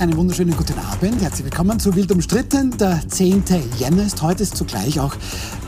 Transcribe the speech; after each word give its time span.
Einen 0.00 0.16
wunderschönen 0.16 0.56
guten 0.56 0.78
Abend. 0.78 1.20
Herzlich 1.20 1.46
willkommen 1.46 1.80
zu 1.80 1.96
Wild 1.96 2.12
umstritten. 2.12 2.70
Der 2.78 3.00
10. 3.08 3.42
Jänner 3.78 4.04
ist 4.04 4.22
heute, 4.22 4.44
ist 4.44 4.56
zugleich 4.56 5.00
auch 5.00 5.12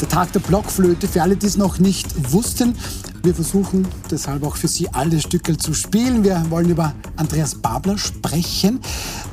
der 0.01 0.09
Tag 0.09 0.30
der 0.33 0.39
Blockflöte. 0.39 1.09
Für 1.09 1.23
alle, 1.23 1.35
die 1.35 1.47
es 1.47 1.57
noch 1.57 1.80
nicht 1.80 2.33
wussten, 2.33 2.77
wir 3.25 3.35
versuchen 3.35 3.89
deshalb 4.09 4.45
auch 4.45 4.55
für 4.55 4.69
Sie 4.69 4.89
alle 4.91 5.21
Stücke 5.21 5.57
zu 5.57 5.75
spielen. 5.75 6.23
Wir 6.23 6.47
wollen 6.48 6.71
über 6.71 6.95
Andreas 7.16 7.57
Babler 7.57 7.98
sprechen, 7.98 8.79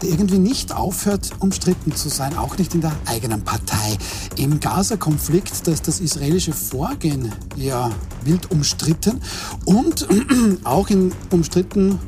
der 0.02 0.10
irgendwie 0.10 0.40
nicht 0.40 0.74
aufhört, 0.74 1.30
umstritten 1.42 1.96
zu 1.96 2.10
sein, 2.10 2.36
auch 2.36 2.58
nicht 2.58 2.74
in 2.74 2.82
der 2.82 2.94
eigenen 3.06 3.44
Partei. 3.44 4.00
Im 4.36 4.60
Gaza-Konflikt, 4.60 5.68
da 5.68 5.74
ist 5.74 5.88
das 5.88 6.00
israelische 6.00 6.54
Vorgehen 6.54 7.32
ja 7.56 7.92
wild 8.26 8.50
umstritten 8.50 9.22
und 9.66 10.08
auch 10.64 10.90
in 10.90 11.12
umstritten 11.30 12.00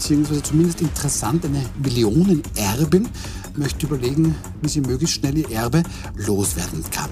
beziehungsweise 0.00 0.42
zumindest 0.42 0.80
interessant, 0.80 1.44
eine 1.44 1.62
Millionenerbin 1.82 3.06
möchte 3.54 3.84
überlegen, 3.84 4.34
wie 4.62 4.68
sie 4.68 4.80
möglichst 4.80 5.16
schnell 5.16 5.36
ihr 5.36 5.50
Erbe 5.50 5.82
loswerden 6.16 6.82
kann. 6.90 7.10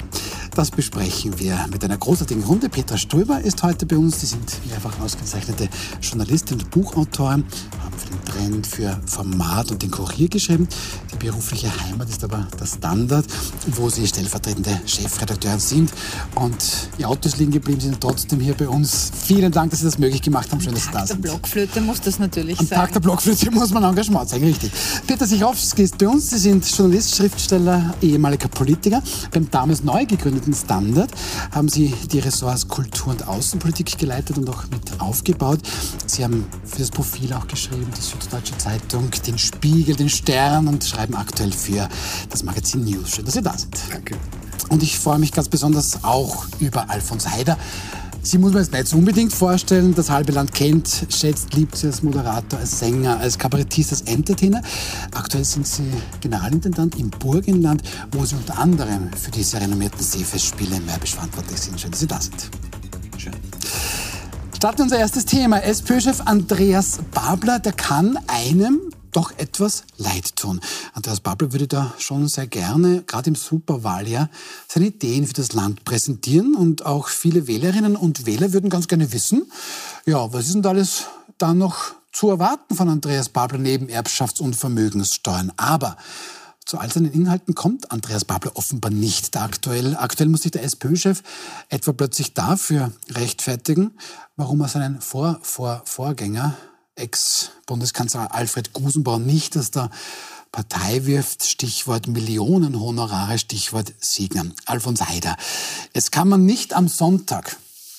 Das 0.58 0.72
besprechen 0.72 1.38
wir 1.38 1.66
mit 1.70 1.84
einer 1.84 1.96
großartigen 1.96 2.42
Runde. 2.42 2.68
Petra 2.68 2.98
Stolber 2.98 3.40
ist 3.40 3.62
heute 3.62 3.86
bei 3.86 3.96
uns. 3.96 4.22
Sie 4.22 4.26
sind 4.26 4.42
mehrfach 4.66 4.98
ausgezeichnete 4.98 5.68
Journalistin 6.02 6.58
und 6.58 6.68
Buchautorin, 6.72 7.44
haben 7.84 7.96
für 7.96 8.08
den 8.08 8.24
Trend, 8.24 8.66
für 8.66 9.00
Format 9.06 9.70
und 9.70 9.82
den 9.82 9.92
Kurier 9.92 10.28
geschrieben. 10.28 10.66
Die 11.12 11.16
berufliche 11.24 11.70
Heimat 11.84 12.08
ist 12.08 12.24
aber 12.24 12.48
der 12.58 12.66
Standard, 12.66 13.24
wo 13.68 13.88
Sie 13.88 14.04
stellvertretende 14.04 14.80
Chefredakteurin 14.84 15.60
sind. 15.60 15.92
Und 16.34 16.56
die 16.98 17.04
Autos 17.04 17.36
liegen 17.36 17.52
geblieben 17.52 17.80
sind 17.80 18.00
trotzdem 18.00 18.40
hier 18.40 18.54
bei 18.54 18.68
uns. 18.68 19.12
Vielen 19.26 19.52
Dank, 19.52 19.70
dass 19.70 19.78
Sie 19.78 19.84
das 19.84 20.00
möglich 20.00 20.22
gemacht 20.22 20.50
haben. 20.50 20.60
Schön, 20.60 20.74
dass 20.74 20.86
Sie 20.86 20.90
da 20.90 21.06
sind. 21.06 21.18
Am 21.18 21.22
Tag 21.22 21.22
der 21.22 21.28
Blockflöte 21.28 21.80
muss 21.82 22.00
das 22.00 22.18
natürlich 22.18 22.58
Am 22.58 22.66
sein. 22.66 22.78
Am 22.78 22.84
Tag 22.84 22.92
der 22.94 23.00
Blockflöte 23.00 23.50
muss 23.52 23.70
man 23.70 23.84
Engagement 23.84 24.28
zeigen, 24.28 24.46
richtig. 24.46 24.72
Peter 25.06 25.24
Sichowski 25.24 25.84
ist 25.84 25.98
bei 25.98 26.08
uns. 26.08 26.30
Sie 26.30 26.38
sind 26.38 26.68
Journalist, 26.68 27.14
Schriftsteller, 27.14 27.94
ehemaliger 28.02 28.48
Politiker. 28.48 29.00
Beim 29.32 29.48
damals 29.52 29.84
neu 29.84 30.04
gegründeten 30.04 30.47
Standard 30.54 31.10
haben 31.52 31.68
Sie 31.68 31.94
die 32.12 32.18
Ressorts 32.18 32.68
Kultur 32.68 33.12
und 33.12 33.26
Außenpolitik 33.26 33.98
geleitet 33.98 34.38
und 34.38 34.48
auch 34.50 34.64
mit 34.70 35.00
aufgebaut. 35.00 35.60
Sie 36.06 36.24
haben 36.24 36.46
für 36.64 36.78
das 36.78 36.90
Profil 36.90 37.32
auch 37.32 37.46
geschrieben, 37.46 37.88
die 37.96 38.00
Süddeutsche 38.00 38.56
Zeitung, 38.58 39.10
den 39.26 39.38
Spiegel, 39.38 39.96
den 39.96 40.08
Stern 40.08 40.68
und 40.68 40.84
schreiben 40.84 41.14
aktuell 41.14 41.52
für 41.52 41.88
das 42.30 42.42
Magazin 42.42 42.84
News. 42.84 43.10
Schön, 43.10 43.24
dass 43.24 43.34
Sie 43.34 43.42
da 43.42 43.56
sind. 43.56 43.76
Danke. 43.90 44.16
Und 44.70 44.82
ich 44.82 44.98
freue 44.98 45.18
mich 45.18 45.32
ganz 45.32 45.48
besonders 45.48 46.04
auch 46.04 46.46
über 46.58 46.90
Alfons 46.90 47.28
Heider. 47.28 47.56
Sie 48.22 48.36
muss 48.36 48.52
man 48.52 48.62
jetzt 48.62 48.74
nicht 48.74 48.92
unbedingt 48.94 49.32
vorstellen. 49.32 49.94
Das 49.94 50.10
halbe 50.10 50.32
Land 50.32 50.52
kennt, 50.52 51.06
schätzt, 51.08 51.54
liebt 51.54 51.76
sie 51.76 51.86
als 51.86 52.02
Moderator, 52.02 52.58
als 52.58 52.78
Sänger, 52.78 53.18
als 53.18 53.38
Kabarettist, 53.38 53.92
als 53.92 54.02
Entertainer. 54.02 54.60
Aktuell 55.14 55.44
sind 55.44 55.66
Sie 55.66 55.90
Generalintendant 56.20 56.98
im 56.98 57.10
Burgenland, 57.10 57.82
wo 58.12 58.24
Sie 58.24 58.34
unter 58.34 58.58
anderem 58.58 59.10
für 59.12 59.30
diese 59.30 59.60
renommierten 59.60 60.02
Seefestspiele 60.02 60.76
in 60.76 60.84
Märbisch 60.84 61.14
verantwortlich 61.14 61.60
sind. 61.60 61.80
Schön, 61.80 61.90
dass 61.90 62.00
Sie 62.00 62.06
da 62.06 62.20
sind. 62.20 62.50
Schön. 63.16 63.32
Starten 64.54 64.82
unser 64.82 64.98
erstes 64.98 65.24
Thema. 65.24 65.62
SPÖ-Chef 65.62 66.20
Andreas 66.24 66.98
Babler, 67.12 67.60
der 67.60 67.72
kann 67.72 68.18
einem 68.26 68.80
doch 69.12 69.32
etwas 69.38 69.84
leid 69.96 70.36
tun. 70.36 70.60
Andreas 70.94 71.20
Babler 71.20 71.52
würde 71.52 71.66
da 71.66 71.94
schon 71.98 72.28
sehr 72.28 72.46
gerne, 72.46 73.02
gerade 73.06 73.28
im 73.28 73.34
Superwahljahr, 73.34 74.28
seine 74.68 74.86
Ideen 74.86 75.26
für 75.26 75.34
das 75.34 75.52
Land 75.52 75.84
präsentieren 75.84 76.54
und 76.54 76.86
auch 76.86 77.08
viele 77.08 77.46
Wählerinnen 77.46 77.96
und 77.96 78.26
Wähler 78.26 78.52
würden 78.52 78.70
ganz 78.70 78.88
gerne 78.88 79.12
wissen, 79.12 79.50
ja, 80.06 80.32
was 80.32 80.46
ist 80.46 80.54
denn 80.54 80.62
da 80.62 80.70
alles 80.70 81.04
da 81.38 81.54
noch 81.54 81.94
zu 82.12 82.30
erwarten 82.30 82.74
von 82.74 82.88
Andreas 82.88 83.28
Babler 83.28 83.58
neben 83.58 83.88
Erbschafts- 83.88 84.40
und 84.40 84.56
Vermögenssteuern? 84.56 85.52
Aber 85.56 85.96
zu 86.68 86.76
all 86.76 86.92
seinen 86.92 87.10
Inhalten 87.10 87.54
kommt 87.54 87.90
Andreas 87.92 88.26
Babler 88.26 88.52
offenbar 88.54 88.90
nicht 88.90 89.34
aktuell. 89.38 89.96
Aktuell 89.96 90.28
muss 90.28 90.42
sich 90.42 90.52
der 90.52 90.64
SPÖ-Chef 90.64 91.22
etwa 91.70 91.92
plötzlich 91.94 92.34
dafür 92.34 92.92
rechtfertigen, 93.10 93.92
warum 94.36 94.60
er 94.60 94.68
seinen 94.68 95.00
Vor 95.00 95.40
-Vor 95.42 95.80
Vorgänger 95.86 96.58
Ex-Bundeskanzler 96.98 98.34
Alfred 98.34 98.72
Gusenbauer 98.72 99.18
nicht 99.18 99.56
aus 99.56 99.70
der 99.70 99.90
Partei 100.52 101.04
wirft, 101.04 101.44
Stichwort 101.44 102.08
Millionenhonorare, 102.08 103.38
Stichwort 103.38 103.92
Siegner. 104.00 104.46
Alfons 104.66 105.08
Heider. 105.08 105.36
Jetzt 105.94 106.12
kann 106.12 106.28
man 106.28 106.44
nicht 106.44 106.74
am 106.74 106.88
Sonntag 106.88 107.56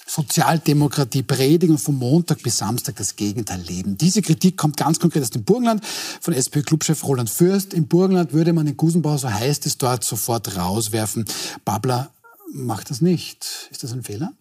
Sozialdemokratie 0.09 1.21
predigen 1.21 1.75
und 1.75 1.77
vom 1.77 1.99
Montag 1.99 2.41
bis 2.41 2.57
Samstag 2.57 2.95
das 2.95 3.15
Gegenteil 3.15 3.61
leben. 3.61 3.95
Diese 3.95 4.23
Kritik 4.23 4.57
kommt 4.57 4.75
ganz 4.75 4.99
konkret 4.99 5.21
aus 5.21 5.29
dem 5.29 5.43
Burgenland 5.43 5.85
von 5.85 6.33
SPÖ-Clubchef 6.33 7.03
Roland 7.03 7.29
Fürst. 7.29 7.75
Im 7.75 7.87
Burgenland 7.87 8.33
würde 8.33 8.51
man 8.51 8.65
den 8.65 8.75
Gusenbauer, 8.75 9.19
so 9.19 9.31
heißt 9.31 9.67
es 9.67 9.77
dort, 9.77 10.03
sofort 10.03 10.57
rauswerfen. 10.57 11.25
Babler 11.63 12.09
macht 12.51 12.89
das 12.89 13.01
nicht. 13.01 13.69
Ist 13.69 13.83
das 13.83 13.91
ein 13.91 14.01
Fehler? 14.01 14.33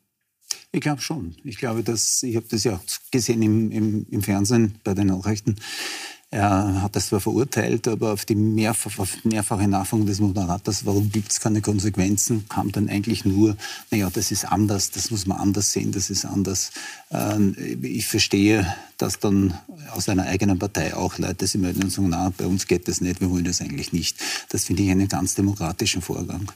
Ich 0.71 0.81
glaube 0.81 1.01
schon. 1.01 1.34
Ich 1.45 1.59
glaube, 1.59 1.83
dass 1.83 2.23
ich 2.23 2.37
habe 2.37 2.47
das 2.49 2.65
ja 2.65 2.77
auch 2.77 3.11
gesehen 3.11 3.43
im, 3.43 3.71
im, 3.71 4.06
im 4.11 4.23
Fernsehen 4.23 4.75
bei 4.84 4.95
den 4.95 5.06
Nachrichten. 5.06 5.56
Er 6.31 6.83
hat 6.83 6.95
das 6.95 7.06
zwar 7.06 7.21
verurteilt, 7.21 7.89
aber 7.89 8.12
auf 8.12 8.27
die 8.27 8.34
mehrfach, 8.34 8.99
auf 8.99 9.25
mehrfache 9.25 9.67
Nachfrage 9.67 10.05
des 10.05 10.21
Moderators, 10.21 10.84
warum 10.84 11.11
gibt 11.11 11.33
es 11.33 11.41
keine 11.41 11.62
Konsequenzen, 11.62 12.47
kam 12.51 12.71
dann 12.71 12.91
eigentlich 12.91 13.25
nur, 13.25 13.57
naja, 13.91 14.11
das 14.12 14.31
ist 14.31 14.45
anders, 14.45 14.91
das 14.91 15.11
muss 15.11 15.25
man 15.25 15.39
anders 15.39 15.73
sehen, 15.73 15.91
das 15.91 16.11
ist 16.11 16.27
anders. 16.27 16.71
Ähm, 17.11 17.57
ich 17.81 18.07
verstehe, 18.07 18.67
dass 18.99 19.19
dann 19.21 19.55
aus 19.93 20.11
einer 20.11 20.25
eigenen 20.25 20.59
Partei 20.59 20.95
auch 20.95 21.17
Leute 21.17 21.47
sich 21.47 21.59
melden 21.59 21.84
und 21.84 21.91
sagen, 21.91 22.11
na, 22.11 22.31
bei 22.37 22.45
uns 22.45 22.67
geht 22.67 22.89
das 22.89 23.01
nicht, 23.01 23.23
wir 23.23 23.31
wollen 23.31 23.45
das 23.45 23.62
eigentlich 23.62 23.95
nicht. 23.95 24.19
Das 24.51 24.65
finde 24.65 24.83
ich 24.83 24.91
einen 24.91 25.09
ganz 25.09 25.34
demokratischen 25.34 26.03
Vorgang. 26.03 26.53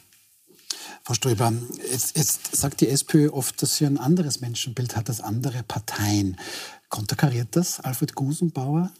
Frau 1.05 1.15
Ströber, 1.15 1.53
jetzt, 1.91 2.17
jetzt, 2.17 2.55
sagt 2.55 2.81
die 2.81 2.89
SPÖ 2.89 3.31
oft, 3.31 3.61
dass 3.61 3.77
sie 3.77 3.87
ein 3.87 3.99
anderes 3.99 4.41
Menschenbild 4.41 4.95
hat 4.95 5.09
als 5.09 5.21
andere 5.21 5.65
Parteien. 5.65 6.37
Konterkariert 6.91 7.49
das 7.53 7.81
Alfred 7.81 8.15
Gusenbauer 8.15 8.93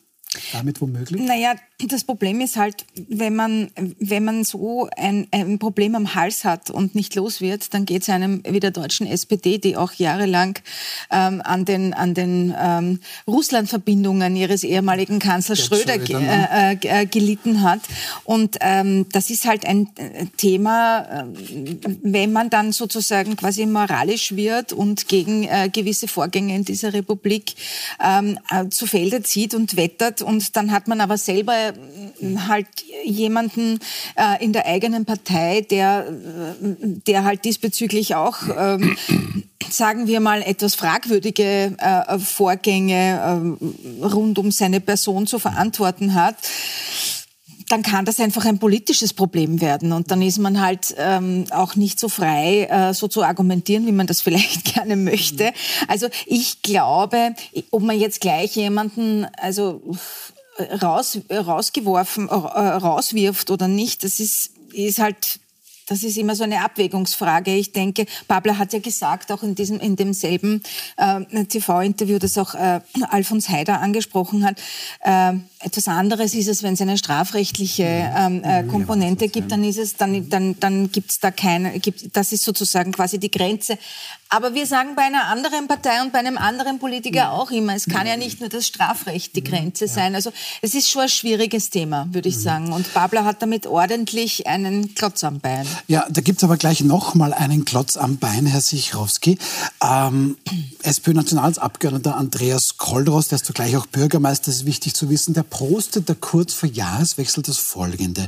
damit 0.53 0.81
womöglich? 0.81 1.20
Naja, 1.20 1.54
das 1.88 2.04
Problem 2.04 2.41
ist 2.41 2.56
halt, 2.56 2.84
wenn 3.09 3.34
man, 3.34 3.70
wenn 3.98 4.25
man 4.25 4.44
so 4.44 4.88
ein, 4.97 5.26
ein 5.31 5.59
Problem 5.59 5.94
am 5.94 6.15
Hals 6.15 6.44
hat 6.44 6.70
und 6.70 6.94
nicht 6.94 7.15
los 7.15 7.41
wird, 7.41 7.75
dann 7.75 7.84
geht 7.84 8.03
es 8.03 8.09
einem 8.09 8.42
wie 8.48 8.60
der 8.60 8.71
deutschen 8.71 9.06
SPD, 9.06 9.59
die 9.59 9.76
auch 9.76 9.92
jahrelang 9.92 10.59
ähm, 11.10 11.42
an 11.44 11.65
den, 11.65 11.92
an 11.92 12.15
den 12.15 12.54
ähm, 12.59 13.00
Russland-Verbindungen 13.26 14.37
ihres 14.37 14.65
ehemaligen 14.65 15.19
Kanzlers 15.19 15.65
Schröder, 15.65 15.94
Schröder 15.94 16.21
ne? 16.21 16.78
äh, 16.82 17.03
äh, 17.03 17.06
gelitten 17.06 17.62
hat. 17.62 17.81
Und 18.25 18.59
ähm, 18.60 19.06
das 19.12 19.31
ist 19.31 19.47
halt 19.47 19.66
ein 19.66 19.88
äh, 19.97 20.26
Thema, 20.37 21.00
äh, 21.00 21.25
wenn 22.03 22.32
man 22.32 22.48
dann 22.50 22.72
sozusagen 22.72 23.37
quasi 23.37 23.66
moralisch 23.66 24.34
wird 24.37 24.72
und 24.72 25.09
gegen 25.09 25.44
äh, 25.44 25.69
gewisse 25.72 26.09
Vorgänge 26.09 26.54
in 26.54 26.65
dieser 26.65 26.92
Republik 26.92 27.54
ähm, 28.03 28.38
äh, 28.50 28.69
zu 28.69 28.87
Felde 28.87 29.22
zieht 29.22 29.54
und 29.54 29.76
wettert 29.76 30.22
und 30.22 30.56
dann 30.56 30.72
hat 30.72 30.88
man 30.88 31.00
aber 31.00 31.19
selber 31.19 31.72
halt 32.49 32.66
jemanden 33.05 33.78
äh, 34.16 34.43
in 34.44 34.53
der 34.53 34.66
eigenen 34.66 35.05
Partei, 35.05 35.62
der, 35.62 36.06
der 36.60 37.25
halt 37.25 37.44
diesbezüglich 37.44 38.15
auch, 38.15 38.38
ähm, 38.56 38.97
sagen 39.69 40.06
wir 40.06 40.21
mal, 40.21 40.43
etwas 40.43 40.75
fragwürdige 40.75 41.77
äh, 41.78 42.19
Vorgänge 42.19 43.59
äh, 44.00 44.05
rund 44.05 44.38
um 44.38 44.50
seine 44.50 44.81
Person 44.81 45.27
zu 45.27 45.38
verantworten 45.38 46.15
hat 46.15 46.37
dann 47.69 47.83
kann 47.83 48.05
das 48.05 48.21
einfach 48.21 48.45
ein 48.45 48.59
politisches 48.59 49.12
Problem 49.12 49.61
werden. 49.61 49.93
Und 49.93 50.11
dann 50.11 50.23
ist 50.23 50.39
man 50.39 50.61
halt 50.61 50.95
ähm, 50.99 51.45
auch 51.51 51.77
nicht 51.77 51.98
so 51.98 52.09
frei, 52.09 52.65
äh, 52.65 52.95
so 52.95 53.09
zu 53.09 53.22
argumentieren, 53.22 53.86
wie 53.86 53.92
man 53.92 54.07
das 54.07 54.21
vielleicht 54.22 54.75
gerne 54.75 54.97
möchte. 54.97 55.53
Also 55.89 56.09
ich 56.27 56.63
glaube, 56.63 57.34
ob 57.71 57.83
man 57.83 57.98
jetzt 57.98 58.21
gleich 58.21 58.57
jemanden, 58.57 59.27
also 59.36 59.83
raus, 60.83 61.19
rausgeworfen, 61.31 62.28
äh, 62.28 62.33
rauswirft 62.33 63.51
oder 63.51 63.69
nicht, 63.69 64.04
das 64.04 64.21
ist, 64.21 64.51
ist 64.72 64.98
halt 64.98 65.41
das 65.89 66.04
ist 66.04 66.16
immer 66.16 66.34
so 66.34 66.45
eine 66.45 66.65
Abwägungsfrage. 66.65 67.54
Ich 67.54 67.72
denke, 67.72 68.07
Babler 68.28 68.57
hat 68.57 68.72
ja 68.72 68.78
gesagt, 68.78 69.31
auch 69.33 69.42
in 69.42 69.54
diesem, 69.54 69.81
in 69.81 69.97
demselben 69.97 70.63
äh, 70.97 71.45
TV-Interview, 71.45 72.19
das 72.19 72.39
auch 72.39 72.54
äh, 72.54 72.81
Alfons 73.10 73.48
Heider 73.48 73.81
angesprochen 73.81 74.45
hat, 74.45 74.59
äh, 75.01 75.34
etwas 75.62 75.88
anderes 75.88 76.34
ist 76.34 76.48
es, 76.48 76.62
wenn 76.62 76.74
es 76.74 76.80
eine 76.80 76.98
strafrechtliche 76.98 77.84
ähm, 77.84 78.42
äh, 78.44 78.64
Komponente 78.64 79.28
gibt, 79.28 79.53
dann 79.53 79.64
ist 79.64 79.78
es, 79.78 79.97
dann, 79.97 80.28
dann, 80.28 80.59
dann 80.60 80.91
gibt's 80.91 81.20
da 81.20 81.30
keine, 81.30 81.78
gibt, 81.78 82.16
das 82.16 82.32
ist 82.32 82.44
sozusagen 82.44 82.92
quasi 82.92 83.18
die 83.18 83.30
Grenze. 83.30 83.78
Aber 84.34 84.54
wir 84.54 84.66
sagen 84.66 84.94
bei 84.97 85.03
einer 85.03 85.26
anderen 85.26 85.68
Partei 85.68 86.00
und 86.00 86.10
bei 86.10 86.18
einem 86.18 86.38
anderen 86.38 86.78
Politiker 86.78 87.32
auch 87.32 87.50
immer, 87.50 87.74
es 87.74 87.84
kann 87.84 88.06
ja 88.06 88.16
nicht 88.16 88.41
nur 88.41 88.48
das 88.48 88.66
Strafrecht 88.66 89.36
die 89.36 89.44
Grenze 89.44 89.86
sein. 89.88 90.14
Also 90.14 90.32
es 90.62 90.74
ist 90.74 90.88
schon 90.88 91.03
ein 91.03 91.10
schwieriges 91.10 91.68
Thema, 91.68 92.09
würde 92.12 92.30
ich 92.30 92.38
sagen. 92.38 92.72
Und 92.72 92.94
Babler 92.94 93.26
hat 93.26 93.42
damit 93.42 93.66
ordentlich 93.66 94.47
einen 94.47 94.94
Klotz 94.94 95.22
am 95.22 95.41
Bein. 95.41 95.66
Ja, 95.86 96.06
da 96.09 96.22
gibt's 96.22 96.42
aber 96.42 96.56
gleich 96.56 96.80
noch 96.80 97.14
mal 97.14 97.34
einen 97.34 97.66
Klotz 97.66 97.98
am 97.98 98.16
Bein, 98.16 98.47
Herr 98.47 98.62
Sichrowski. 98.62 99.38
Ähm, 99.82 100.38
SPÖ-Nationalabgeordneter 100.82 102.16
Andreas 102.16 102.78
Koldros, 102.78 103.28
der 103.28 103.36
ist 103.36 103.44
zugleich 103.44 103.76
auch 103.76 103.84
Bürgermeister, 103.84 104.47
das 104.47 104.56
ist 104.56 104.66
wichtig 104.66 104.94
zu 104.94 105.10
wissen, 105.10 105.34
der 105.34 105.42
postet 105.53 106.09
da 106.09 106.15
kurz 106.15 106.54
vor 106.54 106.69
Jahreswechsel 106.69 107.43
das 107.43 107.59
folgende. 107.59 108.27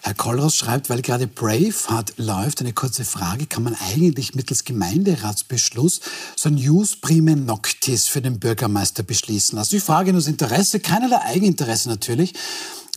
Herr 0.00 0.14
Kollross 0.14 0.56
schreibt, 0.56 0.88
weil 0.88 1.02
gerade 1.02 1.26
Braveheart 1.26 2.14
läuft, 2.16 2.62
eine 2.62 2.72
kurze 2.72 3.04
Frage, 3.04 3.46
kann 3.46 3.62
man 3.62 3.76
eigentlich 3.92 4.34
mittels 4.34 4.64
Gemeinderatsbeschluss 4.64 6.00
so 6.34 6.48
ein 6.48 6.56
Jus 6.56 6.96
prime 6.96 7.36
noctis 7.36 8.08
für 8.08 8.22
den 8.22 8.40
Bürgermeister 8.40 9.02
beschließen 9.02 9.54
lassen? 9.54 9.76
Ich 9.76 9.82
frage 9.82 10.12
nur 10.12 10.22
das 10.22 10.28
Interesse, 10.28 10.80
keinerlei 10.80 11.20
Eigeninteresse 11.20 11.90
natürlich. 11.90 12.32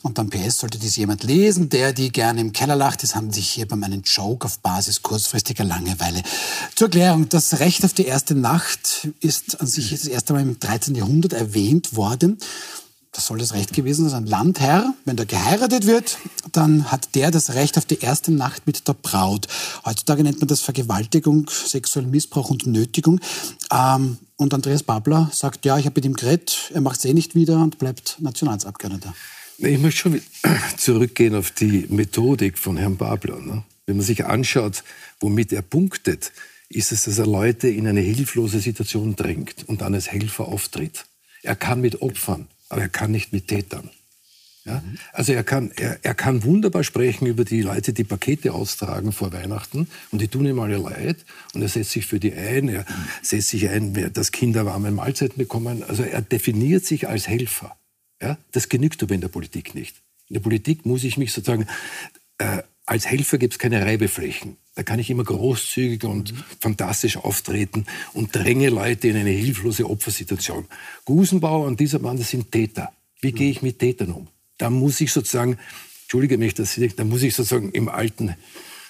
Und 0.03 0.19
dann 0.19 0.29
PS 0.29 0.59
sollte 0.59 0.77
dies 0.77 0.95
jemand 0.95 1.23
lesen, 1.23 1.67
der 1.67 1.91
die 1.91 2.11
gerne 2.11 2.39
im 2.39 2.53
Keller 2.53 2.77
lacht. 2.77 3.03
Es 3.03 3.13
handelt 3.13 3.35
sich 3.35 3.49
hier 3.49 3.69
um 3.71 3.83
einen 3.83 4.03
Joke 4.03 4.45
auf 4.45 4.59
Basis 4.59 5.01
kurzfristiger 5.01 5.65
Langeweile. 5.65 6.23
Zur 6.75 6.87
Erklärung, 6.87 7.27
das 7.27 7.59
Recht 7.59 7.83
auf 7.83 7.91
die 7.91 8.05
erste 8.05 8.35
Nacht 8.35 9.09
ist 9.19 9.59
an 9.59 9.67
sich 9.67 9.89
das 9.89 10.05
erste 10.05 10.31
Mal 10.31 10.43
im 10.43 10.59
13. 10.59 10.95
Jahrhundert 10.95 11.33
erwähnt 11.33 11.95
worden. 11.97 12.37
Das 13.15 13.27
soll 13.27 13.37
das 13.37 13.53
Recht 13.53 13.71
gewesen 13.71 14.09
sein. 14.09 14.25
Ein 14.25 14.27
Landherr, 14.27 14.93
wenn 15.05 15.15
der 15.15 15.25
geheiratet 15.25 15.87
wird, 15.87 16.17
dann 16.51 16.91
hat 16.91 17.15
der 17.15 17.31
das 17.31 17.53
Recht 17.53 17.77
auf 17.77 17.85
die 17.85 17.99
erste 17.99 18.33
Nacht 18.33 18.67
mit 18.67 18.87
der 18.89 18.93
Braut. 18.93 19.47
Heutzutage 19.85 20.21
nennt 20.21 20.41
man 20.41 20.49
das 20.49 20.59
Vergewaltigung, 20.59 21.49
sexuellen 21.49 22.11
Missbrauch 22.11 22.49
und 22.49 22.67
Nötigung. 22.67 23.21
Ähm, 23.71 24.17
und 24.35 24.53
Andreas 24.53 24.83
Babler 24.83 25.29
sagt, 25.31 25.63
ja, 25.63 25.77
ich 25.77 25.85
habe 25.85 25.93
mit 25.95 26.05
ihm 26.05 26.13
geredet, 26.13 26.71
er 26.73 26.81
macht 26.81 26.99
es 26.99 27.05
eh 27.05 27.13
nicht 27.13 27.35
wieder 27.35 27.63
und 27.63 27.77
bleibt 27.77 28.17
Nationalratsabgeordneter. 28.19 29.15
Ich 29.59 29.79
möchte 29.79 29.99
schon 29.99 30.21
zurückgehen 30.77 31.35
auf 31.35 31.51
die 31.51 31.87
Methodik 31.89 32.57
von 32.57 32.75
Herrn 32.75 32.97
Babler. 32.97 33.39
Ne? 33.39 33.63
Wenn 33.85 33.95
man 33.95 34.05
sich 34.05 34.25
anschaut, 34.25 34.83
womit 35.21 35.53
er 35.53 35.61
punktet, 35.61 36.33
ist 36.67 36.91
es, 36.91 37.03
dass 37.05 37.17
er 37.17 37.27
Leute 37.27 37.69
in 37.69 37.87
eine 37.87 38.01
hilflose 38.01 38.59
Situation 38.59 39.15
drängt 39.15 39.63
und 39.67 39.79
dann 39.79 39.93
als 39.93 40.11
Helfer 40.11 40.49
auftritt. 40.49 41.05
Er 41.43 41.55
kann 41.55 41.79
mit 41.79 42.01
Opfern, 42.01 42.47
aber 42.69 42.81
er 42.81 42.89
kann 42.89 43.11
nicht 43.11 43.33
mit 43.33 43.47
Tätern. 43.47 43.89
Ja? 44.65 44.83
Also 45.13 45.33
er 45.33 45.43
kann, 45.43 45.71
er, 45.75 45.99
er 46.03 46.15
kann 46.15 46.43
wunderbar 46.43 46.83
sprechen 46.83 47.27
über 47.27 47.45
die 47.45 47.61
Leute, 47.61 47.93
die 47.93 48.03
Pakete 48.03 48.53
austragen 48.53 49.11
vor 49.11 49.31
Weihnachten 49.31 49.87
und 50.11 50.21
die 50.21 50.27
tun 50.27 50.45
ihm 50.45 50.59
alle 50.59 50.77
leid 50.77 51.17
und 51.53 51.61
er 51.61 51.69
setzt 51.69 51.91
sich 51.91 52.07
für 52.07 52.19
die 52.19 52.33
ein, 52.33 52.69
er 52.69 52.85
setzt 53.21 53.49
sich 53.49 53.69
ein, 53.69 54.11
dass 54.13 54.31
Kinder 54.31 54.65
warme 54.65 54.91
Mahlzeiten 54.91 55.37
bekommen. 55.37 55.83
Also 55.83 56.03
er 56.03 56.21
definiert 56.21 56.85
sich 56.85 57.07
als 57.07 57.27
Helfer. 57.27 57.77
Ja, 58.21 58.37
das 58.51 58.69
genügt 58.69 59.03
aber 59.03 59.13
in 59.13 59.21
der 59.21 59.27
Politik 59.27 59.75
nicht. 59.75 59.97
In 60.27 60.35
der 60.35 60.41
Politik 60.41 60.85
muss 60.85 61.03
ich 61.03 61.17
mich 61.17 61.31
sozusagen, 61.31 61.67
äh, 62.39 62.63
als 62.85 63.05
Helfer 63.05 63.37
gibt 63.37 63.53
es 63.53 63.59
keine 63.59 63.85
Reibeflächen. 63.85 64.57
Da 64.75 64.83
kann 64.83 64.99
ich 64.99 65.09
immer 65.09 65.23
großzügig 65.23 66.03
und 66.03 66.33
mhm. 66.33 66.43
fantastisch 66.59 67.17
auftreten 67.17 67.85
und 68.13 68.35
dränge 68.35 68.69
Leute 68.69 69.07
in 69.07 69.15
eine 69.15 69.31
hilflose 69.31 69.89
Opfersituation. 69.89 70.65
Gusenbauer 71.05 71.65
und 71.65 71.79
dieser 71.79 71.99
Mann, 71.99 72.17
das 72.17 72.29
sind 72.29 72.51
Täter. 72.51 72.91
Wie 73.21 73.31
mhm. 73.31 73.35
gehe 73.35 73.49
ich 73.49 73.61
mit 73.61 73.79
Tätern 73.79 74.11
um? 74.11 74.27
Da 74.57 74.69
muss 74.69 74.99
ich 75.01 75.11
sozusagen, 75.11 75.57
entschuldige 76.03 76.37
mich, 76.37 76.53
dass 76.53 76.77
ich, 76.77 76.95
da 76.95 77.05
muss 77.05 77.23
ich 77.23 77.33
sozusagen 77.33 77.71
im 77.71 77.89
alten 77.89 78.35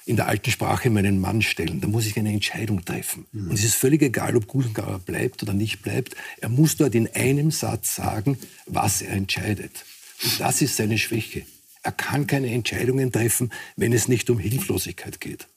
in 0.07 0.17
der 0.17 0.27
alten 0.27 0.51
Sprache 0.51 0.91
meinen 0.91 1.19
Mann 1.19 1.41
stellen. 1.41 1.81
Da 1.81 1.87
muss 1.87 2.05
ich 2.05 2.15
eine 2.17 2.31
Entscheidung 2.31 2.85
treffen. 2.85 3.25
Mhm. 3.31 3.49
Und 3.49 3.55
es 3.55 3.63
ist 3.63 3.75
völlig 3.75 4.03
egal, 4.03 4.35
ob 4.35 4.47
Gusenbauer 4.47 4.99
bleibt 4.99 5.41
oder 5.41 5.53
nicht 5.53 5.81
bleibt. 5.81 6.15
Er 6.41 6.49
muss 6.49 6.77
dort 6.77 6.93
in 6.93 7.07
einem 7.15 7.49
Satz 7.49 7.95
sagen, 7.95 8.37
was 8.67 9.01
er 9.01 9.13
entscheidet. 9.13 9.83
Und 10.23 10.39
das 10.39 10.61
ist 10.61 10.75
seine 10.75 10.99
Schwäche. 10.99 11.45
Er 11.81 11.91
kann 11.91 12.27
keine 12.27 12.51
Entscheidungen 12.51 13.11
treffen, 13.11 13.51
wenn 13.75 13.93
es 13.93 14.07
nicht 14.07 14.29
um 14.29 14.37
Hilflosigkeit 14.37 15.19
geht. 15.19 15.47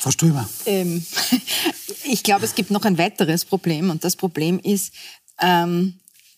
Frau 0.00 0.10
Ströber. 0.10 0.48
Ähm, 0.66 1.04
ich 2.04 2.22
glaube, 2.22 2.44
es 2.44 2.54
gibt 2.54 2.70
noch 2.70 2.84
ein 2.84 2.98
weiteres 2.98 3.44
Problem. 3.44 3.90
Und 3.90 4.04
das 4.04 4.16
Problem 4.16 4.58
ist, 4.60 4.92
ähm, 5.40 5.94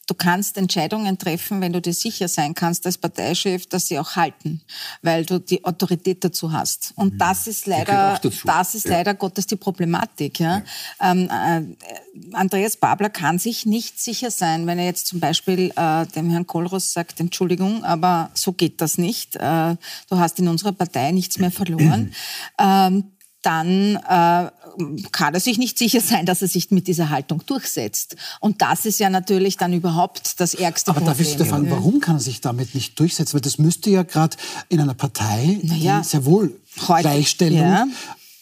du 0.08 0.14
kannst 0.14 0.56
Entscheidungen 0.56 1.18
treffen, 1.18 1.60
wenn 1.60 1.72
du 1.72 1.80
dir 1.80 1.92
sicher 1.92 2.28
sein 2.28 2.54
kannst 2.54 2.86
als 2.86 2.98
Parteichef, 2.98 3.66
dass 3.66 3.88
sie 3.88 3.98
auch 3.98 4.16
halten, 4.16 4.62
weil 5.02 5.24
du 5.24 5.38
die 5.38 5.64
Autorität 5.64 6.24
dazu 6.24 6.50
hast. 6.50 6.92
Und 6.96 7.14
mhm. 7.14 7.18
das 7.18 7.46
ist 7.46 7.66
leider, 7.66 8.18
das 8.44 8.74
ist 8.74 8.86
ja. 8.86 8.92
leider 8.92 9.14
Gottes 9.14 9.46
die 9.46 9.56
Problematik. 9.56 10.40
Ja? 10.40 10.62
ja. 11.00 11.12
Ähm, 11.12 11.28
äh, 11.30 12.34
Andreas 12.34 12.76
Babler 12.76 13.10
kann 13.10 13.38
sich 13.38 13.66
nicht 13.66 14.00
sicher 14.00 14.30
sein, 14.30 14.66
wenn 14.66 14.78
er 14.78 14.86
jetzt 14.86 15.06
zum 15.06 15.20
Beispiel 15.20 15.72
äh, 15.76 16.06
dem 16.06 16.30
Herrn 16.30 16.46
Kohlross 16.46 16.92
sagt, 16.92 17.20
Entschuldigung, 17.20 17.84
aber 17.84 18.30
so 18.34 18.52
geht 18.52 18.80
das 18.80 18.96
nicht. 18.98 19.36
Äh, 19.36 19.76
du 20.08 20.18
hast 20.18 20.38
in 20.38 20.48
unserer 20.48 20.72
Partei 20.72 21.12
nichts 21.12 21.38
mehr 21.38 21.50
verloren. 21.50 22.14
ähm, 22.58 23.12
dann 23.48 23.96
äh, 23.96 24.50
kann 25.10 25.32
er 25.32 25.40
sich 25.40 25.56
nicht 25.56 25.78
sicher 25.78 26.02
sein, 26.02 26.26
dass 26.26 26.42
er 26.42 26.48
sich 26.48 26.70
mit 26.70 26.86
dieser 26.86 27.08
Haltung 27.08 27.42
durchsetzt. 27.46 28.14
Und 28.40 28.60
das 28.60 28.84
ist 28.84 29.00
ja 29.00 29.08
natürlich 29.08 29.56
dann 29.56 29.72
überhaupt 29.72 30.38
das 30.38 30.52
ärgste 30.52 30.90
Aber 30.90 31.00
Problem. 31.00 31.16
darf 31.16 31.42
ich 31.42 31.48
fragen, 31.48 31.70
warum 31.70 32.00
kann 32.00 32.16
er 32.16 32.20
sich 32.20 32.42
damit 32.42 32.74
nicht 32.74 32.98
durchsetzen? 33.00 33.32
Weil 33.32 33.40
das 33.40 33.56
müsste 33.56 33.88
ja 33.88 34.02
gerade 34.02 34.36
in 34.68 34.80
einer 34.80 34.92
Partei, 34.92 35.60
naja, 35.62 36.00
die 36.00 36.08
sehr 36.08 36.26
wohl 36.26 36.60
Heute, 36.86 37.02
Gleichstellung 37.02 37.58
ja 37.58 37.86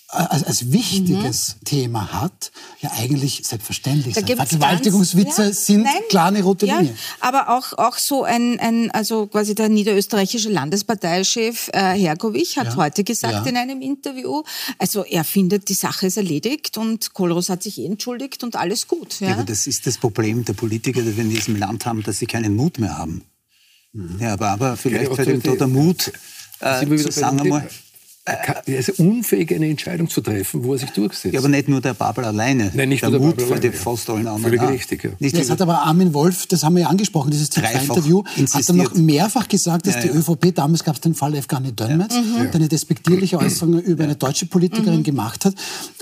als, 0.09 0.45
als 0.45 0.73
wichtiges 0.73 1.57
mhm. 1.57 1.65
Thema 1.65 2.13
hat, 2.13 2.53
ja 2.81 2.93
eigentlich 2.97 3.41
selbstverständlich 3.45 4.15
da 4.15 4.21
sein. 4.21 4.37
Vergewaltigungswitze 4.37 5.43
ja, 5.45 5.53
sind 5.53 5.83
nein, 5.83 5.95
klar 6.09 6.29
eine 6.29 6.43
rote 6.43 6.67
ja, 6.67 6.79
Linie. 6.79 6.95
Aber 7.21 7.49
auch, 7.49 7.73
auch 7.77 7.99
so 7.99 8.23
ein, 8.23 8.61
ein, 8.61 8.91
also 8.93 9.27
quasi 9.27 9.55
der 9.55 9.69
niederösterreichische 9.69 10.49
Landesparteichef 10.49 11.71
äh, 11.73 11.99
Hergovich 11.99 12.57
hat 12.57 12.69
ja, 12.69 12.77
heute 12.77 13.03
gesagt 13.03 13.47
in 13.47 13.57
einem 13.57 13.83
Interview, 13.83 14.43
also 14.79 15.05
er 15.05 15.25
findet, 15.25 15.69
die 15.69 15.75
Sache 15.75 16.07
ist 16.07 16.17
erledigt 16.17 16.79
und 16.79 17.13
Kohlros 17.13 17.49
hat 17.49 17.65
sich 17.65 17.79
eh 17.79 17.87
entschuldigt 17.87 18.45
und 18.45 18.55
alles 18.55 18.87
gut. 18.87 19.21
Ja? 19.21 19.33
aber 19.33 19.45
das 19.45 19.67
ist 19.67 19.87
das 19.87 19.99
Problem 19.99 20.45
der 20.45 20.53
Politiker, 20.53 21.03
die 21.03 21.17
wir 21.17 21.25
in 21.25 21.31
diesem 21.31 21.57
Land 21.57 21.85
haben, 21.85 22.03
dass 22.05 22.19
sie 22.19 22.27
keinen 22.27 22.55
Mut 22.55 22.79
mehr 22.79 22.97
haben. 22.97 23.23
Mhm. 23.93 24.19
Ja, 24.21 24.35
aber, 24.35 24.51
aber 24.51 24.77
vielleicht 24.77 25.13
fällt 25.15 25.29
ihm 25.29 25.43
da 25.43 25.57
der 25.57 25.69
Mut, 25.69 26.13
äh, 26.61 26.87
zu 26.97 27.11
sagen 27.11 27.41
einmal, 27.41 27.69
er 28.27 28.79
ist 28.79 28.99
unfähig, 28.99 29.55
eine 29.55 29.69
Entscheidung 29.69 30.11
zu 30.11 30.21
treffen, 30.21 30.65
wo 30.65 30.73
er 30.73 30.79
sich 30.81 30.91
durchsetzt. 30.91 31.33
Ja, 31.33 31.41
aber 31.41 31.49
nicht 31.49 31.69
nur 31.69 31.81
der 31.81 31.95
Babel 31.95 32.25
alleine. 32.25 32.73
Nein, 32.75 32.89
nicht 32.89 33.03
der 33.03 33.11
nur 33.11 33.21
der 33.21 33.29
Mut 33.29 33.37
Babel 33.37 33.53
alleine. 33.53 33.73
fast 33.73 34.11
allen 34.11 34.27
anderen. 34.27 34.43
Völlig 34.43 34.63
richtig, 34.63 35.05
ja. 35.05 35.11
Nicht 35.21 35.39
das 35.39 35.49
hat 35.49 35.63
aber 35.63 35.83
Armin 35.83 36.13
Wolf, 36.13 36.47
das 36.47 36.65
haben 36.65 36.75
wir 36.75 36.83
ja 36.83 36.89
angesprochen, 36.89 37.31
dieses 37.31 37.51
TV-Interview, 37.51 38.25
hat 38.25 38.69
dann 38.69 38.77
noch 38.77 38.95
mehrfach 38.95 39.47
gesagt, 39.47 39.87
dass 39.87 39.95
ja, 39.95 40.07
ja. 40.07 40.13
die 40.13 40.19
ÖVP, 40.19 40.55
damals 40.55 40.83
gab 40.83 40.97
es 40.97 41.01
den 41.03 41.15
Fall 41.15 41.35
Efgani 41.37 41.71
Dönmetz, 41.71 42.15
ja. 42.15 42.21
mhm. 42.21 42.51
der 42.51 42.55
eine 42.55 42.69
despektierliche 42.69 43.39
Äußerung 43.39 43.81
über 43.81 44.03
eine 44.03 44.17
deutsche 44.17 44.47
Politikerin 44.47 44.99
mhm. 44.99 45.05
gemacht 45.05 45.45
hat. 45.45 45.55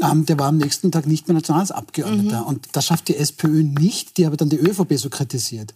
Ähm, 0.03 0.25
der 0.25 0.39
war 0.39 0.49
am 0.49 0.57
nächsten 0.57 0.91
Tag 0.91 1.07
nicht 1.07 1.29
mehr 1.29 1.35
Nationalratsabgeordneter. 1.35 2.41
Mhm. 2.41 2.47
Und 2.47 2.69
das 2.73 2.87
schafft 2.87 3.09
die 3.09 3.17
SPÖ 3.17 3.63
nicht, 3.63 4.17
die 4.17 4.25
aber 4.25 4.39
dann 4.39 4.49
die 4.49 4.59
ÖVP 4.59 4.95
so 4.97 5.11
kritisiert. 5.11 5.75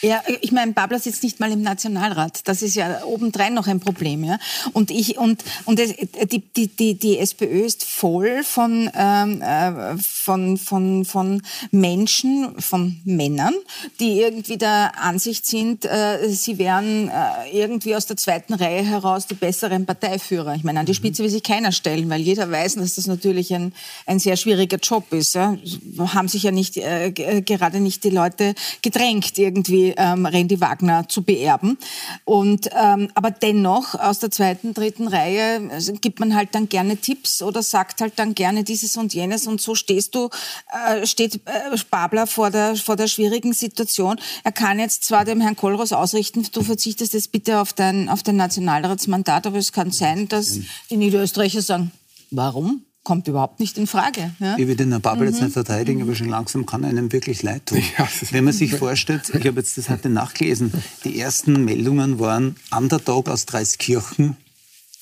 Ja, 0.00 0.22
ich 0.42 0.52
meine, 0.52 0.72
Babler 0.72 1.00
sitzt 1.00 1.24
nicht 1.24 1.40
mal 1.40 1.50
im 1.50 1.62
Nationalrat. 1.62 2.46
Das 2.46 2.62
ist 2.62 2.76
ja 2.76 3.02
obendrein 3.04 3.52
noch 3.54 3.66
ein 3.66 3.80
Problem. 3.80 4.22
Ja? 4.22 4.38
Und 4.72 4.92
ich 4.92 5.18
und 5.18 5.42
und 5.64 5.80
es, 5.80 5.92
die, 6.30 6.40
die 6.40 6.68
die 6.68 6.94
die 6.94 7.18
SPÖ 7.18 7.64
ist 7.64 7.82
voll 7.84 8.44
von 8.44 8.88
ähm, 8.94 9.42
äh, 9.42 9.98
von 9.98 10.56
von 10.56 11.04
von 11.04 11.42
Menschen, 11.72 12.60
von 12.60 13.00
Männern, 13.04 13.54
die 13.98 14.20
irgendwie 14.20 14.56
der 14.56 14.92
Ansicht 15.02 15.46
sind, 15.46 15.84
äh, 15.84 16.28
sie 16.28 16.58
wären 16.58 17.08
äh, 17.08 17.12
irgendwie 17.52 17.96
aus 17.96 18.06
der 18.06 18.16
zweiten 18.16 18.54
Reihe 18.54 18.84
heraus 18.84 19.26
die 19.26 19.34
besseren 19.34 19.84
Parteiführer. 19.84 20.54
Ich 20.54 20.62
meine, 20.62 20.78
an 20.78 20.86
die 20.86 20.92
mhm. 20.92 20.96
Spitze 20.96 21.24
will 21.24 21.30
sich 21.30 21.42
keiner 21.42 21.72
stellen, 21.72 22.08
weil 22.08 22.20
jeder 22.20 22.48
weiß, 22.48 22.76
dass 22.76 22.94
das 22.94 23.08
natürlich 23.08 23.52
ein 23.52 23.72
ein 24.06 24.20
sehr 24.20 24.36
schwieriger 24.36 24.78
Job 24.78 25.12
ist. 25.12 25.34
Ja? 25.34 25.56
Haben 25.98 26.28
sich 26.28 26.44
ja 26.44 26.52
nicht 26.52 26.76
äh, 26.76 27.10
gerade 27.10 27.80
nicht 27.80 28.04
die 28.04 28.10
Leute 28.10 28.54
gedrängt 28.82 29.36
irgendwie 29.38 29.87
ähm, 29.96 30.26
Randy 30.26 30.60
Wagner 30.60 31.08
zu 31.08 31.22
beerben. 31.22 31.78
Und, 32.24 32.68
ähm, 32.74 33.10
aber 33.14 33.30
dennoch 33.30 33.94
aus 33.94 34.18
der 34.18 34.30
zweiten, 34.30 34.74
dritten 34.74 35.08
Reihe 35.08 35.70
also, 35.70 35.92
gibt 35.94 36.20
man 36.20 36.34
halt 36.34 36.54
dann 36.54 36.68
gerne 36.68 36.96
Tipps 36.96 37.42
oder 37.42 37.62
sagt 37.62 38.00
halt 38.00 38.14
dann 38.16 38.34
gerne 38.34 38.64
dieses 38.64 38.96
und 38.96 39.14
jenes 39.14 39.46
und 39.46 39.60
so 39.60 39.74
stehst 39.74 40.14
du, 40.14 40.30
äh, 40.72 41.06
steht 41.06 41.36
äh, 41.46 41.76
Babler 41.90 42.26
vor 42.26 42.50
der, 42.50 42.76
vor 42.76 42.96
der 42.96 43.08
schwierigen 43.08 43.52
Situation. 43.52 44.20
Er 44.44 44.52
kann 44.52 44.78
jetzt 44.78 45.04
zwar 45.04 45.24
dem 45.24 45.40
Herrn 45.40 45.56
Kohlross 45.56 45.92
ausrichten, 45.92 46.46
du 46.52 46.62
verzichtest 46.62 47.14
jetzt 47.14 47.32
bitte 47.32 47.60
auf 47.60 47.72
dein, 47.72 48.08
auf 48.08 48.22
dein 48.22 48.36
Nationalratsmandat, 48.36 49.46
aber 49.46 49.58
es 49.58 49.72
kann 49.72 49.90
sein, 49.90 50.28
dass 50.28 50.60
die 50.90 50.96
Niederösterreicher 50.96 51.62
sagen, 51.62 51.92
warum? 52.30 52.82
Kommt 53.08 53.26
überhaupt 53.26 53.58
nicht 53.58 53.78
in 53.78 53.86
Frage. 53.86 54.34
Ja? 54.38 54.58
Ich 54.58 54.66
will 54.66 54.76
den 54.76 54.90
Herrn 54.90 55.00
Babel 55.00 55.22
mhm. 55.26 55.32
jetzt 55.32 55.42
nicht 55.42 55.54
verteidigen, 55.54 56.02
aber 56.02 56.14
schon 56.14 56.28
langsam 56.28 56.66
kann 56.66 56.84
einem 56.84 57.10
wirklich 57.10 57.42
leid 57.42 57.64
tun. 57.64 57.82
Ja, 57.96 58.06
Wenn 58.32 58.44
man 58.44 58.52
sich 58.62 58.74
vorstellt, 58.74 59.30
ich 59.30 59.46
habe 59.46 59.60
jetzt 59.60 59.78
das 59.78 59.88
heute 59.88 60.10
nachgelesen, 60.10 60.70
die 61.04 61.18
ersten 61.18 61.64
Meldungen 61.64 62.18
waren, 62.18 62.56
Underdog 62.70 63.30
aus 63.30 63.46
Dreiskirchen 63.46 64.36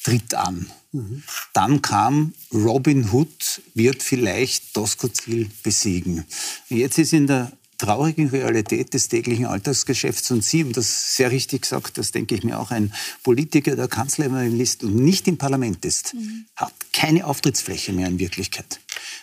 tritt 0.05 0.35
an. 0.35 0.71
Mhm. 0.93 1.25
Dann 1.53 1.83
kam 1.83 2.35
Robin 2.55 3.11
Hood 3.11 3.61
wird 3.75 4.05
vielleicht 4.05 4.77
Doskozil 4.77 5.51
besiegen. 5.65 6.27
Jetzt 6.69 6.99
ist 6.99 7.13
in 7.13 7.27
der 7.27 7.51
traurigen 7.79 8.29
Realität 8.29 8.95
des 8.95 9.09
täglichen 9.09 9.47
Alltagsgeschäfts. 9.47 10.31
Und 10.31 10.45
Sie 10.45 10.63
haben 10.63 10.73
das 10.73 11.17
sehr 11.17 11.31
richtig 11.31 11.63
gesagt, 11.63 11.99
das 11.99 12.13
denke 12.13 12.35
ich 12.35 12.45
mir 12.45 12.59
auch, 12.59 12.71
ein 12.71 12.93
Politiker, 13.23 13.77
der 13.77 13.89
Kanzlerin 13.89 14.59
ist 14.59 14.85
und 14.85 14.97
nicht 14.97 15.29
im 15.29 15.39
Parlament 15.39 15.85
ist, 15.85 16.15
mhm. 16.15 16.47
hat 16.57 16.73
keine 16.93 17.27
Auftrittsfläche 17.27 17.93
mehr 17.93 18.09
in 18.09 18.19
Wirklichkeit. 18.19 18.81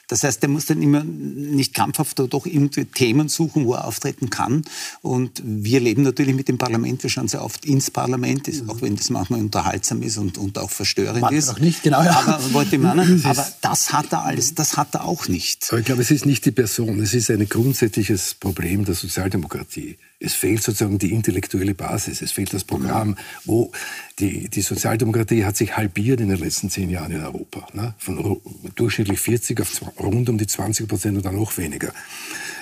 Das 0.08 0.24
heißt, 0.24 0.42
der 0.42 0.50
muss 0.50 0.66
dann 0.66 0.82
immer 0.82 1.04
nicht 1.04 1.74
krampfhaft 1.74 2.20
oder 2.20 2.30
doch 2.30 2.46
irgendwie 2.46 2.86
Themen 2.86 3.30
suchen, 3.30 3.66
wo 3.66 3.74
er 3.74 3.86
auftreten 3.86 4.30
kann. 4.30 4.64
Und 5.02 5.42
wir 5.44 5.80
leben 5.80 6.04
natürlich 6.04 6.36
mit 6.36 6.48
dem 6.48 6.58
Parlament. 6.58 7.04
Wir 7.04 7.10
schauen 7.10 7.28
sehr 7.28 7.44
oft 7.44 7.66
ins 7.66 7.92
Parlament, 7.92 8.48
mhm. 8.48 8.70
auch 8.70 8.82
wenn 8.82 8.96
das 8.96 9.10
manchmal 9.10 9.40
unterhaltsam 9.40 10.02
ist 10.02 10.18
und, 10.18 10.38
und 10.38 10.58
auch 10.58 10.70
verstörend 10.70 11.22
Warte 11.22 11.36
ist. 11.36 11.48
Noch 11.48 11.60
nicht, 11.60 11.84
genau. 11.84 12.04
Ja. 12.04 12.24
Aber, 12.26 12.54
wollte 12.54 12.78
meinen, 12.78 13.24
aber 13.26 13.48
das 13.62 13.94
hat 13.94 14.12
er 14.12 14.24
alles, 14.24 14.56
das 14.56 14.78
hat 14.78 14.94
er 14.94 15.06
auch 15.06 15.28
nicht. 15.28 15.68
Aber 15.70 15.80
ich 15.80 15.86
glaube, 15.86 16.02
es 16.02 16.12
ist 16.12 16.26
nicht 16.26 16.46
die 16.46 16.52
Person, 16.52 17.00
es 17.00 17.14
ist 17.14 17.30
ein 17.30 17.48
grundsätzliches 17.48 18.36
Problem 18.36 18.86
der 18.86 18.96
Sozialdemokratie. 18.96 19.98
Es 20.24 20.34
fehlt 20.34 20.64
sozusagen 20.64 21.00
die 21.00 21.12
intellektuelle 21.12 21.74
Basis, 21.74 22.22
es 22.22 22.32
fehlt 22.32 22.54
das 22.54 22.64
Programm, 22.64 23.18
wo 23.44 23.74
die, 24.20 24.48
die 24.48 24.62
Sozialdemokratie 24.62 25.44
hat 25.44 25.58
sich 25.58 25.76
halbiert 25.76 26.22
in 26.22 26.30
den 26.30 26.38
letzten 26.38 26.70
zehn 26.70 26.90
Jahren 26.90 27.12
in 27.12 27.22
Europa. 27.22 27.68
Ne? 27.74 27.94
Von 27.98 28.40
durchschnittlich 28.76 29.20
40 29.20 29.60
auf 29.60 29.82
rund 30.00 30.30
um 30.30 30.38
die 30.38 30.48
20 30.48 30.88
Prozent 30.88 31.18
oder 31.18 31.34
noch 31.34 31.58
weniger. 31.58 31.92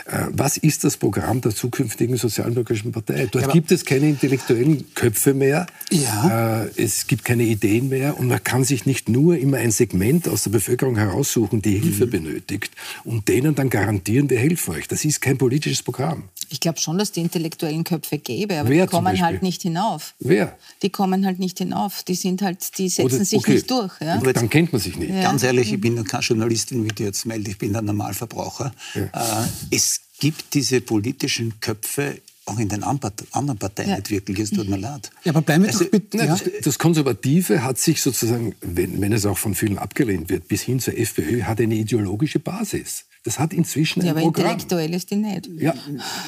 Äh, 0.06 0.28
was 0.32 0.58
ist 0.58 0.84
das 0.84 0.98
Programm 0.98 1.42
der 1.42 1.56
zukünftigen 1.56 2.18
Sozialdemokratischen 2.18 2.92
Partei? 2.92 3.28
Dort 3.32 3.48
ja, 3.48 3.52
gibt 3.52 3.72
es 3.72 3.86
keine 3.86 4.10
intellektuellen 4.10 4.94
Köpfe 4.94 5.34
mehr, 5.34 5.68
ja. 5.92 6.64
Äh, 6.64 6.70
es 6.76 7.08
gibt 7.08 7.26
keine 7.26 7.44
Ideen 7.44 7.90
mehr 7.90 8.18
und 8.20 8.28
man 8.28 8.44
kann 8.44 8.64
sich 8.64 8.86
nicht 8.86 9.10
nur 9.10 9.38
immer 9.38 9.58
ein 9.58 9.72
Segment 9.72 10.28
aus 10.28 10.44
der 10.44 10.52
Bevölkerung 10.52 10.96
heraussuchen, 10.98 11.62
die 11.62 11.78
Hilfe 11.80 12.06
mhm. 12.06 12.12
benötigt 12.12 12.72
und 13.04 13.28
denen 13.28 13.56
dann 13.56 13.70
garantieren, 13.70 14.30
wir 14.30 14.40
helfen 14.40 14.76
euch. 14.76 14.88
Das 14.88 15.06
ist 15.06 15.22
kein 15.22 15.38
politisches 15.38 15.84
Programm. 15.84 16.24
Ich 16.50 16.60
glaube 16.60 16.80
schon, 16.80 16.98
dass 16.98 17.14
die 17.14 17.22
intellektuellen 17.22 17.86
Köpfe 17.86 18.18
gäbe, 18.18 18.60
aber 18.60 18.68
Wer 18.68 18.86
die 18.86 18.92
kommen 18.92 19.22
halt 19.22 19.42
nicht 19.42 19.62
hinauf. 19.62 20.16
Wer? 20.20 20.58
Die 20.82 20.90
kommen 20.90 21.26
halt 21.26 21.40
nicht 21.40 21.60
hinauf. 21.60 22.04
Die 22.04 22.16
sind 22.16 22.42
halt, 22.42 22.78
die 22.78 22.90
setzen 22.90 23.16
Oder, 23.16 23.26
sich 23.26 23.40
okay. 23.40 23.54
nicht 23.54 23.72
durch. 23.72 23.94
Ja? 24.02 24.18
Dann 24.18 24.50
kennt 24.50 24.74
man 24.74 24.82
sich 24.82 24.98
nicht. 24.98 25.12
Ja. 25.12 25.24
Ganz 25.24 25.44
ehrlich, 25.44 25.72
ich 25.72 25.80
bin 25.80 26.04
keine 26.04 26.24
Journalistin, 26.24 26.84
wie 26.84 26.90
du 26.90 27.04
jetzt 27.04 27.26
meldest, 27.26 27.52
ich 27.52 27.58
bin 27.58 27.74
ein 27.74 27.86
Normalverbraucher. 27.86 28.74
Ja. 28.96 29.44
Äh, 29.44 29.48
es 29.72 30.01
gibt 30.22 30.54
diese 30.54 30.80
politischen 30.80 31.60
Köpfe 31.60 32.22
auch 32.46 32.60
in 32.60 32.70
den 32.70 32.84
anderen 32.84 33.58
Parteien 33.58 33.90
ja. 33.90 33.96
nicht 33.98 34.10
wirklich. 34.10 34.40
Es 34.40 34.52
tut 34.52 34.70
mir 34.70 34.78
leid. 34.78 35.12
Ja, 35.24 35.32
aber 35.32 35.42
bleiben 35.42 35.64
wir 35.64 35.70
also, 35.70 35.84
doch 35.84 35.92
bitte. 35.92 36.18
Ja. 36.18 36.26
Das, 36.28 36.44
das, 36.64 36.80
Konservative 36.80 37.64
hat 37.64 37.78
sich 37.78 38.02
sozusagen, 38.02 38.56
wenn, 38.62 39.02
wenn, 39.02 39.12
es 39.14 39.26
auch 39.26 39.38
von 39.38 39.56
vielen 39.56 39.78
abgelehnt 39.78 40.30
wird, 40.30 40.48
bis 40.48 40.62
hin 40.62 40.80
zur 40.80 40.98
FPÖ, 40.98 41.44
hat 41.44 41.60
eine 41.60 41.76
ideologische 41.76 42.40
Basis. 42.40 43.06
Das 43.24 43.40
hat 43.40 43.54
inzwischen 43.54 44.02
ja, 44.02 44.12
ein 44.12 44.18
aber 44.18 44.22
Programm. 44.22 44.54
intellektuell 44.54 44.94
ist 44.94 45.12
die 45.12 45.16
nicht. 45.16 45.50
Ja, 45.58 45.76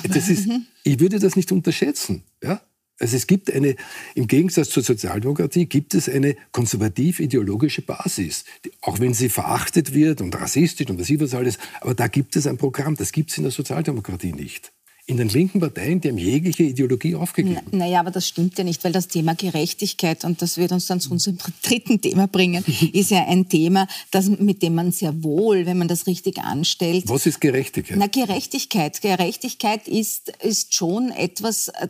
das 0.08 0.30
ist, 0.30 0.48
ich 0.84 1.00
würde 1.00 1.20
das 1.20 1.36
nicht 1.36 1.52
unterschätzen. 1.52 2.24
Ja? 2.44 2.62
Also 3.00 3.18
es 3.18 3.28
gibt 3.28 3.52
eine, 3.52 3.76
im 4.16 4.28
Gegensatz 4.28 4.70
zur 4.70 4.84
Sozialdemokratie, 4.84 5.66
gibt 5.66 5.94
es 5.94 6.08
eine 6.08 6.36
konservativ-ideologische 6.52 7.82
Basis. 7.82 8.46
Auch 8.82 9.00
wenn 9.00 9.14
sie 9.14 9.30
verachtet 9.30 9.94
wird 9.94 10.22
und 10.22 10.36
rassistisch 10.40 10.90
und 10.90 11.00
was 11.00 11.10
ich 11.10 11.20
was 11.20 11.34
alles, 11.34 11.58
aber 11.82 11.96
da 11.96 12.08
gibt 12.08 12.36
es 12.36 12.48
ein 12.48 12.58
Programm, 12.58 12.96
das 12.96 13.12
gibt 13.12 13.32
es 13.32 13.38
in 13.38 13.44
der 13.44 13.52
Sozialdemokratie 13.52 14.34
nicht 14.34 14.72
in 15.06 15.18
den 15.18 15.28
linken 15.28 15.60
Parteien, 15.60 16.00
die 16.00 16.08
haben 16.08 16.18
jegliche 16.18 16.64
Ideologie 16.64 17.16
aufgegeben. 17.16 17.60
Na, 17.72 17.78
naja, 17.80 18.00
aber 18.00 18.12
das 18.12 18.26
stimmt 18.26 18.58
ja 18.58 18.64
nicht, 18.64 18.86
weil 18.86 18.94
das 18.94 19.10
Thema 19.10 19.36
Gerechtigkeit, 19.36 20.24
und 20.24 20.42
das 20.42 20.58
wird 20.58 20.72
uns 20.72 20.86
dann 20.86 21.02
zu 21.02 21.12
unserem 21.12 21.38
dritten 21.62 22.00
Thema 22.00 22.28
bringen, 22.28 22.64
ist 22.94 23.12
ja 23.12 23.26
ein 23.28 23.50
Thema, 23.50 23.88
das, 24.12 24.30
mit 24.30 24.62
dem 24.64 24.76
man 24.76 24.94
sehr 24.94 25.22
wohl, 25.22 25.66
wenn 25.66 25.78
man 25.78 25.90
das 25.90 26.08
richtig 26.08 26.38
anstellt. 26.38 27.04
Was 27.08 27.26
ist 27.26 27.42
Gerechtigkeit? 27.42 27.98
Na, 27.98 28.08
Gerechtigkeit. 28.08 29.02
Gerechtigkeit 29.02 29.90
ist, 29.90 30.30
ist 30.42 30.74
schon 30.74 31.12
etwas, 31.12 31.68
äh, 31.68 31.90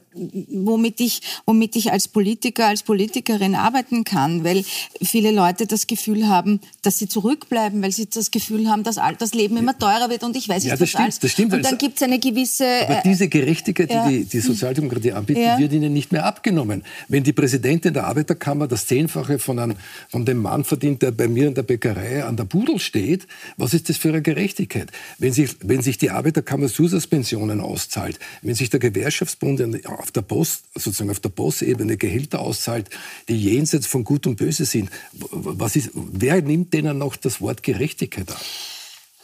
womit 0.49 0.99
ich, 0.99 1.21
womit 1.45 1.75
ich 1.75 1.91
als 1.91 2.07
Politiker, 2.07 2.65
als 2.65 2.81
Politikerin 2.81 3.53
arbeiten 3.53 4.05
kann, 4.05 4.43
weil 4.43 4.65
viele 5.03 5.29
Leute 5.29 5.67
das 5.67 5.85
Gefühl 5.85 6.27
haben, 6.27 6.61
dass 6.81 6.97
sie 6.97 7.07
zurückbleiben, 7.07 7.83
weil 7.83 7.91
sie 7.91 8.09
das 8.09 8.31
Gefühl 8.31 8.69
haben, 8.69 8.81
dass 8.81 8.99
das 9.19 9.35
Leben 9.35 9.55
immer 9.57 9.77
teurer 9.77 10.09
wird 10.09 10.23
und 10.23 10.35
ich 10.35 10.49
weiß 10.49 10.63
nicht, 10.63 10.71
ja, 10.71 10.77
das 10.77 10.81
was 10.81 10.89
stimmt, 10.89 11.23
Das 11.23 11.31
stimmt, 11.31 11.53
und 11.53 11.63
dann 11.63 11.77
gibt 11.77 11.97
es 11.97 12.01
eine 12.01 12.17
gewisse 12.17 13.02
diese 13.03 13.27
Gerechtigkeit, 13.27 13.89
die 13.89 13.93
ja. 13.93 14.07
die, 14.07 14.25
die 14.25 14.39
Sozialdemokratie 14.39 15.11
anbietet, 15.11 15.43
ja. 15.43 15.59
wird 15.59 15.73
ihnen 15.73 15.93
nicht 15.93 16.11
mehr 16.11 16.25
abgenommen. 16.25 16.83
Wenn 17.07 17.23
die 17.23 17.33
Präsidentin 17.33 17.93
der 17.93 18.05
Arbeiterkammer 18.05 18.67
das 18.67 18.87
Zehnfache 18.87 19.39
von, 19.39 19.59
einem, 19.59 19.75
von 20.09 20.25
dem 20.25 20.41
Mann 20.41 20.63
verdient, 20.63 21.01
der 21.01 21.11
bei 21.11 21.27
mir 21.27 21.47
in 21.47 21.53
der 21.53 21.63
Bäckerei 21.63 22.23
an 22.23 22.37
der 22.37 22.45
Pudel 22.45 22.79
steht, 22.79 23.27
was 23.57 23.73
ist 23.73 23.89
das 23.89 23.97
für 23.97 24.09
eine 24.09 24.21
Gerechtigkeit? 24.21 24.91
Wenn 25.17 25.33
sich, 25.33 25.55
wenn 25.61 25.81
sich 25.81 25.97
die 25.97 26.11
Arbeiterkammer 26.11 26.67
Zusatzpensionen 26.67 27.59
auszahlt, 27.59 28.19
wenn 28.41 28.55
sich 28.55 28.69
der 28.69 28.79
Gewerkschaftsbund 28.79 29.85
auf 29.87 30.11
der 30.11 30.21
Post, 30.21 30.63
sozusagen 30.75 31.09
auf 31.09 31.19
der 31.19 31.29
Bossebene 31.29 31.97
Gehälter 31.97 32.39
auszahlt, 32.39 32.89
die 33.29 33.37
jenseits 33.37 33.87
von 33.87 34.03
Gut 34.03 34.27
und 34.27 34.37
Böse 34.37 34.65
sind, 34.65 34.89
was 35.13 35.75
ist, 35.75 35.91
wer 35.93 36.41
nimmt 36.41 36.73
denen 36.73 36.97
noch 36.97 37.15
das 37.15 37.41
Wort 37.41 37.63
Gerechtigkeit 37.63 38.29
ab? 38.31 38.41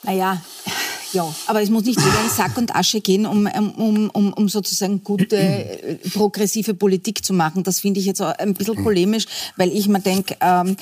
Naja, 0.04 0.42
ja, 1.14 1.34
aber 1.48 1.62
es 1.62 1.70
muss 1.70 1.84
nicht 1.86 2.00
jeder 2.00 2.22
in 2.24 2.30
Sack 2.30 2.58
und 2.58 2.76
Asche 2.76 3.02
gehen, 3.02 3.26
um, 3.26 3.48
um, 3.78 4.10
um, 4.10 4.34
um 4.34 4.50
sozusagen 4.50 5.04
gute, 5.04 5.38
äh, 5.38 5.96
progressive 6.14 6.74
Politik 6.74 7.24
zu 7.24 7.34
machen. 7.34 7.64
Das 7.64 7.80
finde 7.80 8.00
ich 8.00 8.06
jetzt 8.06 8.22
auch 8.22 8.34
ein 8.38 8.54
bisschen 8.54 8.84
polemisch, 8.84 9.26
weil 9.58 9.72
ich 9.72 9.88
mir 9.88 10.00
denke, 10.00 10.36
ähm, 10.42 10.76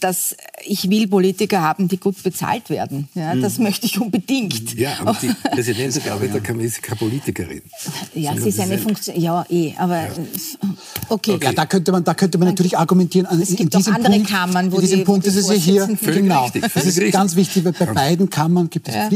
dass 0.00 0.36
ich 0.64 0.88
will 0.88 1.08
Politiker 1.08 1.60
haben, 1.60 1.88
die 1.88 1.98
gut 1.98 2.22
bezahlt 2.22 2.70
werden. 2.70 3.08
Ja, 3.14 3.34
das 3.34 3.58
mhm. 3.58 3.64
möchte 3.64 3.86
ich 3.86 4.00
unbedingt. 4.00 4.74
Ja, 4.74 4.98
aber 5.00 5.16
die 5.20 5.28
Präsidentin 5.50 6.02
der 6.02 6.14
Arbeiterkammer 6.14 6.62
ist 6.62 6.82
keine 6.82 6.96
Politikerin. 6.96 7.62
Ja, 8.14 8.36
sie 8.36 8.48
ist 8.48 8.60
eine 8.60 8.78
Funktion. 8.78 9.20
Ja, 9.20 9.44
eh, 9.50 9.74
aber 9.76 10.02
ja. 10.02 10.10
okay. 11.08 11.38
Ja, 11.42 11.52
da 11.52 11.66
könnte 11.66 11.92
man, 11.92 12.04
da 12.04 12.14
könnte 12.14 12.38
man 12.38 12.48
natürlich 12.48 12.78
argumentieren. 12.78 13.26
Es 13.40 13.50
gibt 13.50 13.60
in 13.60 13.70
diesem 13.70 13.92
auch 13.92 13.96
andere 13.96 14.12
Punkt, 14.14 14.30
Kammern, 14.30 14.72
wo 14.72 14.76
in 14.76 14.82
diesem 14.82 14.98
die, 15.00 15.04
Punkt 15.04 15.26
ist 15.26 15.36
es 15.36 15.50
hier 15.52 15.86
genau. 16.00 16.44
Richtig, 16.44 16.72
das 16.72 16.84
ist 16.84 17.12
ganz 17.12 17.36
wichtig, 17.36 17.64
weil 17.64 17.72
bei 17.72 17.86
beiden 17.86 18.30
Kammern 18.30 18.70
gibt 18.70 18.88
es 18.88 18.94
ja. 18.94 19.08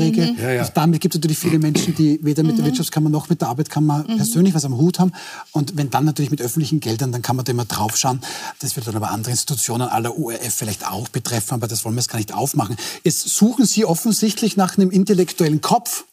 Pflichtbeiträge. 0.00 0.32
Mhm. 0.32 0.38
Ja, 0.38 0.52
ja. 0.52 0.62
Und 0.62 0.76
damit 0.76 1.00
gibt 1.00 1.14
es 1.14 1.18
natürlich 1.18 1.38
viele 1.38 1.58
Menschen, 1.58 1.94
die 1.94 2.18
weder 2.22 2.42
mit 2.42 2.52
mhm. 2.52 2.56
der 2.56 2.66
Wirtschaftskammer 2.66 3.10
noch 3.10 3.28
mit 3.28 3.40
der 3.40 3.48
Arbeitskammer 3.48 4.04
mhm. 4.06 4.16
persönlich 4.16 4.54
was 4.54 4.64
am 4.64 4.76
Hut 4.76 4.98
haben. 4.98 5.12
Und 5.52 5.76
wenn 5.76 5.90
dann 5.90 6.04
natürlich 6.04 6.30
mit 6.30 6.40
öffentlichen 6.40 6.80
Geldern, 6.80 7.12
dann 7.12 7.22
kann 7.22 7.36
man 7.36 7.44
da 7.44 7.52
immer 7.52 7.64
draufschauen. 7.64 8.20
Das 8.60 8.76
wird 8.76 8.86
dann 8.86 8.96
aber 8.96 9.10
andere 9.10 9.30
Institutionen 9.30 9.88
aller 9.88 10.18
ORF 10.18 10.54
vielleicht 10.54 10.86
auch 10.86 11.08
betreffen, 11.08 11.54
aber 11.54 11.68
das 11.68 11.84
wollen 11.84 11.94
wir 11.94 12.00
jetzt 12.00 12.10
gar 12.10 12.18
nicht 12.18 12.34
aufmachen. 12.34 12.76
Jetzt 13.04 13.28
suchen 13.28 13.66
Sie 13.66 13.84
offensichtlich 13.84 14.56
nach 14.56 14.76
einem 14.76 14.90
intellektuellen 14.90 15.60
Kopf. 15.60 16.04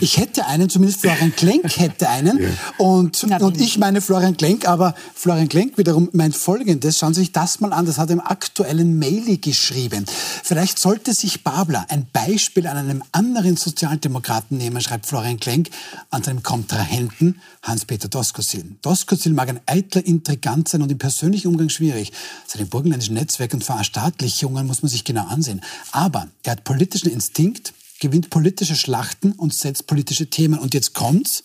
Ich 0.00 0.16
hätte 0.18 0.46
einen, 0.46 0.68
zumindest 0.68 1.00
Florian 1.00 1.34
Klenk 1.34 1.78
hätte 1.78 2.08
einen. 2.08 2.42
Ja. 2.42 2.48
Und, 2.78 3.22
und 3.24 3.60
ich 3.60 3.78
meine 3.78 4.00
Florian 4.00 4.36
Klenk, 4.36 4.66
aber 4.68 4.94
Florian 5.14 5.48
Klenk 5.48 5.78
wiederum 5.78 6.08
meint 6.12 6.36
Folgendes. 6.36 6.98
Schauen 6.98 7.14
Sie 7.14 7.20
sich 7.20 7.32
das 7.32 7.60
mal 7.60 7.72
an, 7.72 7.86
das 7.86 7.98
hat 7.98 8.10
er 8.10 8.14
im 8.14 8.20
aktuellen 8.20 8.98
Maili 8.98 9.38
geschrieben. 9.38 10.04
Vielleicht 10.42 10.78
sollte 10.78 11.14
sich 11.14 11.44
Babler 11.44 11.86
ein 11.88 12.06
Beispiel 12.12 12.66
an 12.66 12.76
einem 12.76 13.02
anderen 13.12 13.56
Sozialdemokraten 13.56 14.56
nehmen, 14.56 14.80
schreibt 14.80 15.06
Florian 15.06 15.38
Klenk, 15.38 15.70
an 16.10 16.22
seinem 16.22 16.42
Kontrahenten 16.42 17.40
Hans-Peter 17.62 18.08
Doskozil. 18.08 18.76
Doskozil 18.82 19.32
mag 19.32 19.48
ein 19.48 19.60
eitler 19.66 20.04
Intrigant 20.04 20.68
sein 20.68 20.82
und 20.82 20.92
im 20.92 20.98
persönlichen 20.98 21.48
Umgang 21.48 21.68
schwierig. 21.68 22.12
Seine 22.46 22.66
burgenländischen 22.66 23.14
Netzwerke 23.14 23.56
und 23.56 23.64
Verstaatlichungen 23.64 24.66
muss 24.66 24.82
man 24.82 24.90
sich 24.90 25.04
genau 25.04 25.26
ansehen. 25.26 25.60
Aber 25.92 26.28
er 26.42 26.52
hat 26.52 26.64
politischen 26.64 27.10
Instinkt, 27.10 27.72
gewinnt 28.00 28.30
politische 28.30 28.76
Schlachten 28.76 29.32
und 29.32 29.54
setzt 29.54 29.86
politische 29.86 30.28
Themen. 30.28 30.58
Und 30.58 30.74
jetzt 30.74 30.94
kommt's, 30.94 31.42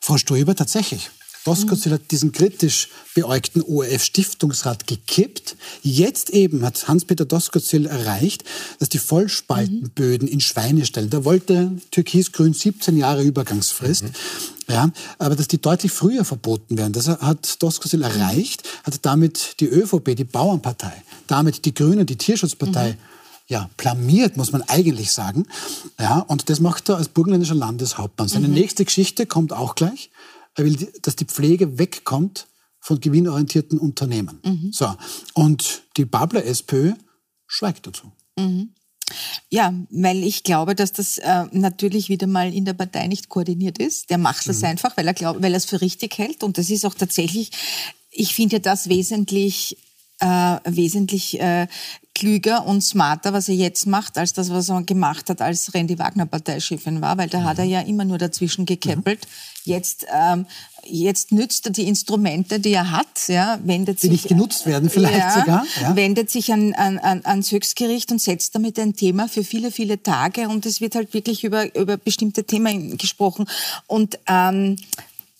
Frau 0.00 0.18
Stoiber, 0.18 0.54
tatsächlich. 0.54 1.10
Doskozil 1.46 1.92
hat 1.92 2.10
diesen 2.10 2.32
kritisch 2.32 2.88
beäugten 3.14 3.62
ORF-Stiftungsrat 3.62 4.88
gekippt. 4.88 5.54
Jetzt 5.80 6.30
eben 6.30 6.64
hat 6.64 6.88
Hans-Peter 6.88 7.24
Doskozil 7.24 7.86
erreicht, 7.86 8.42
dass 8.80 8.88
die 8.88 8.98
Vollspaltenböden 8.98 10.26
in 10.26 10.40
Schweine 10.40 10.84
stellen. 10.84 11.08
Da 11.08 11.24
wollte 11.24 11.70
Türkis-Grün 11.92 12.52
17 12.52 12.96
Jahre 12.96 13.22
Übergangsfrist. 13.22 14.02
Mhm. 14.02 14.10
Ja, 14.68 14.90
aber 15.18 15.36
dass 15.36 15.46
die 15.46 15.60
deutlich 15.60 15.92
früher 15.92 16.24
verboten 16.24 16.76
werden, 16.76 16.92
das 16.92 17.06
hat 17.06 17.62
Doskozil 17.62 18.02
erreicht, 18.02 18.64
hat 18.82 18.98
damit 19.02 19.60
die 19.60 19.66
ÖVP, 19.66 20.16
die 20.16 20.24
Bauernpartei, 20.24 20.92
damit 21.28 21.64
die 21.64 21.74
Grünen, 21.74 22.06
die 22.06 22.16
Tierschutzpartei, 22.16 22.92
mhm 22.94 23.15
ja, 23.48 23.70
blamiert, 23.76 24.36
muss 24.36 24.52
man 24.52 24.62
eigentlich 24.62 25.12
sagen. 25.12 25.46
Ja, 25.98 26.20
und 26.20 26.50
das 26.50 26.60
macht 26.60 26.88
er 26.88 26.96
als 26.96 27.08
burgenländischer 27.08 27.54
Landeshauptmann. 27.54 28.28
Seine 28.28 28.48
mhm. 28.48 28.54
nächste 28.54 28.84
Geschichte 28.84 29.26
kommt 29.26 29.52
auch 29.52 29.74
gleich. 29.74 30.10
Er 30.56 30.64
will, 30.64 30.92
dass 31.02 31.16
die 31.16 31.26
Pflege 31.26 31.78
wegkommt 31.78 32.48
von 32.80 33.00
gewinnorientierten 33.00 33.78
Unternehmen. 33.78 34.40
Mhm. 34.44 34.72
So. 34.72 34.94
Und 35.34 35.82
die 35.96 36.04
Babler 36.04 36.44
SPÖ 36.44 36.92
schweigt 37.46 37.86
dazu. 37.86 38.12
Mhm. 38.36 38.70
Ja, 39.48 39.72
weil 39.90 40.24
ich 40.24 40.42
glaube, 40.42 40.74
dass 40.74 40.92
das 40.92 41.18
äh, 41.18 41.44
natürlich 41.52 42.08
wieder 42.08 42.26
mal 42.26 42.52
in 42.52 42.64
der 42.64 42.74
Partei 42.74 43.06
nicht 43.06 43.28
koordiniert 43.28 43.78
ist. 43.78 44.10
Der 44.10 44.18
macht 44.18 44.48
das 44.48 44.58
mhm. 44.58 44.66
einfach, 44.66 44.96
weil 44.96 45.06
er 45.06 45.14
glaubt, 45.14 45.42
weil 45.42 45.52
er 45.52 45.58
es 45.58 45.64
für 45.64 45.80
richtig 45.80 46.18
hält. 46.18 46.42
Und 46.42 46.58
das 46.58 46.70
ist 46.70 46.84
auch 46.84 46.94
tatsächlich, 46.94 47.52
ich 48.10 48.34
finde 48.34 48.58
das 48.58 48.88
wesentlich 48.88 49.76
äh, 50.20 50.58
wesentlich 50.64 51.40
äh, 51.40 51.66
klüger 52.14 52.64
und 52.64 52.80
smarter, 52.82 53.34
was 53.34 53.48
er 53.48 53.56
jetzt 53.56 53.86
macht, 53.86 54.16
als 54.16 54.32
das, 54.32 54.50
was 54.50 54.70
er 54.70 54.82
gemacht 54.82 55.28
hat, 55.28 55.42
als 55.42 55.74
Randy 55.74 55.98
Wagner 55.98 56.24
Parteichefin 56.24 57.02
war, 57.02 57.18
weil 57.18 57.28
da 57.28 57.42
hat 57.42 57.58
er 57.58 57.64
ja 57.64 57.80
immer 57.80 58.06
nur 58.06 58.16
dazwischen 58.16 58.64
gekäppelt. 58.64 59.26
Jetzt, 59.64 60.06
ähm, 60.10 60.46
jetzt 60.82 61.32
nützt 61.32 61.66
er 61.66 61.72
die 61.72 61.86
Instrumente, 61.86 62.58
die 62.58 62.72
er 62.72 62.90
hat, 62.90 63.28
ja, 63.28 63.58
wendet 63.64 63.98
die 63.98 64.06
sich, 64.06 64.10
nicht 64.12 64.28
genutzt 64.28 64.64
werden 64.64 64.88
vielleicht 64.88 65.18
ja, 65.18 65.40
sogar. 65.40 65.66
Ja. 65.82 65.94
wendet 65.94 66.30
sich 66.30 66.50
an, 66.50 66.72
an, 66.72 66.98
an, 66.98 67.20
ans 67.24 67.52
Höchstgericht 67.52 68.10
und 68.10 68.20
setzt 68.22 68.54
damit 68.54 68.78
ein 68.78 68.96
Thema 68.96 69.28
für 69.28 69.44
viele, 69.44 69.70
viele 69.70 70.02
Tage 70.02 70.48
und 70.48 70.64
es 70.64 70.80
wird 70.80 70.94
halt 70.94 71.12
wirklich 71.12 71.44
über, 71.44 71.74
über 71.76 71.98
bestimmte 71.98 72.44
Themen 72.44 72.96
gesprochen 72.96 73.46
und 73.86 74.18
ähm, 74.26 74.76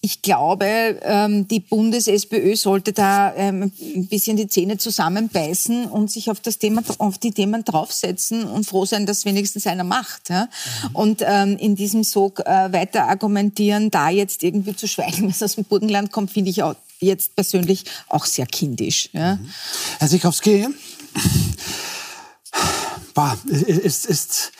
ich 0.06 0.22
glaube, 0.22 1.00
ähm, 1.02 1.48
die 1.48 1.58
Bundes-SPÖ 1.58 2.54
sollte 2.54 2.92
da 2.92 3.34
ähm, 3.34 3.72
ein 3.80 4.06
bisschen 4.06 4.36
die 4.36 4.46
Zähne 4.46 4.78
zusammenbeißen 4.78 5.86
und 5.86 6.12
sich 6.12 6.30
auf 6.30 6.38
das 6.38 6.58
Thema, 6.58 6.84
auf 6.98 7.18
die 7.18 7.32
Themen 7.32 7.64
draufsetzen 7.64 8.44
und 8.44 8.66
froh 8.66 8.86
sein, 8.86 9.04
dass 9.04 9.24
wenigstens 9.24 9.66
einer 9.66 9.82
macht. 9.82 10.30
Mhm. 10.30 10.46
Und 10.92 11.24
ähm, 11.26 11.56
in 11.56 11.74
diesem 11.74 12.04
Sog 12.04 12.38
äh, 12.38 12.72
weiter 12.72 13.08
argumentieren, 13.08 13.90
da 13.90 14.08
jetzt 14.08 14.44
irgendwie 14.44 14.76
zu 14.76 14.86
schweigen, 14.86 15.28
was 15.28 15.42
aus 15.42 15.56
dem 15.56 15.64
Burgenland 15.64 16.12
kommt, 16.12 16.30
finde 16.30 16.50
ich 16.50 16.62
auch 16.62 16.76
jetzt 17.00 17.34
persönlich 17.34 17.82
auch 18.08 18.26
sehr 18.26 18.46
kindisch. 18.46 19.10
Mhm. 19.12 19.50
Herr 19.98 20.08
Sikowski, 20.08 20.68
bah, 23.12 23.36
ist, 23.48 24.06
ist 24.06 24.52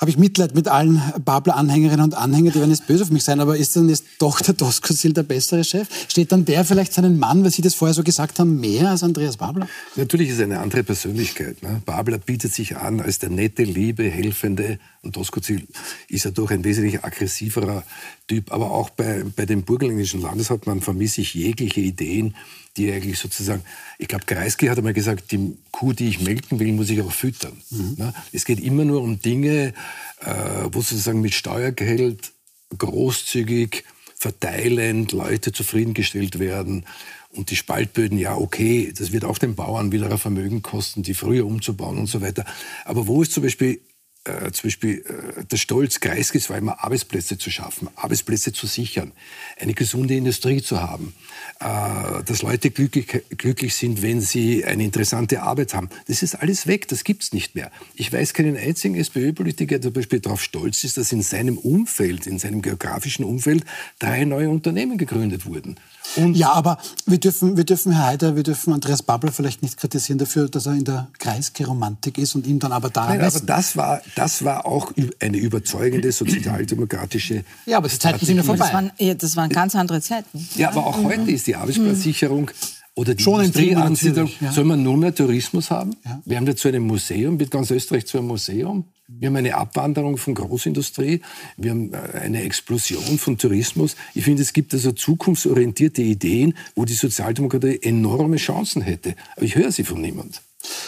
habe 0.00 0.10
ich 0.10 0.16
Mitleid 0.16 0.54
mit 0.54 0.66
allen 0.66 1.02
Babler-Anhängerinnen 1.22 2.06
und 2.06 2.14
Anhängern, 2.14 2.54
die 2.54 2.58
werden 2.58 2.70
jetzt 2.70 2.86
böse 2.86 3.02
auf 3.02 3.10
mich 3.10 3.22
sein, 3.22 3.38
aber 3.38 3.58
ist 3.58 3.76
dann 3.76 3.90
jetzt 3.90 4.04
doch 4.18 4.40
der 4.40 4.54
Doskozil 4.54 5.12
der 5.12 5.24
bessere 5.24 5.62
Chef? 5.62 5.88
Steht 6.08 6.32
dann 6.32 6.46
der 6.46 6.64
vielleicht 6.64 6.94
seinen 6.94 7.18
Mann, 7.18 7.44
weil 7.44 7.50
Sie 7.50 7.60
das 7.60 7.74
vorher 7.74 7.92
so 7.92 8.02
gesagt 8.02 8.38
haben, 8.38 8.58
mehr 8.58 8.88
als 8.88 9.02
Andreas 9.02 9.36
Babler? 9.36 9.68
Natürlich 9.96 10.30
ist 10.30 10.38
er 10.38 10.44
eine 10.44 10.60
andere 10.60 10.84
Persönlichkeit. 10.84 11.62
Ne? 11.62 11.82
Babler 11.84 12.16
bietet 12.16 12.54
sich 12.54 12.78
an 12.78 13.00
als 13.00 13.18
der 13.18 13.28
nette, 13.28 13.62
liebe, 13.62 14.04
helfende 14.04 14.78
und 15.02 15.16
Doskozil 15.16 15.66
ist 16.08 16.24
ja 16.24 16.30
doch 16.30 16.50
ein 16.50 16.64
wesentlich 16.64 17.04
aggressiverer 17.04 17.84
Typ. 18.26 18.52
Aber 18.52 18.70
auch 18.70 18.88
bei, 18.90 19.24
bei 19.36 19.44
dem 19.44 19.64
burgenländischen 19.64 20.22
Landeshauptmann 20.22 20.80
vermisse 20.80 21.20
ich 21.20 21.34
jegliche 21.34 21.80
Ideen, 21.80 22.34
die 22.80 22.92
eigentlich 22.92 23.18
sozusagen, 23.18 23.62
ich 23.98 24.08
glaube, 24.08 24.24
Kreisky 24.24 24.66
hat 24.66 24.78
einmal 24.78 24.94
gesagt, 24.94 25.32
die 25.32 25.56
Kuh, 25.70 25.92
die 25.92 26.08
ich 26.08 26.20
melken 26.20 26.58
will, 26.58 26.72
muss 26.72 26.90
ich 26.90 27.02
auch 27.02 27.12
füttern. 27.12 27.60
Mhm. 27.70 28.12
Es 28.32 28.44
geht 28.44 28.60
immer 28.60 28.84
nur 28.84 29.02
um 29.02 29.20
Dinge, 29.20 29.74
äh, 30.20 30.34
wo 30.72 30.80
sozusagen 30.80 31.20
mit 31.20 31.34
Steuergeld 31.34 32.32
großzügig 32.76 33.84
verteilend 34.16 35.12
Leute 35.12 35.52
zufriedengestellt 35.52 36.38
werden. 36.38 36.86
Und 37.32 37.50
die 37.50 37.56
Spaltböden, 37.56 38.18
ja, 38.18 38.36
okay, 38.36 38.92
das 38.96 39.12
wird 39.12 39.24
auch 39.24 39.38
den 39.38 39.54
Bauern 39.54 39.92
wieder 39.92 40.10
ein 40.10 40.18
Vermögen 40.18 40.62
kosten, 40.62 41.02
die 41.02 41.14
früher 41.14 41.46
umzubauen 41.46 41.98
und 41.98 42.06
so 42.06 42.20
weiter. 42.20 42.44
Aber 42.84 43.06
wo 43.06 43.22
ist 43.22 43.32
zum 43.32 43.44
Beispiel 43.44 43.80
äh, 44.24 44.50
zum 44.52 44.68
Beispiel 44.68 45.02
äh, 45.06 45.44
der 45.44 45.56
Stolz 45.56 46.00
Kreiskis 46.00 46.50
war 46.50 46.58
immer, 46.58 46.84
Arbeitsplätze 46.84 47.38
zu 47.38 47.50
schaffen, 47.50 47.88
Arbeitsplätze 47.96 48.52
zu 48.52 48.66
sichern, 48.66 49.12
eine 49.58 49.72
gesunde 49.72 50.14
Industrie 50.14 50.60
zu 50.60 50.82
haben, 50.82 51.14
äh, 51.60 52.22
dass 52.24 52.42
Leute 52.42 52.70
glücklich, 52.70 53.06
glücklich 53.36 53.74
sind, 53.74 54.02
wenn 54.02 54.20
sie 54.20 54.64
eine 54.64 54.84
interessante 54.84 55.42
Arbeit 55.42 55.72
haben. 55.72 55.88
Das 56.06 56.22
ist 56.22 56.34
alles 56.34 56.66
weg, 56.66 56.86
das 56.88 57.04
gibt's 57.04 57.32
nicht 57.32 57.54
mehr. 57.54 57.70
Ich 57.94 58.12
weiß 58.12 58.34
keinen 58.34 58.58
einzigen 58.58 58.94
SPÖ-Politiker, 58.94 59.78
der 59.78 59.90
zum 59.90 59.94
Beispiel 59.94 60.20
darauf 60.20 60.42
stolz 60.42 60.84
ist, 60.84 60.98
dass 60.98 61.12
in 61.12 61.22
seinem 61.22 61.56
Umfeld, 61.56 62.26
in 62.26 62.38
seinem 62.38 62.60
geografischen 62.60 63.24
Umfeld 63.24 63.64
drei 63.98 64.24
neue 64.26 64.50
Unternehmen 64.50 64.98
gegründet 64.98 65.46
wurden. 65.46 65.76
Und 66.16 66.36
ja, 66.36 66.52
aber 66.52 66.78
wir 67.06 67.18
dürfen, 67.18 67.56
wir 67.56 67.64
dürfen 67.64 67.92
Herr 67.92 68.06
Heider, 68.06 68.36
wir 68.36 68.42
dürfen 68.42 68.72
Andreas 68.72 69.02
Babler 69.02 69.32
vielleicht 69.32 69.62
nicht 69.62 69.76
kritisieren 69.76 70.18
dafür, 70.18 70.48
dass 70.48 70.66
er 70.66 70.72
in 70.72 70.84
der 70.84 71.08
Kreisgeromantik 71.18 72.18
ist 72.18 72.34
und 72.34 72.46
ihm 72.46 72.58
dann 72.58 72.72
aber 72.72 72.90
da. 72.90 73.06
Nein, 73.06 73.20
aber 73.20 73.40
das 73.40 73.76
war, 73.76 74.00
das 74.16 74.44
war 74.44 74.66
auch 74.66 74.92
eine 75.20 75.36
überzeugende 75.36 76.10
sozialdemokratische. 76.10 77.44
Ja, 77.66 77.78
aber 77.78 77.88
die 77.88 77.98
Zeiten 77.98 78.24
sind 78.24 78.36
ja 78.36 78.42
vorbei. 78.42 78.64
Das 78.64 78.72
waren, 78.72 78.92
das 79.18 79.36
waren 79.36 79.50
ganz 79.50 79.74
andere 79.74 80.00
Zeiten. 80.00 80.48
Ja, 80.56 80.70
aber 80.70 80.86
auch 80.86 80.98
mhm. 80.98 81.04
heute 81.04 81.30
ist 81.30 81.46
die 81.46 81.56
Arbeitsplatzsicherung 81.56 82.50
oder 82.94 83.14
die 83.14 83.22
Schon 83.22 83.40
Industrieansiedlung. 83.40 84.30
Ja. 84.40 84.52
Soll 84.52 84.64
man 84.64 84.82
nur 84.82 84.96
mehr 84.96 85.14
Tourismus 85.14 85.70
haben? 85.70 85.96
Ja. 86.04 86.22
Wir 86.24 86.36
haben 86.36 86.46
dazu 86.46 86.68
ein 86.68 86.82
Museum, 86.82 87.38
wird 87.38 87.50
ganz 87.50 87.70
Österreich 87.70 88.06
zu 88.06 88.18
einem 88.18 88.28
Museum. 88.28 88.84
Wir 89.08 89.28
haben 89.28 89.36
eine 89.36 89.56
Abwanderung 89.56 90.16
von 90.18 90.34
Großindustrie, 90.34 91.20
wir 91.56 91.70
haben 91.70 91.92
äh, 91.92 91.96
eine 92.20 92.42
Explosion 92.42 93.18
von 93.18 93.38
Tourismus. 93.38 93.96
Ich 94.14 94.24
finde, 94.24 94.42
es 94.42 94.52
gibt 94.52 94.72
also 94.72 94.92
zukunftsorientierte 94.92 96.02
Ideen, 96.02 96.54
wo 96.76 96.84
die 96.84 96.94
Sozialdemokratie 96.94 97.80
enorme 97.82 98.36
Chancen 98.36 98.82
hätte. 98.82 99.16
Aber 99.36 99.44
ich 99.44 99.56
höre 99.56 99.72
sie 99.72 99.84
von 99.84 100.00
niemand. 100.00 100.42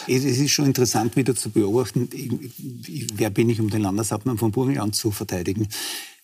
Es 0.06 0.24
ist 0.24 0.50
schon 0.50 0.66
interessant 0.66 1.16
wieder 1.16 1.34
zu 1.34 1.50
beobachten, 1.50 2.08
wer 3.14 3.30
bin 3.30 3.48
ich, 3.48 3.60
um 3.60 3.70
den 3.70 3.82
Landeshauptmann 3.82 4.38
von 4.38 4.52
Burgenland 4.52 4.94
zu 4.94 5.10
verteidigen. 5.10 5.68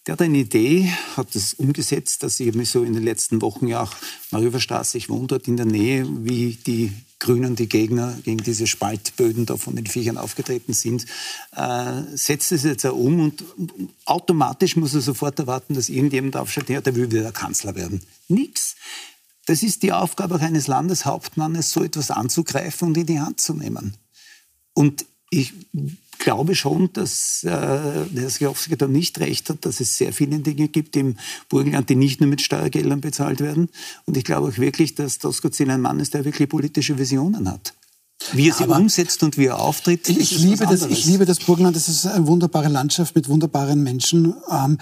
Der 0.09 0.15
hat 0.15 0.23
eine 0.23 0.39
Idee, 0.39 0.91
hat 1.19 1.35
das 1.35 1.53
umgesetzt, 1.53 2.23
dass 2.23 2.41
ich 2.41 2.55
mich 2.55 2.71
so 2.71 2.83
in 2.83 2.95
den 2.95 3.03
letzten 3.03 3.43
Wochen 3.43 3.67
ja 3.67 3.83
auch 3.83 3.95
Mariuferstraße, 4.31 4.97
ich 4.97 5.11
wohne 5.11 5.27
dort 5.27 5.47
in 5.49 5.59
der 5.59 5.67
Nähe, 5.67 6.07
wie 6.25 6.55
die 6.67 6.95
Grünen, 7.19 7.57
die 7.57 7.69
Gegner 7.69 8.17
gegen 8.25 8.43
diese 8.43 8.67
Spaltböden 8.67 9.45
da 9.45 9.59
von 9.59 9.77
den 9.77 9.87
Viechern 9.87 10.17
aufgetreten 10.17 10.73
sind, 10.73 11.05
äh, 11.55 12.01
setzt 12.15 12.53
es 12.53 12.63
jetzt 12.63 12.87
auch 12.87 12.97
um 12.97 13.21
und 13.21 13.45
automatisch 14.07 14.77
muss 14.77 14.95
er 14.95 15.03
sofort 15.03 15.41
erwarten, 15.41 15.75
dass 15.75 15.91
irgendjemand 15.91 16.39
aufsteht, 16.39 16.71
ja, 16.71 16.81
der 16.81 16.95
will 16.95 17.13
wieder 17.13 17.31
Kanzler 17.31 17.75
werden. 17.75 18.01
Nix. 18.29 18.77
Das 19.45 19.63
ist 19.63 19.83
die 19.83 19.93
Aufgabe 19.93 20.37
auch 20.37 20.41
eines 20.41 20.69
Landeshauptmannes, 20.69 21.71
so 21.71 21.85
etwas 21.85 22.11
anzugreifen 22.11 22.89
und 22.89 22.97
in 22.97 23.05
die 23.05 23.21
Hand 23.21 23.43
zu 23.43 23.53
nehmen. 23.53 23.93
Und 24.73 25.05
ich 25.29 25.53
glaube 26.19 26.55
schon, 26.55 26.93
dass 26.93 27.43
äh, 27.45 27.49
der 27.49 28.31
Sjowski 28.31 28.77
da 28.77 28.87
nicht 28.87 29.19
recht 29.21 29.49
hat, 29.51 29.65
dass 29.65 29.81
es 29.81 29.97
sehr 29.97 30.13
viele 30.13 30.39
Dinge 30.39 30.69
gibt 30.69 30.97
im 30.97 31.17
Burgenland, 31.49 31.89
die 31.89 31.95
nicht 31.95 32.21
nur 32.21 32.29
mit 32.29 32.41
Steuergeldern 32.41 33.01
bezahlt 33.01 33.41
werden. 33.41 33.69
Und 34.07 34.17
ich 34.17 34.25
glaube 34.25 34.49
auch 34.49 34.59
wirklich, 34.59 34.95
dass 34.95 35.19
Doskozil 35.19 35.71
ein 35.71 35.81
Mann 35.81 36.01
ist, 36.01 36.15
der 36.15 36.25
wirklich 36.25 36.49
politische 36.49 36.99
Visionen 36.99 37.51
hat. 37.51 37.75
Wie 38.33 38.49
er 38.49 38.55
sie 38.55 38.65
Aber 38.65 38.77
umsetzt 38.77 39.23
und 39.23 39.39
wie 39.39 39.47
er 39.47 39.61
auftritt. 39.61 40.09
Ich, 40.09 40.19
ich 40.19 40.39
liebe 40.39 40.67
das, 40.67 40.85
ich 40.85 41.07
liebe 41.07 41.25
das 41.25 41.39
Burgenland. 41.39 41.77
Das 41.77 41.89
ist 41.89 42.05
eine 42.05 42.27
wunderbare 42.27 42.69
Landschaft 42.69 43.15
mit 43.15 43.29
wunderbaren 43.29 43.83
Menschen. 43.83 44.35
Ähm, 44.51 44.79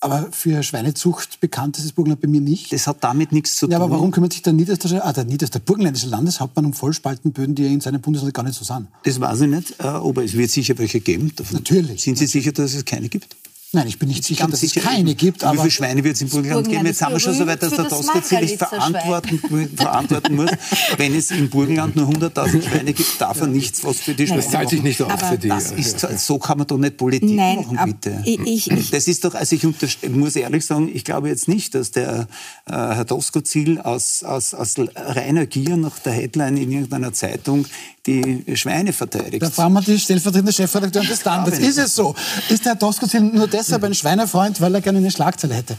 aber 0.00 0.28
für 0.30 0.62
Schweinezucht 0.62 1.40
bekannt 1.40 1.78
ist 1.78 1.84
das 1.84 1.92
Burgenland 1.92 2.20
bei 2.20 2.28
mir 2.28 2.40
nicht. 2.40 2.72
Das 2.72 2.86
hat 2.86 2.98
damit 3.02 3.32
nichts 3.32 3.56
zu 3.56 3.66
tun. 3.66 3.72
Ja, 3.72 3.78
aber 3.78 3.90
warum 3.90 4.10
kümmert 4.10 4.32
sich 4.32 4.42
der 4.42 4.52
Niederösterreichische, 4.52 5.04
ah, 5.04 5.12
der, 5.12 5.24
Niederöster, 5.24 5.58
der 5.58 5.64
burgenländische 5.64 6.08
Landeshauptmann 6.08 6.66
um 6.66 6.72
Vollspaltenböden, 6.74 7.54
die 7.54 7.66
in 7.66 7.80
seinem 7.80 8.00
Bundesland 8.00 8.34
gar 8.34 8.42
nicht 8.42 8.56
so 8.56 8.64
sind? 8.64 8.88
Das 9.04 9.20
weiß 9.20 9.42
ich 9.42 9.48
nicht, 9.48 9.80
äh, 9.80 9.84
aber 9.84 10.22
es 10.22 10.34
wird 10.34 10.50
sicher 10.50 10.76
welche 10.78 11.00
geben. 11.00 11.32
Davon 11.34 11.56
Natürlich. 11.56 12.02
Sind 12.02 12.18
Sie 12.18 12.26
sicher, 12.26 12.52
dass 12.52 12.74
es 12.74 12.84
keine 12.84 13.08
gibt? 13.08 13.36
Nein, 13.72 13.88
ich 13.88 13.98
bin 13.98 14.08
nicht 14.08 14.24
sicher, 14.24 14.46
dass 14.46 14.60
sicher, 14.60 14.80
es 14.80 14.86
keine 14.86 15.14
gibt. 15.14 15.42
Wie 15.42 15.58
viele 15.58 15.70
Schweine 15.70 16.04
wird 16.04 16.14
es 16.14 16.22
im 16.22 16.28
Burgenland 16.28 16.68
geben? 16.68 16.86
Jetzt 16.86 17.02
haben 17.02 17.14
wir 17.14 17.20
schon 17.20 17.34
so 17.34 17.46
weit, 17.46 17.62
dass 17.62 17.74
der 17.74 17.88
Tosca-Ziel 17.88 18.56
verantworten, 18.56 19.40
verantworten 19.76 20.36
muss. 20.36 20.50
Wenn 20.96 21.14
es 21.14 21.32
im 21.32 21.50
Burgenland 21.50 21.96
nur 21.96 22.08
100.000 22.08 22.62
Schweine 22.62 22.92
gibt, 22.92 23.20
darf 23.20 23.40
er 23.40 23.48
nichts 23.48 23.82
was 23.84 24.00
für 24.00 24.14
die 24.14 24.26
Schweine 24.26 24.42
Das 24.42 24.50
zahlt 24.52 24.68
sich 24.70 24.82
nicht 24.82 25.02
aus 25.02 25.20
für 25.20 25.36
die. 25.36 25.48
Das 25.48 25.72
ist, 25.72 26.00
so 26.00 26.38
kann 26.38 26.58
man 26.58 26.66
doch 26.68 26.78
nicht 26.78 26.96
Politik 26.96 27.28
Nein, 27.28 27.66
machen, 27.70 27.94
bitte. 28.00 28.22
Ich, 28.24 28.70
ich, 28.70 28.90
das 28.90 29.08
ist 29.08 29.24
doch, 29.24 29.34
also 29.34 29.56
ich 29.56 29.64
muss 30.08 30.36
ehrlich 30.36 30.64
sagen, 30.64 30.88
ich 30.92 31.04
glaube 31.04 31.28
jetzt 31.28 31.48
nicht, 31.48 31.74
dass 31.74 31.90
der 31.90 32.28
äh, 32.66 32.72
Herr 32.72 33.06
Tosco-Ziel 33.06 33.80
aus, 33.80 34.22
aus, 34.22 34.54
aus 34.54 34.76
reiner 34.94 35.46
Gier 35.46 35.76
nach 35.76 35.98
der 35.98 36.12
Headline 36.12 36.56
in 36.56 36.70
irgendeiner 36.70 37.12
Zeitung 37.12 37.66
die 38.06 38.44
Schweine 38.56 38.92
verteidigt. 38.92 39.42
Da 39.42 39.50
fragen 39.50 39.74
wir 39.74 39.82
die 39.82 39.98
stellvertretende 39.98 40.52
Chefredakteurin 40.52 41.08
des 41.08 41.20
Standards. 41.20 41.58
Ist 41.58 41.78
es 41.78 41.94
so? 41.94 42.14
Ist 42.48 42.64
der 42.64 42.72
Herr 42.72 42.78
Tosco-Ziel 42.78 43.20
nur 43.20 43.48
deshalb 43.48 43.84
ein 43.84 43.94
Schweinefreund, 43.94 44.60
weil 44.60 44.74
er 44.74 44.80
gerne 44.80 44.98
eine 44.98 45.10
Schlagzeile 45.10 45.54
hätte? 45.54 45.76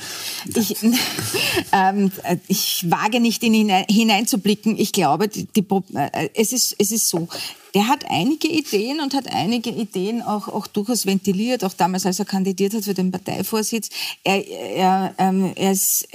Ich, 0.53 0.75
ähm, 1.71 2.11
ich 2.47 2.85
wage 2.89 3.19
nicht 3.19 3.43
in 3.43 3.53
ihn 3.53 3.69
hineinzublicken. 3.89 4.77
Ich 4.77 4.91
glaube, 4.91 5.27
die, 5.27 5.45
die, 5.45 5.65
äh, 5.95 6.29
es, 6.33 6.51
ist, 6.51 6.75
es 6.77 6.91
ist 6.91 7.07
so 7.07 7.27
der 7.77 7.87
hat 7.87 8.05
einige 8.09 8.47
Ideen 8.47 8.99
und 9.01 9.13
hat 9.13 9.27
einige 9.27 9.69
Ideen 9.69 10.23
auch, 10.23 10.47
auch 10.47 10.65
durchaus 10.65 11.05
ventiliert, 11.05 11.63
auch 11.63 11.73
damals, 11.73 12.07
als 12.07 12.17
er 12.17 12.25
kandidiert 12.25 12.73
hat 12.73 12.85
für 12.85 12.95
den 12.95 13.11
Parteivorsitz. 13.11 13.89
Er, 14.23 14.47
er, 14.47 15.13
ähm, 15.19 15.51
er 15.55 15.73
ist 15.73 16.07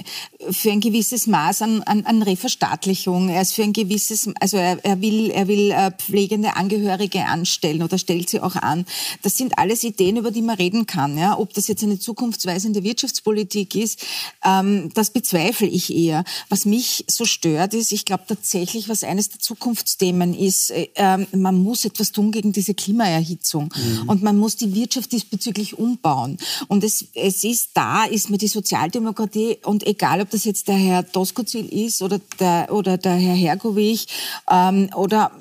für 0.51 0.71
ein 0.71 0.79
gewisses 0.79 1.27
Maß 1.27 1.61
an, 1.61 1.83
an, 1.83 2.05
an 2.05 2.21
Reverstaatlichung, 2.21 3.29
er 3.29 3.41
ist 3.41 3.53
für 3.53 3.63
ein 3.63 3.73
gewisses, 3.73 4.29
also 4.39 4.57
er, 4.57 4.83
er 4.83 5.01
will, 5.01 5.29
er 5.31 5.47
will 5.47 5.71
äh, 5.71 5.91
pflegende 5.91 6.55
Angehörige 6.55 7.25
anstellen 7.25 7.83
oder 7.83 7.97
stellt 7.97 8.29
sie 8.29 8.39
auch 8.39 8.55
an. 8.55 8.85
Das 9.21 9.37
sind 9.37 9.57
alles 9.57 9.83
Ideen, 9.83 10.17
über 10.17 10.31
die 10.31 10.41
man 10.41 10.55
reden 10.55 10.85
kann. 10.85 11.17
Ja? 11.17 11.37
Ob 11.37 11.53
das 11.53 11.67
jetzt 11.67 11.83
eine 11.83 11.99
zukunftsweisende 11.99 12.83
Wirtschaftspolitik 12.83 13.75
ist, 13.75 14.05
ähm, 14.43 14.89
das 14.93 15.11
bezweifle 15.11 15.67
ich 15.67 15.93
eher. 15.93 16.23
Was 16.49 16.65
mich 16.65 17.05
so 17.07 17.25
stört, 17.25 17.73
ist, 17.73 17.91
ich 17.91 18.05
glaube 18.05 18.23
tatsächlich, 18.27 18.89
was 18.89 19.03
eines 19.03 19.29
der 19.29 19.39
Zukunftsthemen 19.39 20.33
ist, 20.33 20.71
äh, 20.71 20.89
ähm, 20.95 21.27
man 21.31 21.55
muss 21.55 21.85
etwas 21.85 22.11
tun 22.11 22.31
gegen 22.31 22.51
diese 22.51 22.73
Klimaerhitzung 22.73 23.73
mhm. 23.75 24.09
und 24.09 24.23
man 24.23 24.37
muss 24.37 24.55
die 24.55 24.73
Wirtschaft 24.75 25.11
diesbezüglich 25.11 25.77
umbauen. 25.77 26.37
Und 26.67 26.83
es, 26.83 27.05
es 27.13 27.43
ist 27.43 27.71
da, 27.73 28.05
ist 28.05 28.29
mir 28.29 28.37
die 28.37 28.47
Sozialdemokratie 28.47 29.57
und 29.63 29.85
egal, 29.85 30.21
ob 30.21 30.32
das 30.33 30.45
jetzt 30.45 30.67
der 30.67 30.75
Herr 30.75 31.03
Doskozil 31.03 31.65
ist 31.65 32.01
oder 32.01 32.19
der, 32.39 32.67
oder 32.71 32.97
der 32.97 33.13
Herr 33.15 33.35
Hergowich 33.35 34.07
ähm, 34.49 34.89
oder, 34.95 35.31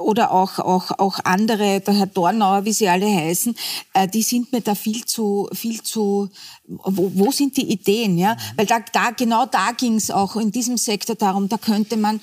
oder 0.00 0.32
auch, 0.32 0.58
auch, 0.58 0.98
auch 0.98 1.18
andere, 1.24 1.80
der 1.80 1.94
Herr 1.94 2.06
Dornauer, 2.06 2.64
wie 2.64 2.72
sie 2.72 2.88
alle 2.88 3.06
heißen, 3.06 3.54
äh, 3.94 4.08
die 4.08 4.22
sind 4.22 4.52
mir 4.52 4.60
da 4.60 4.74
viel 4.74 5.04
zu, 5.04 5.48
viel 5.52 5.82
zu 5.82 6.30
wo, 6.70 7.10
wo 7.14 7.32
sind 7.32 7.56
die 7.56 7.70
Ideen, 7.70 8.16
ja? 8.16 8.34
Mhm. 8.34 8.38
Weil 8.56 8.66
da, 8.66 8.78
da 8.92 9.10
genau 9.10 9.46
da 9.46 9.72
ging 9.72 9.96
es 9.96 10.10
auch 10.10 10.36
in 10.36 10.52
diesem 10.52 10.76
Sektor 10.76 11.16
darum, 11.16 11.48
da 11.48 11.58
könnte 11.58 11.96
man 11.96 12.20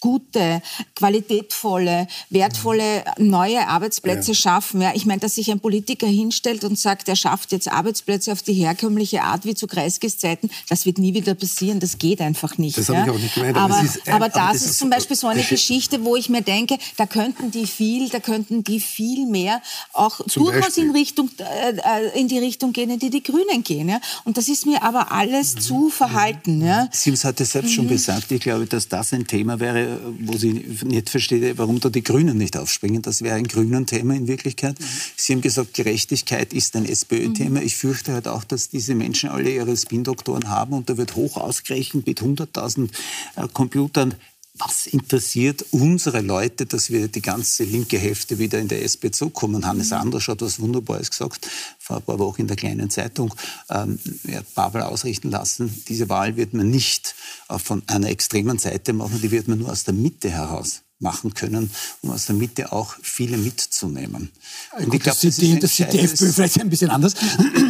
gute, 0.00 0.62
qualitätvolle, 0.96 2.08
wertvolle 2.30 3.04
neue 3.18 3.68
Arbeitsplätze 3.68 4.32
ja. 4.32 4.34
schaffen. 4.34 4.80
Ja, 4.80 4.92
ich 4.94 5.06
meine, 5.06 5.20
dass 5.20 5.34
sich 5.34 5.50
ein 5.50 5.60
Politiker 5.60 6.06
hinstellt 6.06 6.64
und 6.64 6.78
sagt, 6.78 7.08
er 7.08 7.16
schafft 7.16 7.52
jetzt 7.52 7.70
Arbeitsplätze 7.70 8.32
auf 8.32 8.42
die 8.42 8.54
herkömmliche 8.54 9.22
Art 9.22 9.44
wie 9.44 9.54
zu 9.54 9.66
Kreiskes 9.66 10.18
Zeiten, 10.18 10.50
das 10.68 10.86
wird 10.86 10.98
nie 10.98 11.14
wieder 11.14 11.34
passieren. 11.34 11.80
Das 11.80 11.98
geht 11.98 12.20
einfach 12.20 12.58
nicht. 12.58 12.78
Das 12.78 12.88
ja. 12.88 12.96
habe 12.96 13.10
ich 13.10 13.16
auch 13.16 13.20
nicht 13.20 13.34
gemeint. 13.34 13.56
Aber, 13.56 13.74
aber, 13.74 13.84
ist, 13.84 14.08
aber, 14.08 14.16
aber 14.16 14.28
das, 14.28 14.62
ist 14.62 14.78
zum 14.78 14.90
Beispiel 14.90 15.16
so 15.16 15.26
eine 15.26 15.42
Geschichte, 15.42 16.04
wo 16.04 16.16
ich 16.16 16.28
mir 16.28 16.42
denke, 16.42 16.78
da 16.96 17.06
könnten 17.06 17.50
die 17.50 17.66
viel, 17.66 18.08
da 18.08 18.20
könnten 18.20 18.64
die 18.64 18.80
viel 18.80 19.26
mehr 19.26 19.60
auch 19.92 20.20
durchaus 20.26 20.76
in 20.78 20.90
Richtung, 20.90 21.30
äh, 21.38 22.18
in 22.18 22.28
die 22.28 22.38
Richtung 22.38 22.72
gehen, 22.72 22.90
in 22.90 22.98
die 22.98 23.10
die 23.10 23.22
Grünen 23.22 23.62
gehen. 23.62 23.88
Ja? 23.88 24.00
Und 24.24 24.36
das 24.36 24.48
ist 24.48 24.66
mir 24.66 24.82
aber 24.82 25.12
alles 25.12 25.54
mhm. 25.54 25.60
zu 25.60 25.90
verhalten. 25.90 26.64
Ja? 26.64 26.88
Sims 26.90 27.24
hat 27.24 27.40
es 27.40 27.52
selbst 27.52 27.70
mhm. 27.70 27.74
schon 27.74 27.88
gesagt. 27.88 28.30
Ich 28.32 28.40
glaube, 28.40 28.66
dass 28.66 28.88
das 28.88 29.12
ein 29.12 29.26
Thema 29.26 29.60
wäre, 29.60 29.89
wo 30.20 30.36
sie 30.36 30.64
nicht 30.84 31.10
verstehe, 31.10 31.56
warum 31.58 31.80
da 31.80 31.88
die 31.88 32.02
Grünen 32.02 32.36
nicht 32.36 32.56
aufspringen. 32.56 33.02
Das 33.02 33.22
wäre 33.22 33.36
ein 33.36 33.46
grünen 33.46 33.86
Thema 33.86 34.14
in 34.14 34.28
Wirklichkeit. 34.28 34.78
Mhm. 34.78 34.84
Sie 35.16 35.32
haben 35.32 35.40
gesagt, 35.40 35.74
Gerechtigkeit 35.74 36.52
ist 36.52 36.76
ein 36.76 36.84
SPÖ-Thema. 36.84 37.60
Mhm. 37.60 37.66
Ich 37.66 37.76
fürchte 37.76 38.12
halt 38.12 38.28
auch, 38.28 38.44
dass 38.44 38.68
diese 38.68 38.94
Menschen 38.94 39.30
alle 39.30 39.50
ihre 39.50 39.76
Spin-Doktoren 39.76 40.48
haben 40.48 40.72
und 40.72 40.90
da 40.90 40.96
wird 40.96 41.16
hoch 41.16 41.36
ausgerechnet 41.36 42.06
mit 42.06 42.20
100.000 42.20 42.90
äh, 43.36 43.48
Computern 43.52 44.14
was 44.54 44.86
interessiert 44.86 45.64
unsere 45.70 46.20
Leute, 46.20 46.66
dass 46.66 46.90
wir 46.90 47.08
die 47.08 47.22
ganze 47.22 47.64
linke 47.64 47.98
Hälfte 47.98 48.38
wieder 48.38 48.58
in 48.58 48.68
der 48.68 48.82
SP 48.84 49.10
zukommen? 49.10 49.66
Hannes 49.66 49.90
mhm. 49.90 49.98
Anders 49.98 50.28
hat 50.28 50.42
was 50.42 50.60
Wunderbares 50.60 51.10
gesagt, 51.10 51.48
vor 51.78 51.96
ein 51.96 52.02
paar 52.02 52.18
Wochen 52.18 52.42
in 52.42 52.46
der 52.48 52.56
kleinen 52.56 52.90
Zeitung. 52.90 53.34
Ähm, 53.70 53.98
er 54.24 54.38
hat 54.38 54.54
Babel 54.54 54.82
ausrichten 54.82 55.30
lassen, 55.30 55.84
diese 55.88 56.08
Wahl 56.08 56.36
wird 56.36 56.54
man 56.54 56.68
nicht 56.68 57.14
von 57.48 57.82
einer 57.86 58.08
extremen 58.08 58.58
Seite 58.58 58.92
machen, 58.92 59.20
die 59.20 59.30
wird 59.30 59.48
man 59.48 59.58
nur 59.58 59.70
aus 59.70 59.84
der 59.84 59.94
Mitte 59.94 60.30
heraus 60.30 60.82
machen 61.00 61.34
können, 61.34 61.70
um 62.02 62.10
aus 62.10 62.26
der 62.26 62.36
Mitte 62.36 62.72
auch 62.72 62.94
viele 63.02 63.36
mitzunehmen. 63.36 64.30
Und 64.76 64.84
Gut, 64.84 64.94
ich 64.94 65.00
glaub, 65.00 65.14
das, 65.14 65.20
das, 65.20 65.36
die, 65.36 65.58
das 65.58 65.74
sieht 65.74 65.92
die 65.92 66.00
FPÖ 66.00 66.32
vielleicht 66.32 66.60
ein 66.60 66.68
bisschen 66.68 66.90
anders. 66.90 67.14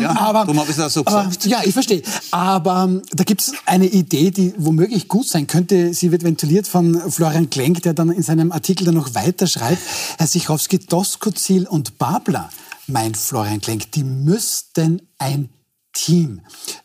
Ja, 0.01 0.11
aber, 0.19 0.41
darum 0.41 0.59
habe 0.61 0.71
ich 0.71 0.77
das 0.77 0.93
so 0.93 1.05
gesagt. 1.05 1.47
ja, 1.47 1.63
ich 1.65 1.73
verstehe. 1.73 2.03
Aber 2.33 2.85
ähm, 2.85 3.03
da 3.13 3.25
gibt 3.25 3.43
es 3.43 3.53
eine 3.67 3.87
Idee, 3.87 4.31
die 4.31 4.53
womöglich 4.57 5.09
gut 5.09 5.29
sein 5.29 5.47
könnte. 5.47 5.95
Sie 5.95 6.11
wird 6.11 6.25
ventiliert 6.25 6.67
von 6.67 7.11
Florian 7.11 7.51
Klenk, 7.51 7.83
der 7.83 7.95
dann 7.95 8.11
in 8.11 8.23
seinem 8.23 8.53
Artikel 8.53 8.85
dann 8.85 8.95
noch 8.95 9.15
weiter 9.15 9.47
schreibt. 9.47 9.83
Herr 10.19 10.27
Sichowski, 10.27 10.81
Doskozil 10.81 11.67
und 11.67 11.99
Babler, 11.99 12.51
meint 12.89 13.17
Florian 13.17 13.61
Klenk, 13.61 13.93
die 13.93 14.05
müssten 14.05 15.03
ein 15.19 15.51
Team 15.93 16.41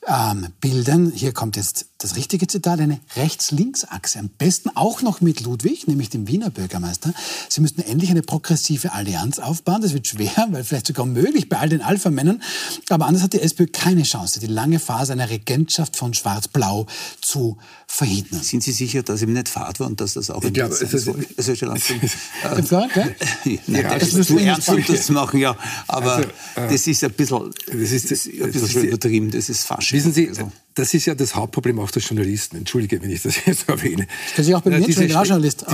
ähm, 0.08 0.48
bilden. 0.60 1.12
Hier 1.12 1.32
kommt 1.32 1.58
jetzt 1.58 1.88
das 2.06 2.16
richtige 2.16 2.46
Zitat, 2.46 2.80
eine 2.80 3.00
Rechts-Links-Achse. 3.16 4.20
Am 4.20 4.30
besten 4.30 4.70
auch 4.76 5.02
noch 5.02 5.22
mit 5.22 5.42
Ludwig, 5.42 5.88
nämlich 5.88 6.12
dem 6.12 6.28
Wiener 6.28 6.52
Bürgermeister. 6.52 7.14
Sie 7.50 7.62
müssten 7.62 7.82
endlich 7.82 8.12
eine 8.12 8.22
progressive 8.22 8.94
Allianz 8.94 9.40
aufbauen. 9.40 9.82
Das 9.82 9.94
wird 9.94 10.06
schwer, 10.06 10.32
weil 10.52 10.64
vielleicht 10.64 10.86
sogar 10.86 11.04
unmöglich 11.04 11.50
bei 11.50 11.58
all 11.58 11.70
den 11.70 11.82
Alpha-Männern. 11.82 12.44
Aber 12.90 13.08
anders 13.08 13.24
hat 13.24 13.34
die 13.34 13.42
SPÖ 13.42 13.66
keine 13.66 14.04
Chance, 14.04 14.40
die 14.40 14.46
lange 14.46 14.78
Phase 14.80 15.14
einer 15.14 15.30
Regentschaft 15.32 15.96
von 15.96 16.14
Schwarz-Blau 16.14 16.86
zu 17.22 17.58
verhindern. 17.88 18.44
Sind 18.44 18.62
Sie 18.62 18.72
sicher, 18.72 19.02
dass 19.02 19.24
ihm 19.24 19.34
nicht 19.34 19.50
Fahrt 19.50 19.80
war 19.80 19.88
und 19.88 20.00
dass 20.00 20.14
das 20.14 20.30
auch 20.30 20.44
ich 20.44 20.54
glaube, 20.54 20.76
es 20.76 20.82
ist, 20.82 21.10
also 21.38 21.56
schon 21.56 21.70
langsam, 21.70 22.00
äh, 22.44 22.62
Florian, 22.62 23.16
ja, 23.46 23.58
Nein, 23.68 23.82
ja, 23.82 23.98
das 23.98 24.14
ist 24.14 24.28
zu 24.28 24.38
ernst, 24.38 24.70
um 24.70 24.84
das 24.86 25.06
zu 25.08 25.14
machen, 25.14 25.40
ja. 25.40 25.58
Aber 25.88 26.18
also, 26.18 26.30
äh, 26.56 26.72
das 26.72 26.86
ist 26.86 27.04
ein 27.04 27.12
bisschen, 27.12 27.52
das 27.66 27.92
ist, 27.92 28.12
das, 28.12 28.28
ein 28.28 28.52
bisschen 28.52 28.70
schon 28.70 28.84
übertrieben. 28.84 29.32
Das 29.32 29.50
ist 29.50 29.66
fast. 29.66 29.92
Wissen 29.92 30.14
Sie, 30.14 30.30
also 30.30 30.52
das 30.76 30.94
ist 30.94 31.06
ja 31.06 31.16
das 31.16 31.36
Hauptproblem 31.36 31.80
auch 31.80 31.90
der 31.90 32.02
Journalisten. 32.02 32.58
Entschuldige, 32.58 33.02
wenn 33.02 33.10
ich 33.10 33.24
das 33.24 33.46
jetzt 33.46 33.68
erwähne. 33.70 34.08
Das 34.36 34.46
Sie 34.46 34.54
auch 34.54 34.62
bei 34.62 34.72
mir, 34.72 34.88
ich 34.88 34.96
bin 34.96 35.16
auch 35.16 35.26
Journalist. 35.26 35.66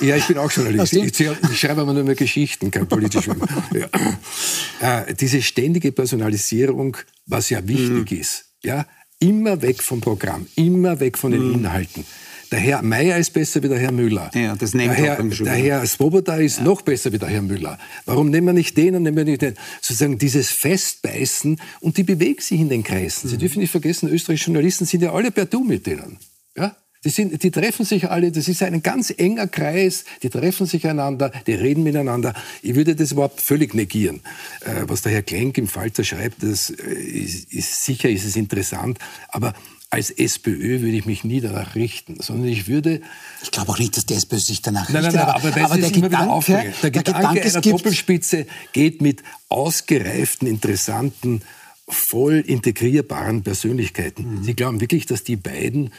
ja, 0.00 0.16
ich 0.16 0.26
bin 0.26 0.38
auch 0.38 0.50
Journalist. 0.50 0.92
Ich, 0.92 1.20
ich, 1.20 1.60
schreibe 1.60 1.80
aber 1.80 1.94
nur 1.94 2.04
mehr 2.04 2.14
Geschichten, 2.14 2.70
kein 2.70 2.86
politisches. 2.86 3.34
ja. 4.80 5.00
äh, 5.06 5.14
diese 5.14 5.42
ständige 5.42 5.92
Personalisierung, 5.92 6.96
was 7.26 7.50
ja 7.50 7.66
wichtig 7.66 8.10
mhm. 8.10 8.20
ist, 8.20 8.44
ja, 8.62 8.86
immer 9.18 9.62
weg 9.62 9.82
vom 9.82 10.00
Programm, 10.00 10.46
immer 10.56 11.00
weg 11.00 11.16
von 11.16 11.32
den 11.32 11.48
mhm. 11.48 11.54
Inhalten. 11.54 12.04
Der 12.50 12.58
Herr 12.58 12.82
Meier 12.82 13.16
ist 13.16 13.32
besser 13.32 13.62
wie 13.62 13.68
der 13.68 13.78
Herr 13.78 13.92
Müller. 13.92 14.30
Ja, 14.34 14.56
das 14.56 14.72
der 14.72 14.92
Herr, 14.92 15.22
der 15.22 15.52
Herr 15.52 15.86
Swoboda 15.86 16.36
ist 16.36 16.58
ja. 16.58 16.64
noch 16.64 16.82
besser 16.82 17.12
wie 17.12 17.18
der 17.18 17.28
Herr 17.28 17.42
Müller. 17.42 17.78
Warum 18.06 18.30
nehmen 18.30 18.48
wir 18.48 18.52
nicht 18.52 18.76
den 18.76 18.96
und 18.96 19.04
nehmen 19.04 19.16
wir 19.16 19.24
nicht 19.24 19.42
den? 19.42 19.54
Sozusagen 19.80 20.18
dieses 20.18 20.50
Festbeißen 20.50 21.60
und 21.80 21.96
die 21.96 22.02
bewegt 22.02 22.42
sich 22.42 22.60
in 22.60 22.68
den 22.68 22.82
Kreisen. 22.82 23.28
Mhm. 23.28 23.30
Sie 23.30 23.38
dürfen 23.38 23.60
nicht 23.60 23.70
vergessen, 23.70 24.08
österreichische 24.08 24.50
Journalisten 24.50 24.84
sind 24.84 25.02
ja 25.02 25.12
alle 25.12 25.30
per 25.30 25.46
Du 25.46 25.62
mit 25.62 25.86
denen. 25.86 26.18
Ja? 26.56 26.74
Die, 27.04 27.10
sind, 27.10 27.42
die 27.42 27.50
treffen 27.50 27.86
sich 27.86 28.10
alle, 28.10 28.32
das 28.32 28.46
ist 28.48 28.62
ein 28.62 28.82
ganz 28.82 29.14
enger 29.16 29.46
Kreis, 29.46 30.04
die 30.22 30.28
treffen 30.28 30.66
sich 30.66 30.86
einander, 30.86 31.32
die 31.46 31.54
reden 31.54 31.82
miteinander. 31.82 32.34
Ich 32.62 32.74
würde 32.74 32.94
das 32.94 33.12
überhaupt 33.12 33.40
völlig 33.40 33.74
negieren. 33.74 34.20
Äh, 34.60 34.82
was 34.86 35.02
der 35.02 35.12
Herr 35.12 35.22
Klenk 35.22 35.56
im 35.56 35.68
Falter 35.68 36.04
schreibt, 36.04 36.42
das 36.42 36.68
äh, 36.68 36.92
ist, 36.92 37.54
ist 37.54 37.84
sicher 37.84 38.10
ist 38.10 38.26
es 38.26 38.36
interessant, 38.36 38.98
aber 39.28 39.54
als 39.90 40.10
SPÖ 40.10 40.80
würde 40.80 40.96
ich 40.96 41.04
mich 41.04 41.24
nie 41.24 41.40
danach 41.40 41.74
richten, 41.74 42.16
sondern 42.20 42.48
ich 42.48 42.68
würde... 42.68 43.00
Ich 43.42 43.50
glaube 43.50 43.72
auch 43.72 43.78
nicht, 43.78 43.96
dass 43.96 44.06
die 44.06 44.14
SPÖ 44.14 44.38
sich 44.38 44.62
danach 44.62 44.88
nein, 44.88 45.04
richtet. 45.04 45.20
Nein, 45.20 45.26
nein, 45.26 45.34
aber, 45.34 45.48
aber, 45.48 45.64
aber 45.64 45.78
der, 45.78 45.90
Gedanke, 45.90 46.46
der, 46.46 46.62
der, 46.62 46.90
Gedanke, 46.90 47.12
Gedanke 47.12 47.42
einer 47.42 47.60
Doppelspitze 47.60 48.46
geht 48.72 49.02
mit 49.02 49.24
ausgereiften, 49.48 50.46
interessanten, 50.46 51.42
voll 51.88 52.34
integrierbaren 52.34 53.42
Persönlichkeiten. 53.42 54.36
Mhm. 54.36 54.44
Sie 54.44 54.54
glauben 54.54 54.80
wirklich, 54.80 55.06
dass 55.06 55.24
die 55.24 55.36
beiden 55.36 55.90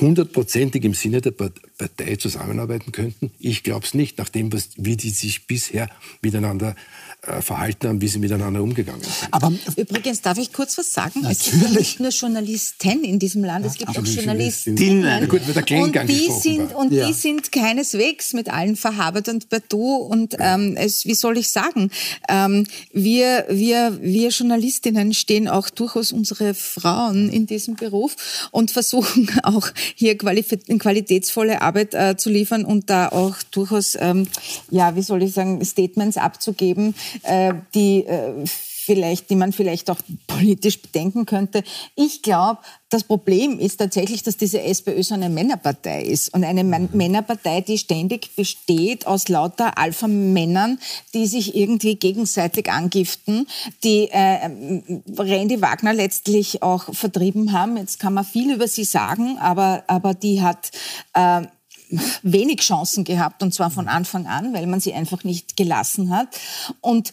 hundertprozentig 0.00 0.84
im 0.84 0.94
Sinne 0.94 1.20
der 1.20 1.32
Partei 1.32 2.16
zusammenarbeiten 2.16 2.92
könnten? 2.92 3.30
Ich 3.38 3.62
glaube 3.62 3.84
es 3.84 3.94
nicht, 3.94 4.18
nachdem, 4.18 4.52
was, 4.52 4.70
wie 4.76 4.96
die 4.96 5.10
sich 5.10 5.46
bisher 5.46 5.88
miteinander 6.22 6.70
äh, 6.70 6.74
verhalten 7.22 7.88
haben, 7.88 8.00
wie 8.00 8.08
sie 8.08 8.18
miteinander 8.18 8.60
umgegangen 8.62 9.00
sind. 9.00 9.28
Aber 9.30 9.52
Übrigens, 9.76 10.22
darf 10.22 10.38
ich 10.38 10.52
kurz 10.52 10.76
was 10.76 10.92
sagen? 10.92 11.20
Natürlich. 11.20 11.46
Es 11.46 11.60
gibt 11.60 11.78
nicht 11.78 12.00
nur 12.00 12.10
Journalisten 12.10 13.04
in 13.04 13.18
diesem 13.20 13.44
Land, 13.44 13.64
es 13.64 13.74
gibt 13.74 13.90
auch 13.96 14.04
Journalistinnen. 14.04 15.28
Gut, 15.28 15.46
wird 15.46 15.70
der 15.70 15.80
und 15.80 16.08
die 16.08 16.30
sind 16.30 16.74
Und 16.74 16.92
ja. 16.92 17.06
die 17.06 17.12
sind 17.12 17.52
keineswegs 17.52 18.32
mit 18.32 18.52
allen 18.52 18.74
verhabert 18.74 19.28
und 19.28 19.46
Du. 19.68 19.94
Und 19.94 20.36
ähm, 20.40 20.76
es, 20.76 21.06
wie 21.06 21.14
soll 21.14 21.38
ich 21.38 21.50
sagen, 21.50 21.90
ähm, 22.28 22.66
wir, 22.92 23.46
wir, 23.48 23.98
wir 24.02 24.30
Journalistinnen 24.30 25.14
stehen 25.14 25.46
auch 25.46 25.70
durchaus 25.70 26.10
unsere 26.10 26.54
Frauen 26.54 27.28
in 27.28 27.46
diesem 27.46 27.76
Beruf 27.76 28.48
und 28.50 28.70
versuchen 28.70 29.30
auch 29.44 29.68
hier 29.94 30.18
qualitätsvolle 30.18 31.62
Arbeit 31.62 31.94
äh, 31.94 32.16
zu 32.16 32.30
liefern 32.30 32.64
und 32.64 32.90
da 32.90 33.08
auch 33.08 33.36
durchaus, 33.52 33.96
ähm, 34.00 34.26
ja, 34.70 34.96
wie 34.96 35.02
soll 35.02 35.22
ich 35.22 35.32
sagen, 35.32 35.64
Statements 35.64 36.16
abzugeben, 36.16 36.94
äh, 37.11 37.11
die 37.74 38.04
äh, 38.04 38.44
vielleicht, 38.84 39.30
die 39.30 39.36
man 39.36 39.52
vielleicht 39.52 39.90
auch 39.90 39.98
politisch 40.26 40.80
bedenken 40.80 41.24
könnte. 41.24 41.62
Ich 41.94 42.22
glaube, 42.22 42.60
das 42.90 43.04
Problem 43.04 43.58
ist 43.58 43.76
tatsächlich, 43.76 44.22
dass 44.22 44.36
diese 44.36 44.60
SPÖ 44.60 45.02
so 45.02 45.14
eine 45.14 45.28
Männerpartei 45.28 46.02
ist. 46.02 46.34
Und 46.34 46.44
eine 46.44 46.64
Männerpartei, 46.64 47.60
die 47.60 47.78
ständig 47.78 48.34
besteht 48.34 49.06
aus 49.06 49.28
lauter 49.28 49.78
Alpha-Männern, 49.78 50.78
die 51.14 51.26
sich 51.26 51.54
irgendwie 51.54 51.94
gegenseitig 51.94 52.70
angiften, 52.70 53.46
die 53.84 54.08
äh, 54.10 54.50
Randy 55.16 55.62
Wagner 55.62 55.92
letztlich 55.92 56.62
auch 56.62 56.92
vertrieben 56.92 57.52
haben. 57.52 57.76
Jetzt 57.76 58.00
kann 58.00 58.14
man 58.14 58.24
viel 58.24 58.52
über 58.52 58.66
sie 58.66 58.84
sagen, 58.84 59.38
aber, 59.38 59.84
aber 59.86 60.14
die 60.14 60.42
hat... 60.42 60.70
Äh, 61.14 61.42
wenig 62.22 62.60
Chancen 62.60 63.04
gehabt 63.04 63.42
und 63.42 63.52
zwar 63.54 63.70
von 63.70 63.88
Anfang 63.88 64.26
an, 64.26 64.52
weil 64.54 64.66
man 64.66 64.80
sie 64.80 64.94
einfach 64.94 65.24
nicht 65.24 65.56
gelassen 65.56 66.10
hat. 66.10 66.28
Und 66.80 67.12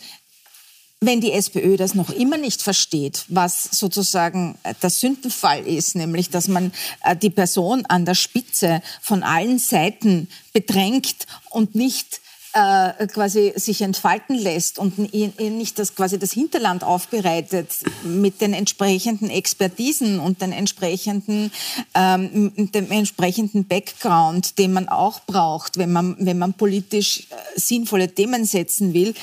wenn 1.02 1.22
die 1.22 1.32
SPÖ 1.32 1.78
das 1.78 1.96
noch 1.96 2.10
immer 2.10 2.38
nicht 2.38 2.62
versteht, 2.62 3.24
was 3.30 3.64
sozusagen 3.64 4.58
der 4.82 4.90
Sündenfall 4.90 5.66
ist, 5.66 5.96
nämlich 5.96 6.30
dass 6.30 6.50
man 6.50 6.74
äh, 7.04 7.16
die 7.16 7.30
Person 7.30 7.86
an 7.86 8.06
der 8.06 8.16
Spitze 8.16 8.82
von 9.02 9.24
allen 9.24 9.60
Seiten 9.60 10.28
bedrängt 10.52 11.26
und 11.52 11.74
nicht 11.74 12.20
äh, 12.54 13.08
quasi 13.08 13.54
sich 13.56 13.82
entfalten 13.82 14.36
lässt 14.36 14.80
und 14.80 14.98
nicht 15.14 15.78
das 15.80 15.96
quasi 15.96 16.18
das 16.18 16.32
Hinterland 16.32 16.84
aufbereitet 16.84 17.70
mit 18.04 18.42
den 18.42 18.54
entsprechenden 18.54 19.30
Expertisen 19.30 20.20
und 20.20 20.42
den 20.42 20.52
entsprechenden, 20.52 21.52
ähm, 21.94 22.52
dem 22.56 22.92
entsprechenden 22.92 23.66
Background, 23.66 24.58
den 24.58 24.74
man 24.74 24.90
auch 24.90 25.22
braucht, 25.22 25.78
wenn 25.78 25.92
man, 25.92 26.16
wenn 26.20 26.38
man 26.38 26.54
politisch 26.54 27.28
äh, 27.30 27.60
sinnvolle 27.60 28.14
Themen 28.14 28.46
setzen 28.46 28.94
will, 28.94 29.14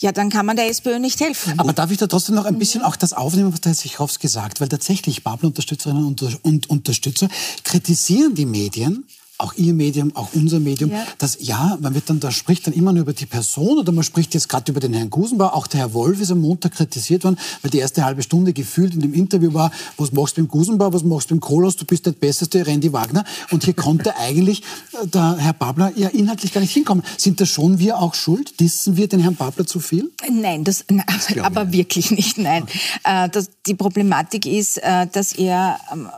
ja, 0.00 0.12
dann 0.12 0.30
kann 0.30 0.46
man 0.46 0.56
der 0.56 0.68
SPÖ 0.68 0.98
nicht 0.98 1.20
helfen. 1.20 1.58
Aber 1.58 1.72
darf 1.72 1.90
ich 1.90 1.98
da 1.98 2.06
trotzdem 2.06 2.36
noch 2.36 2.44
ein 2.44 2.58
bisschen 2.58 2.82
auch 2.82 2.94
das 2.94 3.12
aufnehmen, 3.12 3.52
was 3.52 3.62
der 3.62 3.72
Herr 3.72 3.76
Sichowski 3.76 4.28
sagt? 4.28 4.60
Weil 4.60 4.68
tatsächlich 4.68 5.24
Babel-Unterstützerinnen 5.24 6.16
und 6.42 6.70
Unterstützer 6.70 7.28
kritisieren 7.64 8.34
die 8.34 8.46
Medien 8.46 9.04
auch 9.38 9.54
Ihr 9.54 9.72
Medium, 9.72 10.14
auch 10.16 10.30
unser 10.34 10.58
Medium, 10.58 10.90
ja. 10.90 11.06
dass 11.18 11.38
ja, 11.40 11.78
man 11.80 11.94
wird 11.94 12.10
dann, 12.10 12.18
da 12.18 12.32
spricht 12.32 12.66
dann 12.66 12.74
immer 12.74 12.92
nur 12.92 13.02
über 13.02 13.12
die 13.12 13.24
Person 13.26 13.78
oder 13.78 13.92
man 13.92 14.02
spricht 14.02 14.34
jetzt 14.34 14.48
gerade 14.48 14.72
über 14.72 14.80
den 14.80 14.92
Herrn 14.92 15.10
Gusenbauer. 15.10 15.54
Auch 15.54 15.68
der 15.68 15.80
Herr 15.80 15.94
Wolf 15.94 16.20
ist 16.20 16.32
am 16.32 16.40
Montag 16.40 16.72
kritisiert 16.72 17.22
worden, 17.22 17.38
weil 17.62 17.70
die 17.70 17.78
erste 17.78 18.04
halbe 18.04 18.22
Stunde 18.22 18.52
gefühlt 18.52 18.94
in 18.94 19.00
dem 19.00 19.14
Interview 19.14 19.54
war, 19.54 19.70
was 19.96 20.10
machst 20.10 20.36
du 20.36 20.42
beim 20.42 20.48
Gusenbauer, 20.48 20.92
was 20.92 21.04
machst 21.04 21.30
du 21.30 21.34
beim 21.34 21.40
Kolos, 21.40 21.76
du 21.76 21.84
bist 21.84 22.06
der 22.06 22.12
Beste, 22.12 22.66
Randy 22.66 22.92
Wagner. 22.92 23.24
Und 23.52 23.64
hier 23.64 23.74
konnte 23.74 24.16
eigentlich 24.18 24.62
äh, 24.92 25.06
der 25.06 25.36
Herr 25.36 25.52
Babler 25.52 25.92
ja 25.94 26.08
inhaltlich 26.08 26.52
gar 26.52 26.60
nicht 26.60 26.72
hinkommen. 26.72 27.04
Sind 27.16 27.40
da 27.40 27.46
schon 27.46 27.78
wir 27.78 27.98
auch 27.98 28.14
schuld? 28.14 28.58
Dissen 28.58 28.96
wir 28.96 29.06
den 29.06 29.20
Herrn 29.20 29.36
Babler 29.36 29.66
zu 29.66 29.78
viel? 29.78 30.10
Nein, 30.28 30.64
das, 30.64 30.84
nein, 30.90 31.04
aber 31.42 31.64
nicht. 31.64 31.74
wirklich 31.74 32.10
nicht, 32.10 32.38
nein. 32.38 32.66
Äh, 33.04 33.28
das, 33.28 33.50
die 33.66 33.74
Problematik 33.74 34.46
ist, 34.46 34.78
äh, 34.78 35.06
dass 35.06 35.32
er 35.32 35.78
ähm, 35.92 36.08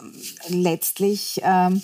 letztlich 0.48 1.40
ähm, 1.44 1.82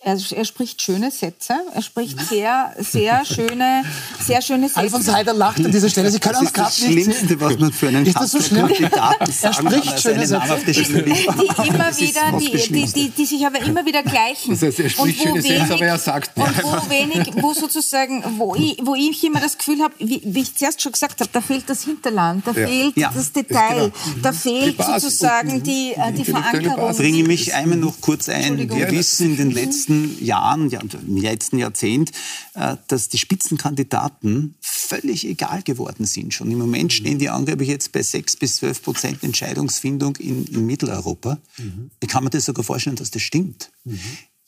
er, 0.00 0.18
er, 0.36 0.44
spricht 0.44 0.80
schöne 0.82 1.10
Sätze. 1.10 1.54
Er 1.74 1.82
spricht 1.82 2.18
sehr, 2.28 2.74
sehr 2.78 3.24
schöne, 3.34 3.84
sehr 4.20 4.40
schöne 4.40 4.68
Sätze. 4.68 4.80
Alfons 4.80 5.12
Heider 5.12 5.34
lacht 5.34 5.64
an 5.64 5.70
dieser 5.70 5.88
Stelle. 5.88 6.10
Sie 6.10 6.20
können 6.20 6.38
uns 6.38 6.52
gerade 6.52 6.68
nicht 6.70 6.86
Das 6.86 7.14
Schlimmste, 7.14 7.40
was 7.40 7.58
man 7.58 7.72
für 7.72 7.88
einen 7.88 8.06
ist 8.06 8.16
das 8.16 8.30
so 8.30 8.40
schlimm? 8.40 8.68
Kandidaten 8.68 9.32
sagen 9.32 9.66
Er 9.66 9.72
spricht 9.72 10.00
schöne 10.00 10.26
Sätze. 10.26 10.58
Die, 10.66 10.72
die, 10.72 10.80
immer 10.80 11.98
wieder, 11.98 12.38
die, 12.38 12.68
die, 12.68 12.92
die, 12.92 13.08
die, 13.10 13.26
sich 13.26 13.46
aber 13.46 13.60
immer 13.60 13.84
wieder 13.84 14.02
gleichen. 14.02 14.52
Das 14.52 14.62
heißt, 14.62 14.80
er 14.80 14.90
spricht 14.90 15.22
schöne 15.22 15.42
Sätze, 15.42 15.74
aber 15.74 15.86
er 15.86 15.98
sagt 15.98 16.36
nicht. 16.36 16.64
Und 16.64 16.64
wo 16.64 16.90
wenig, 16.90 17.30
wo 17.42 17.52
sozusagen, 17.52 18.24
wo 18.38 18.54
ich, 18.54 18.78
wo 18.82 18.94
ich 18.94 19.22
immer 19.24 19.40
das 19.40 19.58
Gefühl 19.58 19.82
habe, 19.82 19.94
wie, 19.98 20.22
wie 20.24 20.40
ich 20.40 20.54
zuerst 20.54 20.80
schon 20.82 20.92
gesagt 20.92 21.20
habe, 21.20 21.30
da 21.32 21.40
fehlt 21.40 21.68
das 21.68 21.84
Hinterland, 21.84 22.46
da 22.46 22.52
ja. 22.52 22.66
fehlt 22.66 22.96
ja. 22.96 23.12
das 23.14 23.32
Detail, 23.32 23.90
genau. 23.90 24.16
da 24.22 24.32
fehlt 24.32 24.76
sozusagen 24.82 25.62
die, 25.62 25.92
äh, 25.92 26.12
die 26.12 26.24
Verankerung. 26.24 26.90
Ich 26.90 26.96
bringe 26.96 27.24
mich 27.24 27.54
einmal 27.54 27.78
noch 27.78 28.00
kurz 28.00 28.28
ein. 28.28 28.58
Wir 28.70 28.90
wissen 28.90 29.30
in 29.30 29.36
den 29.36 29.50
letzten 29.50 29.73
Jahren, 30.20 30.68
Jahren, 30.70 30.70
ja, 30.70 30.80
im 30.80 31.16
letzten 31.16 31.58
Jahrzehnt, 31.58 32.12
äh, 32.54 32.76
dass 32.88 33.08
die 33.08 33.18
Spitzenkandidaten 33.18 34.54
völlig 34.60 35.26
egal 35.26 35.62
geworden 35.62 36.04
sind. 36.04 36.34
Schon 36.34 36.50
im 36.50 36.58
Moment 36.58 36.84
mhm. 36.84 36.90
stehen 36.90 37.18
die 37.18 37.28
angeblich 37.28 37.68
jetzt 37.68 37.92
bei 37.92 38.02
6 38.02 38.36
bis 38.36 38.56
12 38.56 38.82
Prozent 38.82 39.22
Entscheidungsfindung 39.22 40.16
in, 40.16 40.46
in 40.46 40.66
Mitteleuropa. 40.66 41.38
Mhm. 41.58 41.90
Ich 42.00 42.08
kann 42.08 42.24
mir 42.24 42.30
das 42.30 42.44
sogar 42.44 42.64
vorstellen, 42.64 42.96
dass 42.96 43.10
das 43.10 43.22
stimmt. 43.22 43.70
Mhm. 43.84 43.98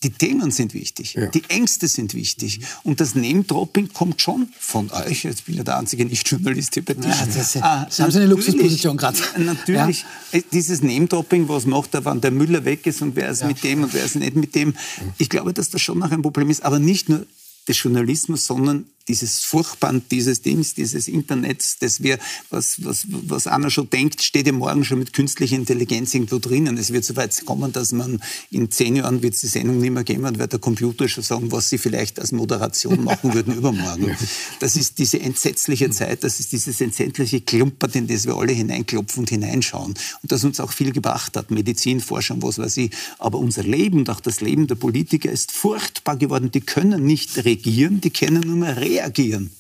Die 0.07 0.13
Themen 0.13 0.53
sind 0.53 0.73
wichtig, 0.73 1.15
ja. 1.15 1.27
die 1.27 1.43
Ängste 1.49 1.89
sind 1.89 2.15
wichtig. 2.15 2.61
Und 2.85 3.01
das 3.01 3.17
Name-Dropping 3.17 3.93
kommt 3.93 4.21
schon 4.21 4.49
von 4.57 4.89
euch. 4.93 5.25
Jetzt 5.25 5.47
bin 5.47 5.55
ich 5.55 5.59
ja 5.59 5.65
der 5.65 5.79
einzige 5.79 6.05
Nicht-Journalist 6.05 6.75
hier 6.75 6.85
bei 6.85 6.95
dir. 6.95 7.09
Ja, 7.09 7.27
das, 7.27 7.57
ah, 7.57 7.89
Sie 7.91 8.05
haben 8.05 8.13
so 8.13 8.21
eine 8.21 8.29
Luxusposition 8.29 8.97
gerade. 8.97 9.19
Natürlich. 9.37 10.05
Ja. 10.31 10.39
Äh, 10.39 10.43
dieses 10.53 10.81
Name-Dropping, 10.83 11.49
was 11.49 11.67
macht 11.67 11.95
er, 11.95 12.05
wann 12.05 12.21
der 12.21 12.31
Müller 12.31 12.65
weg 12.65 12.87
ist 12.87 13.03
und 13.03 13.17
wer 13.17 13.31
ist 13.31 13.45
mit 13.45 13.65
dem 13.65 13.83
und 13.83 13.95
wer 13.95 14.05
ist 14.05 14.15
nicht 14.15 14.37
mit 14.37 14.55
dem. 14.55 14.75
Ich 15.19 15.29
glaube, 15.29 15.53
dass 15.53 15.71
das 15.71 15.83
schon 15.83 15.99
noch 15.99 16.13
ein 16.13 16.23
Problem 16.23 16.51
ist. 16.51 16.63
Aber 16.63 16.79
nicht 16.79 17.09
nur 17.09 17.27
des 17.67 17.83
Journalismus, 17.83 18.47
sondern 18.47 18.85
dieses 19.09 19.45
Furchtband 19.45 20.11
dieses 20.11 20.43
Dings, 20.43 20.75
dieses 20.75 21.09
Internets, 21.09 21.79
das 21.79 22.03
wir, 22.03 22.19
was, 22.51 22.85
was, 22.85 23.07
was 23.09 23.47
einer 23.47 23.71
schon 23.71 23.89
denkt, 23.89 24.23
steht 24.23 24.47
ja 24.47 24.53
morgen 24.53 24.85
schon 24.85 24.99
mit 24.99 25.13
künstlicher 25.13 25.57
Intelligenz 25.57 26.13
irgendwo 26.15 26.39
drinnen. 26.39 26.77
Es 26.77 26.93
wird 26.93 27.05
so 27.05 27.15
weit 27.17 27.45
kommen, 27.45 27.73
dass 27.73 27.93
man 27.93 28.21
in 28.51 28.71
zehn 28.71 28.97
Jahren 28.97 29.23
wird 29.23 29.35
es 29.35 29.41
die 29.41 29.47
Sendung 29.47 29.79
nicht 29.81 29.93
mehr 29.93 30.05
geben 30.05 30.25
und 30.25 30.39
wird 30.39 30.53
der 30.53 30.61
Computer 30.61 31.09
schon 31.09 31.23
sagen, 31.23 31.53
was 31.53 31.69
sie 31.69 31.79
vielleicht 31.79 32.19
als 32.19 32.33
Moderation 32.33 33.05
machen 33.05 33.35
würden 33.35 33.55
übermorgen. 33.57 34.17
Das 34.59 34.77
ist 34.77 34.99
diese 34.99 35.21
entsetzliche 35.21 35.91
Zeit, 35.91 36.25
das 36.25 36.41
ist 36.41 36.53
dieses 36.53 36.81
entsetzliche 36.81 37.41
Klumpert, 37.41 37.95
in 37.95 38.07
das 38.07 38.27
wir 38.27 38.35
alle 38.35 38.53
hineinklopfen 38.53 39.21
und 39.21 39.31
hineinschauen. 39.31 39.95
Und 40.23 40.33
das 40.33 40.43
uns 40.43 40.59
auch 40.59 40.73
viel 40.73 40.93
gebracht 40.93 41.37
hat, 41.37 41.51
Medizin, 41.51 42.01
Forschung, 42.01 42.43
was 42.43 42.59
weiß 42.59 42.77
ich. 42.79 42.91
Aber 43.19 43.39
unser 43.39 43.63
Leben 43.63 44.07
auch 44.09 44.21
das 44.21 44.41
Leben 44.41 44.67
der 44.67 44.75
Politiker 44.75 45.31
ist 45.31 45.53
furchtbar 45.53 46.17
geworden. 46.17 46.51
Die 46.51 46.61
können 46.61 47.05
nicht 47.05 47.45
regieren, 47.45 48.01
die 48.01 48.11
können 48.11 48.41
nur 48.41 48.57
mehr 48.57 48.77
regieren 48.77 48.96
reagieren. 48.97 49.53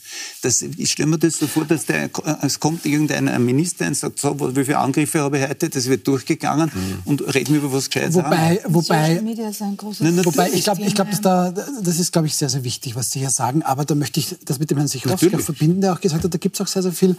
Das, 0.42 0.62
ich 0.62 0.92
stelle 0.92 1.08
mir 1.08 1.18
das 1.18 1.38
so 1.38 1.46
vor, 1.46 1.64
dass 1.64 1.86
der, 1.86 2.10
es 2.42 2.60
kommt 2.60 2.84
irgendein 2.86 3.44
Minister 3.44 3.86
und 3.86 3.96
sagt, 3.96 4.20
so, 4.20 4.38
wie 4.56 4.64
viele 4.64 4.78
Angriffe 4.78 5.20
habe 5.20 5.38
ich 5.38 5.48
heute, 5.48 5.68
das 5.68 5.86
wird 5.86 6.06
durchgegangen 6.06 6.70
mhm. 6.72 6.98
und 7.04 7.34
reden 7.34 7.54
wir 7.54 7.62
über 7.62 7.72
was 7.72 7.90
Gescheites. 7.90 8.14
Wobei, 8.14 8.60
wobei, 8.66 9.20
wobei 10.24 10.50
ich 10.52 10.64
glaube, 10.64 10.82
ich 10.82 10.94
glaub, 10.94 11.08
da, 11.22 11.50
das 11.50 11.98
ist, 11.98 12.12
glaube 12.12 12.26
ich, 12.26 12.36
sehr, 12.36 12.48
sehr 12.48 12.64
wichtig, 12.64 12.94
was 12.96 13.10
Sie 13.10 13.20
hier 13.20 13.30
sagen, 13.30 13.62
aber 13.62 13.84
da 13.84 13.94
möchte 13.94 14.20
ich 14.20 14.36
das 14.44 14.58
mit 14.58 14.70
dem 14.70 14.78
Herrn 14.78 14.88
Sichowski 14.88 15.30
verbinden, 15.38 15.80
der 15.80 15.92
auch 15.92 16.00
gesagt 16.00 16.24
hat, 16.24 16.32
da 16.32 16.38
gibt 16.38 16.56
es 16.56 16.60
auch 16.60 16.68
sehr, 16.68 16.82
sehr 16.82 16.92
viel, 16.92 17.16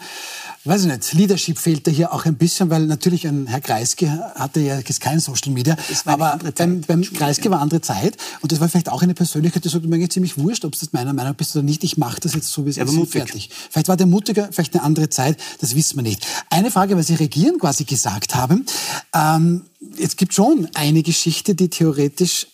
weiß 0.66 0.86
ich 0.86 0.92
nicht, 0.92 1.14
Leadership 1.14 1.58
fehlt 1.58 1.88
da 1.88 1.92
hier 1.92 2.14
auch 2.14 2.26
ein 2.26 2.36
bisschen, 2.36 2.70
weil 2.70 2.86
natürlich 2.86 3.28
ein 3.28 3.48
Herr 3.48 3.62
Kreisky 3.62 4.08
hatte 4.36 4.60
ja 4.60 4.80
kein 5.00 5.20
Social 5.20 5.52
Media, 5.52 5.76
aber 6.06 6.40
beim, 6.56 6.82
beim 6.82 7.02
Kreisky 7.02 7.50
war 7.50 7.62
andere 7.62 7.82
Zeit 7.82 8.18
und 8.42 8.52
das 8.52 8.60
war 8.60 8.70
vielleicht 8.70 8.90
auch 8.90 9.02
eine 9.02 9.14
Persönlichkeit, 9.14 9.66
die 9.66 9.70
sagt, 9.70 9.86
mir 9.86 10.10
ziemlich 10.10 10.38
wurscht, 10.38 10.66
ob 10.66 10.74
es 10.74 10.94
meiner 10.94 11.14
Meinung 11.14 11.36
bist 11.36 11.56
oder 11.56 11.64
nicht, 11.64 11.84
ich 11.84 11.98
mache 11.98 12.20
das 12.20 12.34
jetzt 12.34 12.52
so, 12.52 12.66
wie 12.66 12.70
es 12.70 12.78
ist 12.92 12.96
mutig. 12.96 13.12
fertig. 13.12 13.50
Vielleicht 13.70 13.88
war 13.88 13.98
der 13.98 14.08
mutiger, 14.08 14.50
vielleicht 14.52 14.74
eine 14.74 14.84
andere 14.84 15.10
Zeit, 15.10 15.38
das 15.60 15.76
wissen 15.76 15.98
wir 15.98 16.04
nicht. 16.04 16.26
Eine 16.50 16.72
Frage, 16.72 16.98
was 16.98 17.08
Sie 17.08 17.16
Regieren 17.16 17.60
quasi 17.60 17.84
gesagt 17.84 18.36
haben. 18.36 18.66
Ähm, 19.14 19.64
es 20.00 20.16
gibt 20.16 20.34
schon 20.34 20.68
eine 20.74 21.04
Geschichte, 21.04 21.56
die 21.56 21.70
theoretisch 21.70 22.48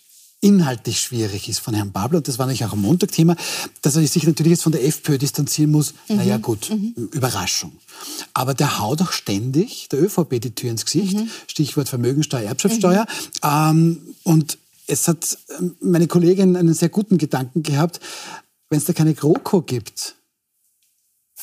inhaltlich 0.44 1.00
schwierig 1.00 1.48
ist 1.48 1.60
von 1.60 1.74
Herrn 1.74 1.94
Babler, 1.94 2.18
und 2.18 2.28
das 2.28 2.38
war 2.38 2.46
natürlich 2.46 2.66
auch 2.66 2.74
am 2.74 2.82
Montag 2.82 3.14
Thema, 3.14 3.38
dass 3.82 3.96
er 3.96 4.06
sich 4.06 4.24
natürlich 4.26 4.52
jetzt 4.52 4.64
von 4.64 4.74
der 4.74 4.86
FPÖ 4.86 5.18
distanzieren 5.18 5.72
muss. 5.72 5.94
Mhm. 6.10 6.18
Naja 6.18 6.38
gut, 6.38 6.70
mhm. 6.70 6.94
Überraschung. 7.14 7.72
Aber 8.34 8.54
der 8.54 8.80
haut 8.80 9.02
auch 9.02 9.14
ständig 9.14 9.88
der 9.90 10.04
ÖVP 10.04 10.42
die 10.42 10.54
Tür 10.54 10.72
ins 10.72 10.84
Gesicht. 10.84 11.18
Mhm. 11.18 11.30
Stichwort 11.48 11.88
Vermögensteuer, 11.88 12.42
Erbschaftssteuer. 12.42 13.06
Mhm. 13.42 13.50
Ähm, 13.50 14.02
und 14.24 14.58
es 14.86 15.08
hat 15.08 15.38
ähm, 15.60 15.78
meine 15.80 16.08
Kollegin 16.08 16.58
einen 16.58 16.74
sehr 16.74 16.90
guten 16.90 17.18
Gedanken 17.18 17.64
gehabt, 17.64 18.02
wenn 18.70 18.80
es 18.80 18.86
da 18.86 18.92
keine 18.92 19.14
GroKo 19.14 19.62
gibt, 19.62 20.16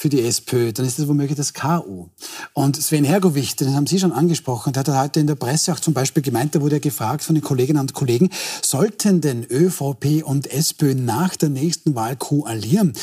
für 0.00 0.08
die 0.08 0.22
SPÖ, 0.22 0.72
dann 0.72 0.86
ist 0.86 0.98
das 0.98 1.08
womöglich 1.08 1.36
das 1.36 1.52
KU. 1.52 2.06
Und 2.54 2.82
Sven 2.82 3.04
Hergovich, 3.04 3.54
den 3.56 3.74
haben 3.74 3.86
Sie 3.86 3.98
schon 3.98 4.12
angesprochen, 4.12 4.72
der 4.72 4.80
hat 4.80 4.88
heute 4.88 5.20
in 5.20 5.26
der 5.26 5.34
Presse 5.34 5.74
auch 5.74 5.78
zum 5.78 5.92
Beispiel 5.92 6.22
gemeint, 6.22 6.54
da 6.54 6.62
wurde 6.62 6.76
er 6.76 6.80
gefragt 6.80 7.22
von 7.22 7.34
den 7.34 7.44
Kolleginnen 7.44 7.80
und 7.80 7.92
Kollegen, 7.92 8.30
sollten 8.62 9.20
denn 9.20 9.44
ÖVP 9.44 10.22
und 10.24 10.50
SPÖ 10.50 10.94
nach 10.94 11.36
der 11.36 11.50
nächsten 11.50 11.94
Wahl 11.94 12.16
koalieren? 12.16 12.94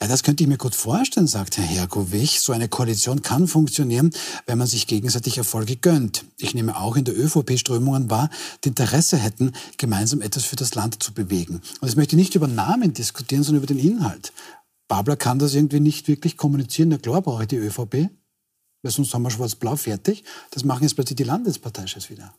Ja, 0.00 0.08
das 0.08 0.22
könnte 0.22 0.42
ich 0.42 0.48
mir 0.48 0.56
gut 0.56 0.74
vorstellen, 0.74 1.26
sagt 1.26 1.58
Herr 1.58 1.66
Hergovich. 1.66 2.40
So 2.40 2.54
eine 2.54 2.68
Koalition 2.68 3.20
kann 3.20 3.46
funktionieren, 3.46 4.10
wenn 4.46 4.56
man 4.56 4.66
sich 4.66 4.86
gegenseitig 4.86 5.36
Erfolge 5.36 5.76
gönnt. 5.76 6.24
Ich 6.38 6.54
nehme 6.54 6.78
auch 6.78 6.96
in 6.96 7.04
der 7.04 7.14
ÖVP 7.14 7.58
Strömungen 7.58 8.08
wahr, 8.08 8.30
die 8.64 8.68
Interesse 8.70 9.18
hätten, 9.18 9.52
gemeinsam 9.76 10.22
etwas 10.22 10.44
für 10.44 10.56
das 10.56 10.74
Land 10.74 11.02
zu 11.02 11.12
bewegen. 11.12 11.60
Und 11.82 11.88
ich 11.88 11.96
möchte 11.96 12.16
nicht 12.16 12.36
über 12.36 12.48
Namen 12.48 12.94
diskutieren, 12.94 13.42
sondern 13.42 13.62
über 13.62 13.74
den 13.74 13.78
Inhalt. 13.78 14.32
Babler 14.88 15.16
kann 15.16 15.38
das 15.38 15.54
irgendwie 15.54 15.80
nicht 15.80 16.08
wirklich 16.08 16.36
kommunizieren. 16.36 16.88
Na 16.88 16.98
klar 16.98 17.22
brauche 17.22 17.42
ich 17.42 17.48
die 17.48 17.56
ÖVP, 17.56 18.08
weil 18.82 18.92
sonst 18.92 19.12
haben 19.14 19.22
wir 19.22 19.30
schwarz-blau 19.30 19.76
fertig. 19.76 20.24
Das 20.50 20.64
machen 20.64 20.82
jetzt 20.82 20.94
plötzlich 20.94 21.16
die 21.16 21.24
Landesparteichefs 21.24 22.10
wieder. 22.10 22.34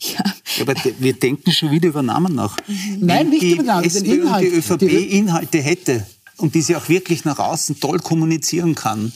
Ja. 0.00 0.24
Aber 0.60 0.74
wir 0.98 1.12
denken 1.12 1.52
schon 1.52 1.70
wieder 1.70 1.88
über 1.88 2.02
Namen 2.02 2.34
nach. 2.34 2.56
Mhm. 2.66 2.98
Nein, 3.00 3.28
nicht 3.30 3.42
über 3.42 3.62
Namen, 3.62 3.88
den 3.88 4.04
Inhalt. 4.04 4.44
die 4.44 4.56
ÖVP 4.56 4.78
die 4.78 5.18
Inhalte 5.18 5.58
hätte 5.58 6.06
und 6.38 6.54
die 6.54 6.62
sie 6.62 6.76
auch 6.76 6.88
wirklich 6.88 7.24
nach 7.24 7.38
außen 7.38 7.78
toll 7.78 7.98
kommunizieren 7.98 8.74
kann, 8.74 9.12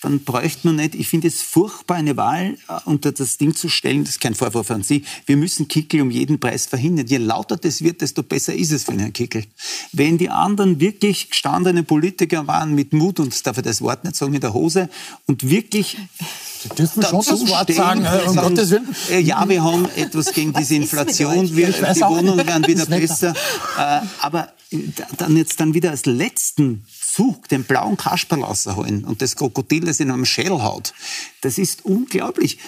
dann 0.00 0.20
bräuchte 0.20 0.66
man 0.66 0.76
nicht, 0.76 0.94
ich 0.94 1.08
finde 1.08 1.28
es 1.28 1.42
furchtbar, 1.42 1.96
eine 1.96 2.16
Wahl 2.16 2.56
äh, 2.68 2.72
unter 2.84 3.12
das 3.12 3.36
Ding 3.36 3.54
zu 3.54 3.68
stellen, 3.68 4.04
das 4.04 4.14
ist 4.14 4.20
kein 4.20 4.34
Vorwurf 4.34 4.70
an 4.70 4.82
Sie, 4.82 5.04
wir 5.26 5.36
müssen 5.36 5.68
Kickel 5.68 6.00
um 6.00 6.10
jeden 6.10 6.40
Preis 6.40 6.66
verhindern. 6.66 7.06
Je 7.06 7.18
lauter 7.18 7.56
das 7.56 7.82
wird, 7.82 8.00
desto 8.00 8.22
besser 8.22 8.54
ist 8.54 8.72
es 8.72 8.84
für 8.84 8.92
Herrn 8.92 9.12
Kickel. 9.12 9.44
Wenn 9.92 10.18
die 10.18 10.30
anderen 10.30 10.80
wirklich 10.80 11.30
gestandene 11.30 11.82
Politiker 11.82 12.46
waren 12.46 12.74
mit 12.74 12.92
Mut, 12.92 13.20
und 13.20 13.46
darf 13.46 13.58
ich 13.58 13.64
das 13.64 13.82
Wort 13.82 14.04
nicht 14.04 14.16
sagen, 14.16 14.34
in 14.34 14.40
der 14.40 14.54
Hose, 14.54 14.88
und 15.26 15.48
wirklich 15.48 15.96
Sie 16.62 16.68
dürfen 16.68 17.02
schon 17.02 17.24
das 17.26 17.48
Wort 17.48 17.72
sagen, 17.72 18.06
um 18.26 18.36
Gottes 18.36 18.70
Willen. 18.70 18.88
Äh, 19.10 19.20
ja, 19.20 19.48
wir 19.48 19.62
haben 19.62 19.86
etwas 19.96 20.32
gegen 20.32 20.52
diese 20.52 20.74
Inflation, 20.74 21.56
wir, 21.56 21.68
die 21.68 22.00
Wohnungen 22.00 22.46
werden 22.46 22.66
wieder 22.66 22.84
besser. 22.84 23.34
Äh, 23.78 24.00
aber 24.20 24.52
dann 25.16 25.36
jetzt 25.36 25.58
dann 25.58 25.74
wieder 25.74 25.90
als 25.90 26.06
letzten 26.06 26.84
Zug 27.20 27.50
den 27.50 27.64
blauen 27.64 27.98
Kasperl 27.98 28.42
rausholen 28.42 29.04
und 29.04 29.20
das 29.20 29.36
Krokodil, 29.36 29.84
das 29.84 30.00
in 30.00 30.10
einem 30.10 30.24
Schädel 30.24 30.62
haut, 30.62 30.94
das 31.42 31.58
ist 31.58 31.84
unglaublich. 31.84 32.58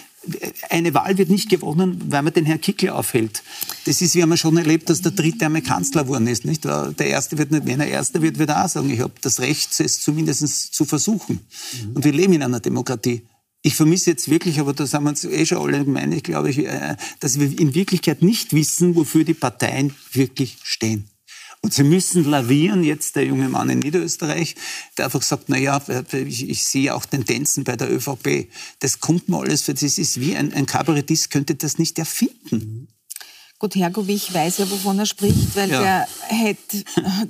eine 0.68 0.92
Wahl 0.92 1.16
wird 1.16 1.30
nicht 1.30 1.48
gewonnen, 1.48 1.98
weil 2.08 2.22
man 2.22 2.34
den 2.34 2.44
Herrn 2.44 2.60
Kickl 2.60 2.90
aufhält. 2.90 3.42
Das 3.86 4.02
ist, 4.02 4.14
wir 4.14 4.22
haben 4.22 4.30
ja 4.30 4.36
schon 4.36 4.58
erlebt, 4.58 4.90
dass 4.90 5.00
der 5.00 5.12
dritte 5.12 5.46
einmal 5.46 5.62
Kanzler 5.62 6.04
geworden 6.04 6.26
ist. 6.26 6.44
Nicht? 6.44 6.66
Der 6.66 7.00
erste 7.00 7.38
wird 7.38 7.50
nicht, 7.50 7.64
wenn 7.64 7.80
er 7.80 7.86
erster 7.86 8.20
wird, 8.20 8.38
wird 8.38 8.50
er 8.50 8.66
auch 8.66 8.68
sagen, 8.68 8.90
ich 8.90 9.00
habe 9.00 9.14
das 9.22 9.40
Recht, 9.40 9.80
es 9.80 10.02
zumindest 10.02 10.74
zu 10.74 10.84
versuchen. 10.84 11.40
Mhm. 11.86 11.96
Und 11.96 12.04
wir 12.04 12.12
leben 12.12 12.34
in 12.34 12.42
einer 12.42 12.60
Demokratie. 12.60 13.22
Ich 13.62 13.74
vermisse 13.74 14.10
jetzt 14.10 14.28
wirklich, 14.28 14.60
aber 14.60 14.74
da 14.74 14.84
sind 14.84 15.02
wir 15.02 15.08
uns 15.08 15.24
eh 15.24 15.46
schon 15.46 15.58
alle 15.58 15.82
gemeint, 15.82 16.12
ich 16.12 16.24
glaube, 16.24 16.50
äh, 16.50 16.96
dass 17.20 17.40
wir 17.40 17.58
in 17.58 17.74
Wirklichkeit 17.74 18.20
nicht 18.20 18.52
wissen, 18.52 18.96
wofür 18.96 19.24
die 19.24 19.34
Parteien 19.34 19.94
wirklich 20.12 20.58
stehen. 20.62 21.08
Und 21.64 21.72
sie 21.72 21.84
müssen 21.84 22.24
lavieren, 22.24 22.82
jetzt 22.82 23.14
der 23.14 23.24
junge 23.24 23.48
Mann 23.48 23.70
in 23.70 23.78
Niederösterreich, 23.78 24.56
der 24.98 25.04
einfach 25.04 25.22
sagt, 25.22 25.44
na 25.46 25.56
ja, 25.56 25.80
ich, 26.12 26.48
ich 26.48 26.64
sehe 26.64 26.92
auch 26.92 27.06
Tendenzen 27.06 27.62
bei 27.62 27.76
der 27.76 27.90
ÖVP. 27.90 28.48
Das 28.80 28.98
kommt 28.98 29.28
mir 29.28 29.38
alles, 29.38 29.66
das 29.66 29.82
ist 29.82 30.20
wie 30.20 30.34
ein, 30.34 30.52
ein 30.52 30.66
Kabarettist 30.66 31.30
könnte 31.30 31.54
das 31.54 31.78
nicht 31.78 32.00
erfinden. 32.00 32.88
Gut, 33.62 33.76
Hergovich 33.76 34.34
weiß 34.34 34.58
ja, 34.58 34.68
wovon 34.68 34.98
er 34.98 35.06
spricht, 35.06 35.54
weil 35.54 35.70
ja. 35.70 35.80
der 35.80 36.06
hätte 36.26 36.82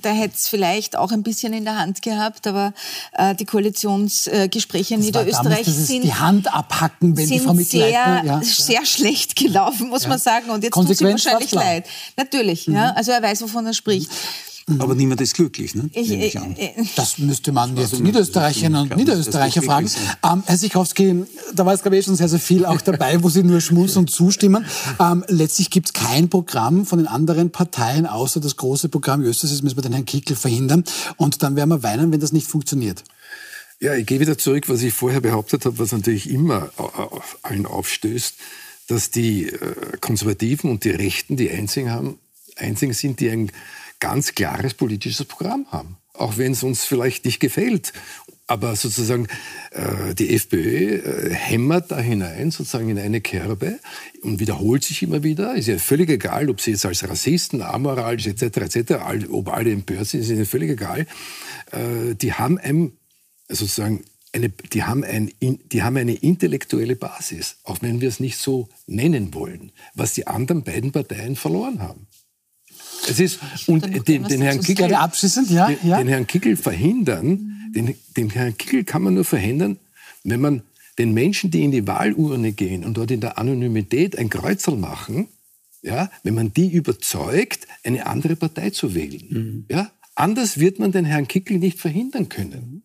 der 0.02 0.30
es 0.34 0.48
vielleicht 0.48 0.96
auch 0.96 1.12
ein 1.12 1.22
bisschen 1.22 1.52
in 1.52 1.64
der 1.64 1.76
Hand 1.76 2.00
gehabt, 2.00 2.46
aber 2.46 2.72
äh, 3.12 3.34
die 3.34 3.44
Koalitionsgespräche 3.44 4.94
in 4.94 5.00
Niederösterreich 5.00 5.66
damals, 5.66 5.86
sind 5.88 6.04
die 6.04 6.14
Hand 6.14 6.50
abhacken, 6.50 7.18
wenn 7.18 7.26
sind 7.26 7.40
die 7.40 7.44
Frau 7.44 7.54
sehr, 7.56 8.22
ja. 8.24 8.40
sehr 8.42 8.86
schlecht 8.86 9.36
gelaufen, 9.36 9.90
muss 9.90 10.04
ja. 10.04 10.08
man 10.08 10.18
sagen. 10.18 10.48
Und 10.48 10.64
jetzt 10.64 10.72
tut 10.72 10.88
es 10.88 11.02
ihm 11.02 11.08
wahrscheinlich 11.08 11.52
leid. 11.52 11.84
Natürlich, 12.16 12.66
mhm. 12.66 12.76
ja. 12.76 12.92
Also 12.92 13.12
er 13.12 13.22
weiß, 13.22 13.42
wovon 13.42 13.66
er 13.66 13.74
spricht. 13.74 14.10
Aber 14.78 14.94
niemand 14.94 15.20
ist 15.20 15.34
glücklich, 15.34 15.74
ne? 15.74 15.90
Ich, 15.92 16.10
ich, 16.10 16.38
das 16.94 17.18
müsste 17.18 17.52
man 17.52 17.76
jetzt 17.76 17.92
also, 17.92 18.02
Niederösterreicherinnen 18.02 18.82
und 18.82 18.96
Niederösterreicher 18.96 19.62
fragen. 19.62 19.90
Ähm, 20.24 20.42
Herr 20.46 20.56
Sichowski, 20.56 21.24
da 21.54 21.66
war 21.66 21.74
es, 21.74 21.82
glaube 21.82 21.96
ich, 21.96 22.04
schon 22.04 22.14
sehr, 22.14 22.28
sehr 22.28 22.38
viel 22.38 22.64
auch 22.64 22.80
dabei, 22.80 23.22
wo 23.22 23.28
Sie 23.28 23.42
nur 23.42 23.60
schmunzeln 23.60 24.04
und 24.04 24.10
zustimmen. 24.10 24.64
Ähm, 25.00 25.24
letztlich 25.28 25.70
gibt 25.70 25.88
es 25.88 25.92
kein 25.92 26.28
Programm 26.28 26.86
von 26.86 26.98
den 26.98 27.08
anderen 27.08 27.50
Parteien, 27.50 28.06
außer 28.06 28.40
das 28.40 28.56
große 28.56 28.88
Programm 28.88 29.22
Österreich, 29.22 29.52
das 29.52 29.62
müssen 29.62 29.76
wir 29.76 29.82
den 29.82 29.92
Herrn 29.92 30.06
Kickel 30.06 30.36
verhindern. 30.36 30.84
Und 31.16 31.42
dann 31.42 31.56
werden 31.56 31.70
wir 31.70 31.82
weinen, 31.82 32.12
wenn 32.12 32.20
das 32.20 32.32
nicht 32.32 32.46
funktioniert. 32.46 33.02
Ja, 33.80 33.94
ich 33.94 34.06
gehe 34.06 34.20
wieder 34.20 34.38
zurück, 34.38 34.68
was 34.68 34.82
ich 34.82 34.94
vorher 34.94 35.20
behauptet 35.20 35.64
habe, 35.64 35.80
was 35.80 35.90
natürlich 35.90 36.30
immer 36.30 36.70
allen 37.42 37.66
aufstößt, 37.66 38.36
dass 38.86 39.10
die 39.10 39.48
äh, 39.48 39.74
Konservativen 40.00 40.70
und 40.70 40.84
die 40.84 40.90
Rechten 40.90 41.36
die 41.36 41.50
einzigen 41.50 41.90
haben, 41.90 42.18
einzigen 42.56 42.92
sind, 42.92 43.18
die 43.18 43.30
ein 43.30 43.50
ganz 44.02 44.34
klares 44.34 44.74
politisches 44.74 45.24
Programm 45.26 45.66
haben. 45.70 45.96
Auch 46.12 46.36
wenn 46.36 46.52
es 46.52 46.64
uns 46.64 46.84
vielleicht 46.84 47.24
nicht 47.24 47.38
gefällt. 47.38 47.92
Aber 48.48 48.74
sozusagen 48.74 49.28
äh, 49.70 50.14
die 50.14 50.34
FPÖ 50.34 50.96
äh, 50.96 51.32
hämmert 51.32 51.92
da 51.92 52.00
hinein, 52.00 52.50
sozusagen 52.50 52.88
in 52.90 52.98
eine 52.98 53.20
Kerbe 53.20 53.78
und 54.22 54.40
wiederholt 54.40 54.82
sich 54.82 55.04
immer 55.04 55.22
wieder. 55.22 55.54
Ist 55.54 55.68
ja 55.68 55.78
völlig 55.78 56.10
egal, 56.10 56.50
ob 56.50 56.60
sie 56.60 56.72
jetzt 56.72 56.84
als 56.84 57.08
Rassisten, 57.08 57.62
amoralisch 57.62 58.26
etc. 58.26 58.42
etc. 58.76 58.94
Ob 59.30 59.48
alle 59.48 59.70
empört 59.70 60.08
sind, 60.08 60.20
ist 60.20 60.30
ihnen 60.30 60.46
völlig 60.46 60.70
egal. 60.70 61.06
Äh, 61.70 62.16
die 62.16 62.32
haben 62.32 62.58
ein, 62.58 62.92
sozusagen 63.48 64.04
eine, 64.32 64.48
die, 64.48 64.82
haben 64.82 65.04
ein, 65.04 65.30
die 65.40 65.82
haben 65.82 65.96
eine 65.96 66.14
intellektuelle 66.14 66.96
Basis, 66.96 67.58
auch 67.62 67.78
wenn 67.82 68.00
wir 68.00 68.08
es 68.08 68.18
nicht 68.18 68.36
so 68.36 68.68
nennen 68.86 69.32
wollen, 69.32 69.70
was 69.94 70.14
die 70.14 70.26
anderen 70.26 70.64
beiden 70.64 70.90
Parteien 70.90 71.36
verloren 71.36 71.80
haben. 71.80 72.08
Es 73.08 73.20
ist, 73.20 73.40
und 73.66 74.08
den, 74.08 74.24
den, 74.24 74.40
Herrn 74.42 74.60
Kickel, 74.60 74.94
abschließend, 74.94 75.50
ja, 75.50 75.66
den, 75.66 75.88
ja. 75.88 75.98
den 75.98 76.08
Herrn 76.08 76.26
Kickel 76.26 76.56
verhindern, 76.56 77.70
den, 77.74 77.94
den 78.16 78.30
Herrn 78.30 78.56
Kickel 78.56 78.84
kann 78.84 79.02
man 79.02 79.14
nur 79.14 79.24
verhindern, 79.24 79.78
wenn 80.24 80.40
man 80.40 80.62
den 80.98 81.12
Menschen, 81.12 81.50
die 81.50 81.64
in 81.64 81.72
die 81.72 81.86
Wahlurne 81.86 82.52
gehen 82.52 82.84
und 82.84 82.96
dort 82.96 83.10
in 83.10 83.20
der 83.20 83.38
Anonymität 83.38 84.18
ein 84.18 84.28
Kreuzel 84.30 84.76
machen, 84.76 85.28
ja, 85.82 86.10
wenn 86.22 86.34
man 86.34 86.52
die 86.52 86.70
überzeugt, 86.70 87.66
eine 87.82 88.06
andere 88.06 88.36
Partei 88.36 88.70
zu 88.70 88.94
wählen. 88.94 89.26
Mhm. 89.28 89.64
Ja, 89.68 89.90
anders 90.14 90.58
wird 90.58 90.78
man 90.78 90.92
den 90.92 91.04
Herrn 91.04 91.26
Kickel 91.26 91.58
nicht 91.58 91.80
verhindern 91.80 92.28
können 92.28 92.82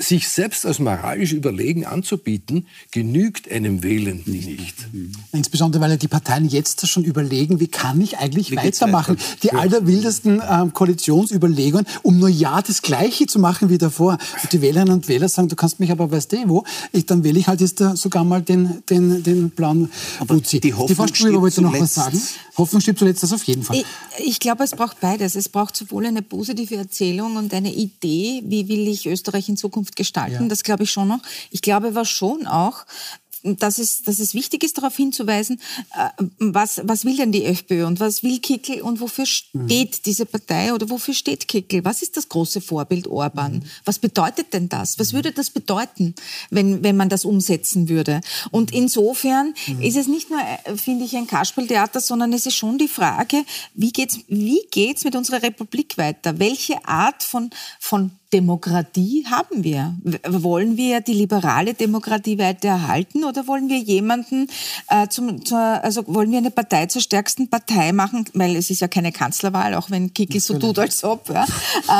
sich 0.00 0.28
selbst 0.28 0.64
als 0.64 0.78
moralisch 0.78 1.32
überlegen 1.32 1.84
anzubieten, 1.84 2.66
genügt 2.92 3.50
einem 3.50 3.82
Wählenden 3.82 4.32
nicht. 4.32 4.74
Insbesondere, 5.32 5.82
weil 5.82 5.90
ja 5.90 5.96
die 5.96 6.06
Parteien 6.06 6.48
jetzt 6.48 6.86
schon 6.86 7.02
überlegen, 7.02 7.58
wie 7.58 7.66
kann 7.66 8.00
ich 8.00 8.18
eigentlich 8.18 8.52
wie 8.52 8.56
weitermachen. 8.56 9.16
Die 9.42 9.52
allerwildesten 9.52 10.40
äh, 10.40 10.66
Koalitionsüberlegungen, 10.72 11.86
um 12.02 12.18
nur 12.18 12.28
ja 12.28 12.62
das 12.62 12.82
Gleiche 12.82 13.26
zu 13.26 13.40
machen 13.40 13.70
wie 13.70 13.78
davor. 13.78 14.18
Und 14.42 14.52
die 14.52 14.62
Wählerinnen 14.62 14.94
und 14.94 15.08
Wähler 15.08 15.28
sagen, 15.28 15.48
du 15.48 15.56
kannst 15.56 15.80
mich 15.80 15.90
aber, 15.90 16.10
weißt 16.10 16.32
du 16.32 16.48
wo, 16.48 16.64
ich, 16.92 17.06
dann 17.06 17.24
wähle 17.24 17.40
ich 17.40 17.48
halt 17.48 17.60
jetzt 17.60 17.78
sogar 17.78 18.22
mal 18.22 18.40
den, 18.40 18.82
den, 18.88 19.24
den 19.24 19.50
blauen 19.50 19.90
Uzi. 20.28 20.60
Die, 20.60 20.72
die 20.72 20.94
Frau 20.94 21.06
Strüber 21.08 21.40
wollte 21.40 21.60
noch 21.60 21.78
was 21.78 21.94
sagen. 21.94 22.20
Hoffnung 22.56 22.80
stirbt 22.80 22.98
zuletzt, 22.98 23.22
das 23.22 23.32
auf 23.32 23.44
jeden 23.44 23.62
Fall. 23.62 23.76
Ich, 23.76 23.84
ich 24.26 24.40
glaube, 24.40 24.64
es 24.64 24.72
braucht 24.72 25.00
beides. 25.00 25.36
Es 25.36 25.48
braucht 25.48 25.76
sowohl 25.76 26.06
eine 26.06 26.22
positive 26.22 26.76
Erzählung 26.76 27.36
und 27.36 27.54
eine 27.54 27.72
Idee, 27.72 28.42
wie 28.46 28.68
will 28.68 28.86
ich 28.88 29.06
Österreich 29.06 29.48
in 29.48 29.56
Zukunft 29.56 29.87
gestalten. 29.96 30.44
Ja. 30.44 30.48
Das 30.48 30.62
glaube 30.62 30.84
ich 30.84 30.90
schon 30.90 31.08
noch. 31.08 31.20
Ich 31.50 31.62
glaube 31.62 31.88
aber 31.88 32.04
schon 32.04 32.46
auch, 32.46 32.84
dass 33.42 33.78
es, 33.78 34.02
dass 34.02 34.18
es 34.18 34.34
wichtig 34.34 34.64
ist, 34.64 34.78
darauf 34.78 34.96
hinzuweisen, 34.96 35.60
äh, 35.94 36.24
was, 36.38 36.80
was 36.84 37.04
will 37.04 37.16
denn 37.16 37.32
die 37.32 37.44
FPÖ 37.44 37.86
und 37.86 38.00
was 38.00 38.22
will 38.22 38.38
Kickel 38.40 38.82
und 38.82 39.00
wofür 39.00 39.26
steht 39.26 39.62
mhm. 39.62 40.02
diese 40.04 40.26
Partei 40.26 40.74
oder 40.74 40.90
wofür 40.90 41.14
steht 41.14 41.48
Kickel? 41.48 41.84
Was 41.84 42.02
ist 42.02 42.16
das 42.16 42.28
große 42.28 42.60
Vorbild 42.60 43.06
Orban? 43.06 43.54
Mhm. 43.54 43.62
Was 43.84 43.98
bedeutet 43.98 44.52
denn 44.52 44.68
das? 44.68 44.98
Was 44.98 45.12
würde 45.12 45.32
das 45.32 45.50
bedeuten, 45.50 46.14
wenn, 46.50 46.82
wenn 46.82 46.96
man 46.96 47.08
das 47.08 47.24
umsetzen 47.24 47.88
würde? 47.88 48.20
Und 48.50 48.72
insofern 48.72 49.54
mhm. 49.66 49.82
ist 49.82 49.96
es 49.96 50.08
nicht 50.08 50.30
nur, 50.30 50.40
äh, 50.40 50.76
finde 50.76 51.04
ich, 51.04 51.16
ein 51.16 51.26
Kasperltheater, 51.26 52.00
sondern 52.00 52.32
es 52.32 52.46
ist 52.46 52.56
schon 52.56 52.78
die 52.78 52.88
Frage, 52.88 53.44
wie 53.74 53.92
geht's, 53.92 54.18
wie 54.28 54.62
geht's 54.70 55.04
mit 55.04 55.14
unserer 55.14 55.42
Republik 55.42 55.96
weiter? 55.96 56.38
Welche 56.38 56.84
Art 56.86 57.22
von, 57.22 57.50
von 57.78 58.10
Demokratie 58.32 59.24
haben 59.30 59.64
wir? 59.64 59.96
Wollen 60.28 60.76
wir 60.76 61.00
die 61.00 61.14
liberale 61.14 61.72
Demokratie 61.72 62.38
weiter 62.38 62.68
erhalten 62.68 63.24
oder 63.24 63.46
wollen 63.46 63.70
wir 63.70 63.78
jemanden 63.78 64.48
äh, 64.90 65.08
zum, 65.08 65.44
zur, 65.46 65.58
also 65.58 66.06
wollen 66.06 66.30
wir 66.30 66.38
eine 66.38 66.50
Partei 66.50 66.86
zur 66.86 67.00
stärksten 67.00 67.48
Partei 67.48 67.92
machen? 67.92 68.26
Weil 68.34 68.56
es 68.56 68.68
ist 68.68 68.80
ja 68.80 68.88
keine 68.88 69.12
Kanzlerwahl, 69.12 69.74
auch 69.74 69.90
wenn 69.90 70.12
Kiki 70.12 70.40
so 70.40 70.58
tut, 70.58 70.78
als 70.78 71.04
ob. 71.04 71.30
Ja. 71.30 71.46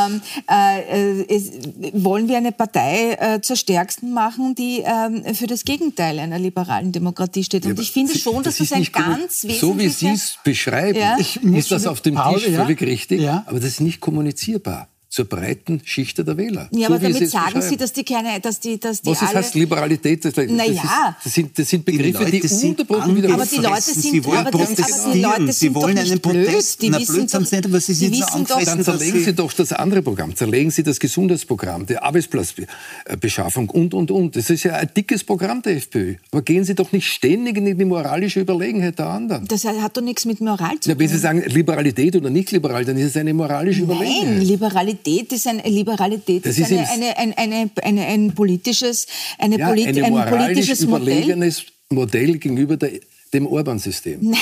Ähm, 0.07 0.21
äh, 0.51 1.35
es, 1.35 1.51
wollen 1.95 2.29
wir 2.29 2.37
eine 2.37 2.53
Partei 2.53 3.13
äh, 3.13 3.41
zur 3.41 3.57
stärksten 3.57 4.13
machen, 4.13 4.55
die 4.55 4.83
ähm, 4.85 5.35
für 5.35 5.47
das 5.47 5.65
Gegenteil 5.65 6.19
einer 6.19 6.39
liberalen 6.39 6.93
Demokratie 6.93 7.43
steht? 7.43 7.65
Und 7.65 7.77
ja, 7.77 7.83
ich 7.83 7.93
finde 7.93 8.19
schon, 8.19 8.43
dass 8.43 8.59
das, 8.59 8.69
das 8.69 8.79
ein 8.79 8.87
ganz 8.93 9.45
wesentlicher... 9.45 9.61
So 9.61 9.79
wie 9.79 9.89
Sie 9.89 10.09
es 10.09 10.39
beschreiben, 10.45 10.99
ja? 10.99 11.17
ist 11.17 11.71
das 11.71 11.87
auf 11.87 12.03
dem 12.03 12.17
Paul, 12.17 12.39
Tisch 12.39 12.55
völlig 12.55 12.83
richtig, 12.83 13.27
aber 13.29 13.61
das 13.61 13.71
ist 13.71 13.81
nicht 13.81 14.01
kommunizierbar 14.01 14.89
zur 15.19 15.25
breiten 15.25 15.81
Schicht 15.85 16.17
der 16.19 16.37
Wähler. 16.37 16.69
Ja, 16.71 16.87
so 16.87 16.95
aber 16.95 17.03
damit 17.03 17.29
sagen 17.29 17.61
Sie, 17.61 17.77
dass 17.77 17.93
die 17.93 18.05
keine, 18.05 18.39
dass 18.39 18.61
die, 18.61 18.79
dass 18.79 19.03
die 19.03 19.11
Was 19.11 19.21
alle... 19.23 19.39
heißt 19.39 19.57
Liberalität? 19.57 20.25
Das, 20.25 20.33
das, 20.33 20.49
naja. 20.49 21.17
das, 21.25 21.35
sind, 21.35 21.59
das 21.59 21.69
sind 21.69 21.85
Begriffe, 21.85 22.25
die, 22.27 22.39
die 22.39 22.67
unterbrochen 22.69 23.17
wieder 23.17 23.35
Aber 23.35 23.45
die 23.45 23.57
Leute 23.57 23.83
sind, 23.83 24.01
sie 24.01 24.25
wollen 24.25 24.47
aber, 24.47 24.59
das, 24.59 25.03
aber 25.03 25.13
die 25.13 25.21
Leute 25.21 25.53
sie 25.53 25.75
wollen 25.75 25.99
einen 25.99 26.21
Protest. 26.21 26.83
Die 26.83 26.91
Na, 26.91 27.01
wissen 27.01 27.27
doch, 27.27 27.41
nicht, 27.41 27.67
aber 27.67 27.81
Sie 27.81 27.95
sind 27.95 28.15
so 28.15 28.45
doch, 28.45 28.63
Dann 28.63 28.85
zerlegen 28.85 29.25
Sie 29.25 29.35
doch 29.35 29.53
das 29.53 29.73
andere 29.73 30.03
Programm. 30.03 30.37
Zerlegen 30.37 30.71
Sie 30.71 30.85
das 30.85 31.01
Gesundheitsprogramm, 31.01 31.87
die 31.87 31.99
Arbeitsplatzbeschaffung 31.99 33.71
und, 33.71 33.95
und, 33.95 34.13
und. 34.13 34.37
Das 34.37 34.51
ist 34.51 34.63
ja 34.63 34.75
ein 34.75 34.89
dickes 34.97 35.25
Programm 35.25 35.63
der 35.63 35.79
FPÖ. 35.79 36.15
Aber 36.31 36.43
gehen 36.43 36.63
Sie 36.63 36.77
doch 36.77 36.93
nicht 36.93 37.09
ständig 37.09 37.57
in 37.57 37.77
die 37.77 37.85
moralische 37.85 38.39
Überlegenheit 38.39 39.01
der 39.01 39.07
anderen. 39.07 39.49
Das 39.49 39.65
hat 39.65 39.97
doch 39.97 40.01
nichts 40.01 40.27
mit 40.27 40.41
Moral 40.41 40.79
zu 40.79 40.91
tun. 40.91 40.93
Ja, 40.93 40.99
wenn 41.01 41.09
Sie 41.09 41.19
sagen 41.19 41.43
Liberalität 41.43 42.15
oder 42.15 42.31
nicht 42.31 42.53
liberal, 42.53 42.85
dann 42.85 42.97
ist 42.97 43.07
es 43.07 43.17
eine 43.17 43.35
moralische 43.35 43.83
Überlegenheit. 43.83 44.25
Nein, 44.25 44.43
Liberalität 44.43 45.08
ist 45.17 45.47
ein 45.47 45.61
Liberalität 45.65 46.47
das 46.47 46.59
ist, 46.59 46.71
eine, 46.71 46.89
eine, 47.17 47.39
eine, 47.39 47.71
eine, 47.83 48.07
ein 48.07 48.35
politisches, 48.35 49.07
eine 49.39 49.59
ja, 49.59 49.69
polit, 49.69 50.03
ein 50.03 50.13
politisches 50.13 50.87
Modell. 50.87 51.53
Modell 51.91 52.37
gegenüber 52.37 52.77
der 52.77 52.91
dem 53.33 53.47
Orban-System. 53.47 54.19
Nein, 54.21 54.39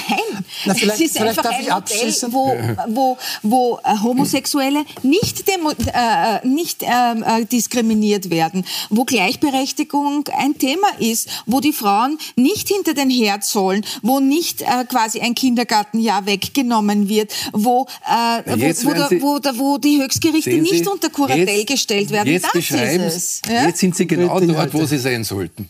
Na, 0.65 0.75
es 0.75 1.01
ist 1.01 1.21
einfach 1.21 1.45
ein 1.45 1.65
Modell, 1.65 2.15
wo, 2.29 2.57
wo, 2.89 3.19
wo 3.43 3.79
äh, 3.85 4.03
Homosexuelle 4.03 4.85
nicht, 5.03 5.49
demo, 5.49 5.71
äh, 5.71 5.75
äh, 5.93 6.47
nicht 6.47 6.83
ähm, 6.83 7.25
äh, 7.27 7.45
diskriminiert 7.45 8.31
werden, 8.31 8.65
wo 8.91 9.05
Gleichberechtigung 9.05 10.25
ein 10.37 10.59
Thema 10.59 10.89
ist, 10.99 11.29
wo 11.47 11.61
die 11.61 11.73
Frauen 11.73 12.19
nicht 12.37 12.69
hinter 12.69 12.95
den 12.95 13.11
Herd 13.11 13.45
sollen, 13.45 13.85
wo 14.03 14.21
nicht 14.21 14.63
äh, 14.63 14.85
quasi 14.89 15.21
ein 15.21 15.35
Kindergartenjahr 15.35 16.27
weggenommen 16.27 17.09
wird, 17.09 17.33
wo, 17.53 17.87
äh, 18.07 18.43
wo, 18.47 18.89
wo, 18.89 18.95
da, 18.95 19.11
wo, 19.21 19.39
da, 19.39 19.59
wo, 19.59 19.79
die 19.79 20.01
Höchstgerichte 20.03 20.51
Sie, 20.51 20.61
nicht 20.61 20.87
unter 20.87 21.11
Kuratell 21.11 21.65
gestellt 21.65 22.11
werden. 22.11 22.33
Jetzt 22.33 22.47
das 22.53 22.57
ist 22.57 22.73
es. 22.73 23.43
Ja? 23.49 23.67
Jetzt 23.67 23.81
sind 23.81 23.97
Sie 23.97 24.07
genau 24.07 24.41
dort, 24.41 24.75
wo 24.75 24.85
Sie 24.85 24.99
sein 24.99 25.25
sollten. 25.25 25.69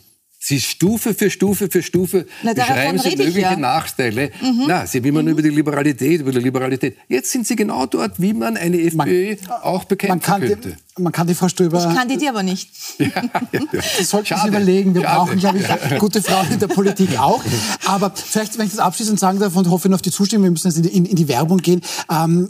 Sie 0.48 0.60
Stufe 0.60 1.12
für 1.12 1.28
Stufe 1.28 1.68
für 1.68 1.82
Stufe 1.82 2.24
Na, 2.44 2.52
beschreiben 2.54 3.00
Sie 3.00 3.16
mögliche 3.16 3.40
ja. 3.40 3.56
Nachteile. 3.56 4.30
Na, 4.68 4.86
Sie 4.86 5.02
will 5.02 5.10
man 5.10 5.26
über 5.26 5.42
die 5.42 5.48
Liberalität, 5.48 6.20
über 6.20 6.30
die 6.30 6.38
Liberalität. 6.38 6.96
Jetzt 7.08 7.32
sind 7.32 7.48
Sie 7.48 7.56
genau 7.56 7.86
dort, 7.86 8.20
wie 8.20 8.32
man 8.32 8.56
eine 8.56 8.80
FPÖ 8.80 9.34
auch 9.62 9.80
Man 9.80 9.88
bekämpfen 9.88 10.20
kann, 10.20 10.40
die, 10.42 10.46
könnte. 10.46 10.76
man 10.98 11.12
kann 11.12 11.26
die 11.26 11.34
Frau 11.34 11.48
Stöber 11.48 11.84
Ich 11.90 11.96
kandidiere 11.96 12.30
aber 12.30 12.44
nicht. 12.44 12.70
Das 13.72 14.08
sollten 14.08 14.26
Schade. 14.28 14.42
Sie 14.42 14.48
überlegen. 14.48 14.94
Wir 14.94 15.02
Schade. 15.02 15.16
brauchen, 15.16 15.38
glaube 15.40 15.58
ich, 15.58 15.98
gute 15.98 16.22
Frauen 16.22 16.46
in 16.52 16.60
der 16.60 16.68
Politik 16.68 17.18
auch. 17.18 17.42
Aber 17.84 18.12
vielleicht, 18.14 18.56
wenn 18.56 18.66
ich 18.66 18.72
das 18.72 18.80
abschließend 18.80 19.18
sagen 19.18 19.40
darf 19.40 19.56
und 19.56 19.68
hoffe 19.68 19.92
auf 19.92 20.02
die 20.02 20.12
Zustimmung, 20.12 20.44
wir 20.44 20.50
müssen 20.52 20.68
jetzt 20.68 20.76
in 20.76 20.82
die, 20.84 20.96
in, 20.96 21.06
in 21.06 21.16
die 21.16 21.26
Werbung 21.26 21.58
gehen. 21.58 21.80
Ähm, 22.08 22.48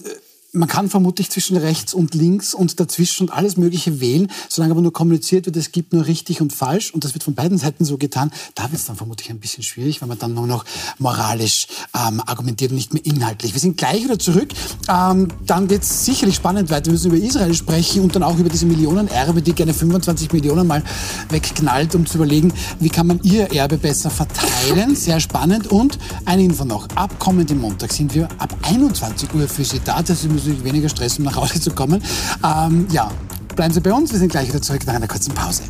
man 0.57 0.69
kann 0.69 0.89
vermutlich 0.89 1.31
zwischen 1.31 1.57
rechts 1.57 1.95
und 1.95 2.15
links 2.15 2.55
und 2.55 2.81
dazwischen 2.81 3.25
und 3.29 3.31
alles 3.35 3.57
Mögliche 3.57 4.01
wählen, 4.01 4.29
solange 4.49 4.73
aber 4.73 4.81
nur 4.81 4.93
kommuniziert 4.93 5.47
wird, 5.47 5.57
es 5.57 5.71
gibt 5.71 5.93
nur 5.93 6.07
richtig 6.07 6.41
und 6.41 6.53
falsch 6.53 6.93
und 6.93 7.05
das 7.05 7.15
wird 7.15 7.23
von 7.23 7.35
beiden 7.35 7.59
Seiten 7.59 7.85
so 7.85 7.99
getan. 7.99 8.31
Da 8.55 8.65
wird 8.65 8.81
es 8.81 8.87
dann 8.87 8.97
vermutlich 8.97 9.31
ein 9.31 9.39
bisschen 9.39 9.63
schwierig, 9.63 10.01
weil 10.01 10.09
man 10.09 10.19
dann 10.19 10.35
nur 10.35 10.47
noch 10.47 10.65
moralisch 10.99 11.67
ähm, 11.95 12.21
argumentiert 12.25 12.71
und 12.71 12.77
nicht 12.77 12.95
mehr 12.95 13.05
inhaltlich. 13.05 13.53
Wir 13.53 13.61
sind 13.61 13.77
gleich 13.77 14.03
wieder 14.05 14.19
zurück. 14.19 14.49
Ähm, 14.89 15.29
dann 15.47 15.69
wird 15.69 15.83
es 15.83 16.05
sicherlich 16.05 16.37
spannend 16.37 16.71
weiter. 16.71 16.87
Wir 16.87 16.93
müssen 16.93 17.13
über 17.13 17.25
Israel 17.25 17.55
sprechen 17.55 18.03
und 18.03 18.17
dann 18.17 18.23
auch 18.23 18.39
über 18.39 18.49
diese 18.49 18.67
Millionenerbe, 18.67 19.43
die 19.43 19.53
gerne 19.53 19.75
25 19.75 20.33
Millionen 20.33 20.67
mal 20.67 20.83
wegknallt, 21.29 21.95
um 21.95 22.07
zu 22.07 22.17
überlegen, 22.17 22.53
wie 22.81 22.89
kann 22.89 23.07
man 23.07 23.21
ihr 23.23 23.53
Erbe 23.53 23.77
besser 23.77 24.11
verteilen. 24.11 24.97
Sehr 24.97 25.21
spannend. 25.21 25.67
Und 25.69 25.99
eine 26.25 26.45
Info 26.45 26.65
noch. 26.65 26.89
Ab 26.95 27.19
kommenden 27.19 27.61
Montag 27.61 27.93
sind 27.93 28.15
wir 28.15 28.29
ab 28.39 28.57
21 28.63 29.35
Uhr 29.35 29.47
für 29.49 29.65
Sie 29.65 29.81
da. 29.85 30.03
Das 30.03 30.23
müssen 30.25 30.46
Sie 30.47 30.65
weniger 30.65 30.89
Stress, 30.89 31.19
um 31.19 31.25
nach 31.25 31.37
Hause 31.37 31.61
zu 31.61 31.71
kommen. 31.71 32.03
Ähm, 32.45 32.87
ja, 32.91 33.11
bleiben 33.55 33.75
Sie 33.75 33.81
bei 33.81 33.93
uns. 33.93 34.13
Wir 34.13 34.19
sind 34.19 34.31
gleich 34.31 34.49
wieder 34.49 34.63
zurück 34.63 34.87
nach 34.87 34.95
einer 34.95 35.09
kurzen 35.09 35.35
Pause. 35.35 35.63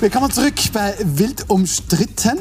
Willkommen 0.00 0.30
zurück 0.30 0.54
bei 0.74 0.94
Wild 1.02 1.48
umstritten. 1.48 2.40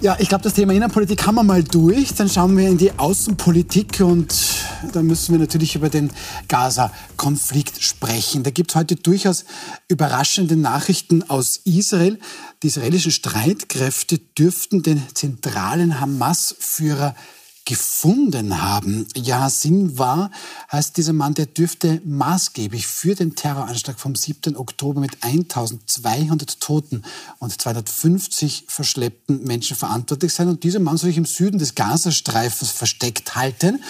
Ja, 0.00 0.16
ich 0.18 0.28
glaube, 0.28 0.44
das 0.44 0.54
Thema 0.54 0.72
Innenpolitik 0.72 1.26
haben 1.26 1.34
wir 1.34 1.42
mal 1.42 1.62
durch. 1.62 2.14
Dann 2.14 2.30
schauen 2.30 2.56
wir 2.56 2.68
in 2.68 2.78
die 2.78 2.98
Außenpolitik 2.98 4.00
und 4.00 4.34
da 4.92 5.02
müssen 5.02 5.32
wir 5.32 5.38
natürlich 5.38 5.74
über 5.74 5.90
den 5.90 6.10
Gaza-Konflikt 6.48 7.75
sprechen. 7.86 8.42
Da 8.42 8.50
gibt 8.50 8.70
es 8.70 8.76
heute 8.76 8.96
durchaus 8.96 9.44
überraschende 9.88 10.56
Nachrichten 10.56 11.28
aus 11.28 11.58
Israel. 11.64 12.18
Die 12.62 12.68
israelischen 12.68 13.12
Streitkräfte 13.12 14.18
dürften 14.18 14.82
den 14.82 15.02
zentralen 15.14 16.00
Hamas-Führer 16.00 17.14
gefunden 17.66 18.62
haben. 18.62 19.06
Ja, 19.14 19.50
Sinwar 19.50 20.30
heißt 20.70 20.96
dieser 20.96 21.12
Mann, 21.12 21.34
der 21.34 21.46
dürfte 21.46 22.00
maßgeblich 22.04 22.86
für 22.86 23.14
den 23.14 23.34
Terroranschlag 23.34 23.98
vom 23.98 24.14
7. 24.14 24.56
Oktober 24.56 25.00
mit 25.00 25.18
1200 25.22 26.60
Toten 26.60 27.02
und 27.38 27.60
250 27.60 28.64
verschleppten 28.68 29.42
Menschen 29.42 29.76
verantwortlich 29.76 30.32
sein. 30.32 30.48
Und 30.48 30.62
dieser 30.62 30.78
Mann 30.78 30.96
soll 30.96 31.10
sich 31.10 31.18
im 31.18 31.26
Süden 31.26 31.58
des 31.58 31.74
Gazastreifens 31.74 32.70
versteckt 32.70 33.34
halten. 33.34 33.82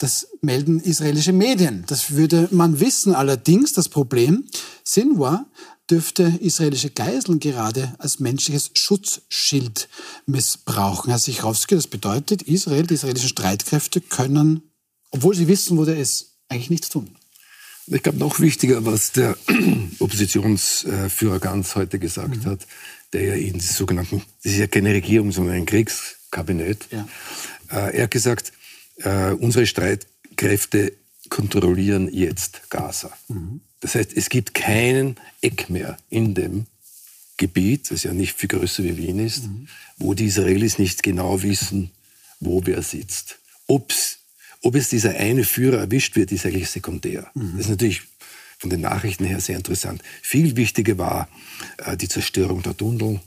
Das 0.00 0.28
melden 0.40 0.80
israelische 0.80 1.34
Medien. 1.34 1.84
Das 1.86 2.12
würde 2.12 2.48
man 2.52 2.80
wissen. 2.80 3.14
Allerdings 3.14 3.74
das 3.74 3.90
Problem, 3.90 4.46
Sinwar 4.82 5.44
dürfte 5.90 6.38
israelische 6.40 6.88
Geiseln 6.88 7.38
gerade 7.38 7.94
als 7.98 8.18
menschliches 8.18 8.70
Schutzschild 8.72 9.90
missbrauchen. 10.24 11.10
Herr 11.10 11.18
Sichrowski, 11.18 11.74
das 11.74 11.86
bedeutet, 11.86 12.40
Israel, 12.40 12.86
die 12.86 12.94
israelischen 12.94 13.28
Streitkräfte 13.28 14.00
können, 14.00 14.62
obwohl 15.10 15.34
sie 15.34 15.48
wissen, 15.48 15.76
wo 15.76 15.84
der 15.84 15.98
ist, 15.98 16.38
eigentlich 16.48 16.70
nichts 16.70 16.88
tun. 16.88 17.10
Ich 17.86 18.02
glaube, 18.02 18.18
noch 18.18 18.40
wichtiger, 18.40 18.86
was 18.86 19.12
der 19.12 19.36
Oppositionsführer 19.98 21.40
Ganz 21.40 21.74
heute 21.74 21.98
gesagt 21.98 22.46
hat, 22.46 22.60
der 23.12 23.22
ja 23.22 23.34
in 23.34 23.60
sogenannten, 23.60 24.22
das 24.42 24.52
ist 24.52 24.58
ja 24.58 24.66
keine 24.66 24.94
Regierung, 24.94 25.30
sondern 25.30 25.56
ein 25.56 25.66
Kriegskabinett. 25.66 26.86
Ja. 26.90 27.06
Äh, 27.70 27.98
Er 27.98 28.04
hat 28.04 28.10
gesagt, 28.12 28.52
äh, 29.04 29.32
unsere 29.32 29.66
Streitkräfte 29.66 30.92
kontrollieren 31.28 32.12
jetzt 32.12 32.70
Gaza. 32.70 33.10
Das 33.80 33.94
heißt, 33.94 34.16
es 34.16 34.28
gibt 34.28 34.54
keinen 34.54 35.16
Eck 35.40 35.70
mehr 35.70 35.96
in 36.10 36.34
dem 36.34 36.66
Gebiet, 37.36 37.90
das 37.90 38.02
ja 38.02 38.12
nicht 38.12 38.36
viel 38.36 38.48
größer 38.48 38.84
wie 38.84 38.96
Wien 38.96 39.18
ist, 39.18 39.44
wo 39.96 40.14
die 40.14 40.26
Israelis 40.26 40.78
nicht 40.78 41.02
genau 41.02 41.42
wissen, 41.42 41.90
wo 42.40 42.62
wer 42.66 42.82
sitzt. 42.82 43.38
Ob's, 43.66 44.18
ob 44.62 44.74
es 44.74 44.90
dieser 44.90 45.16
eine 45.16 45.44
Führer 45.44 45.78
erwischt 45.78 46.16
wird, 46.16 46.32
ist 46.32 46.44
eigentlich 46.44 46.68
sekundär. 46.68 47.30
Das 47.34 47.60
ist 47.60 47.70
natürlich 47.70 48.02
von 48.58 48.68
den 48.68 48.82
Nachrichten 48.82 49.24
her 49.24 49.40
sehr 49.40 49.56
interessant. 49.56 50.02
Viel 50.20 50.56
wichtiger 50.56 50.98
war 50.98 51.28
äh, 51.78 51.96
die 51.96 52.08
Zerstörung 52.08 52.62
der 52.62 52.76
Tunnel. 52.76 53.20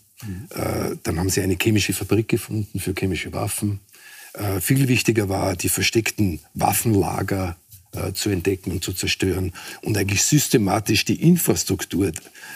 Äh, 0.52 0.96
dann 1.02 1.20
haben 1.20 1.30
sie 1.30 1.42
eine 1.42 1.58
chemische 1.60 1.94
Fabrik 1.94 2.30
gefunden 2.30 2.80
für 2.80 2.94
chemische 2.94 3.34
Waffen. 3.34 3.80
Äh, 4.34 4.62
viel 4.62 4.88
wichtiger 4.88 5.30
war, 5.30 5.56
die 5.56 5.70
versteckten 5.70 6.40
Waffenlager 6.56 7.56
äh, 7.92 8.14
zu 8.14 8.32
entdecken 8.32 8.72
und 8.72 8.84
zu 8.84 8.92
zerstören 8.92 9.54
und 9.82 9.96
eigentlich 9.96 10.24
systematisch 10.24 11.06
die 11.06 11.22
Infrastruktur 11.22 12.12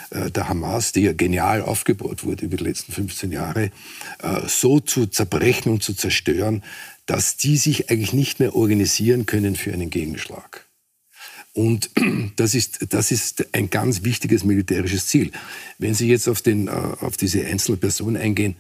äh, 0.09 0.31
der 0.31 0.49
Hamas, 0.49 0.91
die 0.91 1.01
ja 1.01 1.13
genial 1.13 1.61
aufgebaut 1.61 2.23
wurde 2.23 2.45
über 2.45 2.57
die 2.57 2.63
letzten 2.63 2.91
15 2.91 3.31
Jahre, 3.31 3.71
so 4.47 4.79
zu 4.79 5.05
zerbrechen 5.05 5.71
und 5.71 5.83
zu 5.83 5.93
zerstören, 5.93 6.63
dass 7.05 7.37
die 7.37 7.57
sich 7.57 7.91
eigentlich 7.91 8.13
nicht 8.13 8.39
mehr 8.39 8.55
organisieren 8.55 9.27
können 9.27 9.55
für 9.55 9.71
einen 9.71 9.91
Gegenschlag. 9.91 10.65
Und 11.53 11.91
das 12.35 12.55
ist, 12.55 12.87
das 12.93 13.11
ist 13.11 13.53
ein 13.53 13.69
ganz 13.69 14.03
wichtiges 14.03 14.43
militärisches 14.43 15.05
Ziel. 15.05 15.31
Wenn 15.77 15.93
Sie 15.93 16.07
jetzt 16.07 16.27
auf, 16.27 16.41
den, 16.41 16.67
auf 16.69 17.17
diese 17.17 17.45
einzelne 17.45 17.77
Person 17.77 18.17
eingehen, 18.17 18.55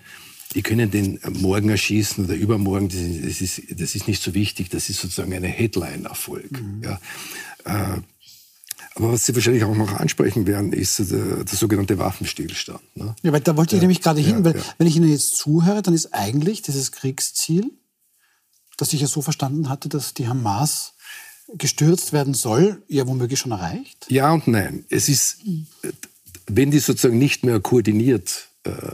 die 0.53 0.61
können 0.61 0.91
den 0.91 1.19
morgen 1.39 1.69
erschießen 1.69 2.25
oder 2.25 2.35
übermorgen, 2.35 2.89
das 2.89 3.41
ist, 3.41 3.61
das 3.79 3.95
ist, 3.95 4.07
nicht 4.07 4.21
so 4.21 4.33
wichtig, 4.33 4.69
das 4.69 4.89
ist 4.89 5.01
sozusagen 5.01 5.33
eine 5.33 5.47
Headline-Erfolg. 5.47 6.61
Ja. 6.83 6.99
Äh, 7.65 8.01
aber 8.95 9.11
was 9.11 9.25
Sie 9.25 9.35
wahrscheinlich 9.35 9.63
auch 9.63 9.75
noch 9.75 9.93
ansprechen 9.93 10.47
werden, 10.47 10.73
ist 10.73 10.97
der, 10.97 11.43
der 11.43 11.57
sogenannte 11.57 11.99
Waffenstillstand. 11.99 12.81
Ne? 12.95 13.15
Ja, 13.21 13.31
weil 13.31 13.41
da 13.41 13.55
wollte 13.55 13.75
ich 13.75 13.81
nämlich 13.81 14.01
gerade 14.01 14.21
hin, 14.21 14.37
ja, 14.37 14.43
weil 14.43 14.55
ja. 14.55 14.63
wenn 14.79 14.87
ich 14.87 14.95
Ihnen 14.95 15.09
jetzt 15.09 15.37
zuhöre, 15.37 15.83
dann 15.83 15.93
ist 15.93 16.13
eigentlich 16.13 16.63
dieses 16.63 16.91
Kriegsziel, 16.91 17.71
das 18.75 18.93
ich 18.93 19.01
ja 19.01 19.07
so 19.07 19.21
verstanden 19.21 19.69
hatte, 19.69 19.87
dass 19.87 20.15
die 20.15 20.27
Hamas 20.27 20.93
gestürzt 21.53 22.11
werden 22.11 22.33
soll, 22.33 22.83
ja 22.87 23.07
womöglich 23.07 23.39
schon 23.39 23.51
erreicht? 23.51 24.07
Ja 24.09 24.31
und 24.33 24.47
nein. 24.47 24.85
Es 24.89 25.09
ist, 25.09 25.37
wenn 26.47 26.71
die 26.71 26.79
sozusagen 26.79 27.19
nicht 27.19 27.45
mehr 27.45 27.59
koordiniert 27.59 28.49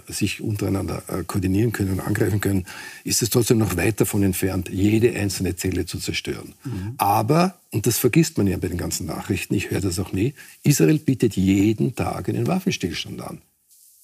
sich 0.07 0.41
untereinander 0.41 1.03
äh, 1.07 1.23
koordinieren 1.23 1.71
können 1.71 1.93
und 1.93 1.99
angreifen 1.99 2.41
können, 2.41 2.65
ist 3.03 3.21
es 3.21 3.29
trotzdem 3.29 3.57
noch 3.57 3.77
weit 3.77 4.01
davon 4.01 4.23
entfernt, 4.23 4.69
jede 4.69 5.13
einzelne 5.13 5.55
Zelle 5.55 5.85
zu 5.85 5.99
zerstören. 5.99 6.53
Aber, 6.97 7.59
und 7.71 7.85
das 7.85 7.97
vergisst 7.97 8.37
man 8.37 8.47
ja 8.47 8.57
bei 8.57 8.67
den 8.67 8.77
ganzen 8.77 9.05
Nachrichten, 9.05 9.53
ich 9.53 9.71
höre 9.71 9.81
das 9.81 9.99
auch 9.99 10.11
nie, 10.11 10.33
Israel 10.63 10.99
bietet 10.99 11.35
jeden 11.35 11.95
Tag 11.95 12.29
einen 12.29 12.47
Waffenstillstand 12.47 13.21
an. 13.21 13.41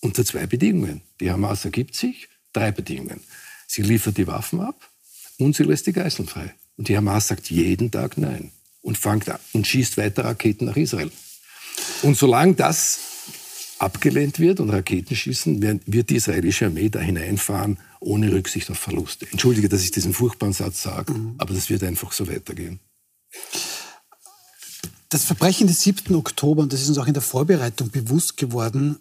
Unter 0.01 0.23
zwei 0.23 0.45
Bedingungen. 0.45 1.01
Die 1.19 1.29
Hamas 1.29 1.65
ergibt 1.65 1.95
sich, 1.95 2.29
drei 2.53 2.71
Bedingungen. 2.71 3.19
Sie 3.67 3.81
liefert 3.81 4.17
die 4.17 4.27
Waffen 4.27 4.61
ab 4.61 4.89
und 5.37 5.55
sie 5.55 5.63
lässt 5.63 5.87
die 5.87 5.93
Geiseln 5.93 6.27
frei. 6.27 6.53
Und 6.77 6.87
die 6.87 6.95
Hamas 6.95 7.27
sagt 7.27 7.49
jeden 7.49 7.91
Tag 7.91 8.17
Nein 8.17 8.51
und, 8.81 8.97
fängt 8.97 9.25
und 9.53 9.67
schießt 9.67 9.97
weiter 9.97 10.25
Raketen 10.25 10.65
nach 10.65 10.77
Israel. 10.77 11.11
Und 12.01 12.17
solange 12.17 12.53
das 12.53 12.99
abgelehnt 13.79 14.39
wird 14.39 14.59
und 14.59 14.69
Raketen 14.69 15.15
schießen, 15.15 15.61
werden- 15.61 15.81
wird 15.85 16.09
die 16.09 16.15
israelische 16.15 16.65
Armee 16.65 16.89
da 16.89 16.99
hineinfahren, 16.99 17.77
ohne 17.99 18.31
Rücksicht 18.31 18.69
auf 18.69 18.77
Verluste. 18.77 19.27
Entschuldige, 19.31 19.69
dass 19.69 19.83
ich 19.83 19.91
diesen 19.91 20.13
furchtbaren 20.13 20.53
Satz 20.53 20.81
sage, 20.81 21.13
aber 21.37 21.53
das 21.53 21.69
wird 21.69 21.83
einfach 21.83 22.11
so 22.11 22.27
weitergehen. 22.27 22.79
Das 25.09 25.25
Verbrechen 25.25 25.67
des 25.67 25.81
7. 25.81 26.15
Oktober, 26.15 26.61
und 26.61 26.71
das 26.71 26.81
ist 26.81 26.89
uns 26.89 26.97
auch 26.99 27.07
in 27.07 27.13
der 27.13 27.23
Vorbereitung 27.23 27.89
bewusst 27.89 28.37
geworden, 28.37 28.97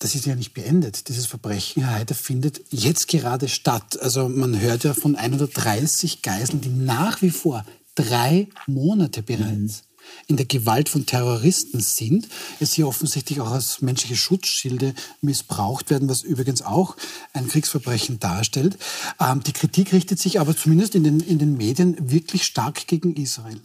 das 0.00 0.16
ist 0.16 0.26
ja 0.26 0.34
nicht 0.34 0.54
beendet. 0.54 1.08
Dieses 1.08 1.26
Verbrechen, 1.26 1.84
Herr 1.84 1.94
Heider, 1.94 2.16
findet 2.16 2.60
jetzt 2.70 3.06
gerade 3.06 3.48
statt. 3.48 4.00
Also 4.02 4.28
man 4.28 4.58
hört 4.60 4.82
ja 4.82 4.94
von 4.94 5.14
130 5.14 6.22
Geiseln, 6.22 6.60
die 6.60 6.68
nach 6.70 7.22
wie 7.22 7.30
vor 7.30 7.64
drei 7.94 8.48
Monate 8.66 9.22
bereits 9.22 9.84
in 10.26 10.36
der 10.36 10.46
Gewalt 10.46 10.88
von 10.88 11.06
Terroristen 11.06 11.80
sind, 11.80 12.28
jetzt 12.60 12.74
hier 12.74 12.86
offensichtlich 12.86 13.40
auch 13.40 13.50
als 13.50 13.80
menschliche 13.80 14.16
Schutzschilde 14.16 14.94
missbraucht 15.20 15.90
werden, 15.90 16.08
was 16.08 16.22
übrigens 16.22 16.62
auch 16.62 16.96
ein 17.32 17.48
Kriegsverbrechen 17.48 18.20
darstellt. 18.20 18.78
Ähm, 19.20 19.42
die 19.42 19.52
Kritik 19.52 19.92
richtet 19.92 20.18
sich 20.18 20.40
aber 20.40 20.56
zumindest 20.56 20.94
in 20.94 21.04
den, 21.04 21.20
in 21.20 21.38
den 21.38 21.56
Medien 21.56 22.10
wirklich 22.10 22.44
stark 22.44 22.86
gegen 22.86 23.14
Israel. 23.16 23.60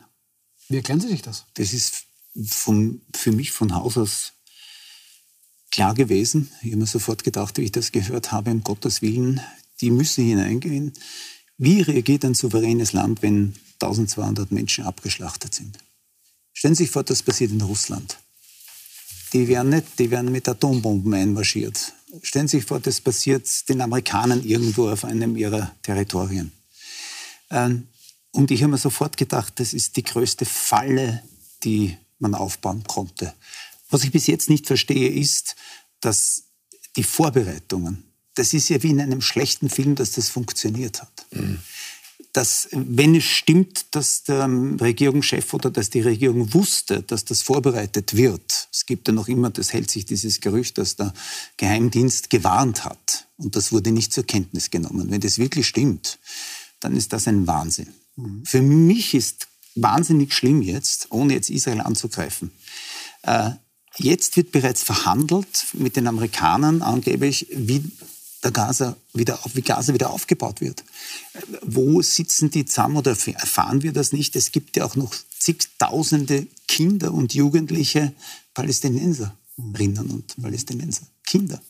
Wie 0.69 0.77
erklären 0.77 0.99
Sie 0.99 1.07
sich 1.07 1.21
das? 1.21 1.45
Das 1.53 1.73
ist 1.73 2.03
von, 2.45 3.01
für 3.15 3.31
mich 3.31 3.51
von 3.51 3.73
Haus 3.73 3.97
aus 3.97 4.33
klar 5.71 5.93
gewesen. 5.93 6.49
Ich 6.61 6.71
habe 6.71 6.77
mir 6.77 6.87
sofort 6.87 7.23
gedacht, 7.23 7.57
wie 7.57 7.63
ich 7.63 7.71
das 7.71 7.91
gehört 7.91 8.31
habe, 8.31 8.51
um 8.51 8.63
Gottes 8.63 9.01
Willen, 9.01 9.41
die 9.81 9.91
müssen 9.91 10.25
hineingehen. 10.25 10.93
Wie 11.57 11.81
reagiert 11.81 12.25
ein 12.25 12.33
souveränes 12.33 12.93
Land, 12.93 13.21
wenn 13.21 13.55
1200 13.81 14.51
Menschen 14.51 14.85
abgeschlachtet 14.85 15.53
sind? 15.53 15.77
Stellen 16.57 16.73
Sie 16.73 16.85
sich 16.85 16.91
vor, 16.91 17.03
das 17.03 17.21
passiert 17.21 17.51
in 17.51 17.61
Russland. 17.61 18.17
Die 19.31 19.47
werden 19.47 19.69
nicht, 19.69 19.99
die 19.99 20.09
werden 20.09 20.31
mit 20.31 20.49
Atombomben 20.49 21.13
einmarschiert. 21.13 21.93
Stellen 22.23 22.47
Sie 22.47 22.57
sich 22.57 22.65
vor, 22.65 22.79
das 22.79 22.99
passiert 22.99 23.47
den 23.69 23.79
Amerikanern 23.79 24.43
irgendwo 24.43 24.89
auf 24.89 25.05
einem 25.05 25.37
ihrer 25.37 25.75
Territorien. 25.83 26.51
Ähm, 27.51 27.87
und 28.31 28.49
ich 28.49 28.63
habe 28.63 28.71
mir 28.71 28.79
sofort 28.79 29.17
gedacht, 29.17 29.59
das 29.59 29.73
ist 29.75 29.97
die 29.97 30.03
größte 30.03 30.45
Falle, 30.45 31.21
die 31.63 31.95
man 32.17 32.33
aufbauen 32.33 32.83
konnte. 32.87 33.35
Was 33.91 34.03
ich 34.03 34.11
bis 34.11 34.25
jetzt 34.25 34.49
nicht 34.49 34.65
verstehe, 34.65 35.11
ist, 35.11 35.55
dass 36.01 36.45
die 36.95 37.03
Vorbereitungen, 37.03 38.03
das 38.33 38.53
ist 38.53 38.69
ja 38.69 38.81
wie 38.81 38.89
in 38.89 39.01
einem 39.01 39.21
schlechten 39.21 39.69
Film, 39.69 39.93
dass 39.93 40.13
das 40.13 40.29
funktioniert 40.29 41.03
hat. 41.03 41.27
Mhm. 41.29 41.59
Dass, 42.37 42.69
wenn 42.71 43.15
es 43.15 43.23
stimmt, 43.23 43.95
dass 43.95 44.21
der 44.21 44.47
Regierungschef 44.47 45.55
oder 45.55 45.71
dass 45.71 45.89
die 45.89 46.01
Regierung 46.01 46.53
wusste, 46.53 47.01
dass 47.01 47.25
das 47.25 47.41
vorbereitet 47.41 48.15
wird, 48.15 48.69
es 48.71 48.85
gibt 48.85 49.07
ja 49.07 49.13
noch 49.15 49.27
immer, 49.27 49.49
das 49.49 49.73
hält 49.73 49.89
sich 49.89 50.05
dieses 50.05 50.39
Gerücht, 50.39 50.77
dass 50.77 50.95
der 50.97 51.15
Geheimdienst 51.57 52.29
gewarnt 52.29 52.85
hat 52.85 53.25
und 53.37 53.55
das 53.55 53.71
wurde 53.71 53.91
nicht 53.91 54.13
zur 54.13 54.23
Kenntnis 54.23 54.69
genommen. 54.69 55.09
Wenn 55.09 55.19
das 55.19 55.39
wirklich 55.39 55.65
stimmt, 55.65 56.19
dann 56.79 56.95
ist 56.95 57.11
das 57.11 57.27
ein 57.27 57.47
Wahnsinn. 57.47 57.87
Mhm. 58.17 58.45
Für 58.45 58.61
mich 58.61 59.15
ist 59.15 59.47
wahnsinnig 59.73 60.31
schlimm 60.31 60.61
jetzt, 60.61 61.07
ohne 61.09 61.33
jetzt 61.33 61.49
Israel 61.49 61.81
anzugreifen. 61.81 62.51
Äh, 63.23 63.49
jetzt 63.97 64.37
wird 64.37 64.51
bereits 64.51 64.83
verhandelt 64.83 65.65
mit 65.73 65.95
den 65.95 66.05
Amerikanern 66.05 66.83
angeblich, 66.83 67.47
wie 67.49 67.83
der 68.43 68.51
Gaza 68.51 68.95
wieder, 69.13 69.39
wie 69.53 69.61
Gaza 69.61 69.93
wieder 69.93 70.09
aufgebaut 70.11 70.61
wird. 70.61 70.83
Wo 71.63 72.01
sitzen 72.01 72.51
die 72.51 72.65
zusammen 72.65 72.97
oder 72.97 73.11
erfahren 73.11 73.81
wir 73.83 73.93
das 73.93 74.11
nicht? 74.11 74.35
Es 74.35 74.51
gibt 74.51 74.77
ja 74.77 74.85
auch 74.85 74.95
noch 74.95 75.13
zigtausende 75.39 76.47
Kinder 76.67 77.13
und 77.13 77.33
Jugendliche 77.33 78.13
Palästinenserinnen 78.53 80.09
und 80.09 80.35
Palästinenser. 80.41 81.03
Kinder. 81.25 81.61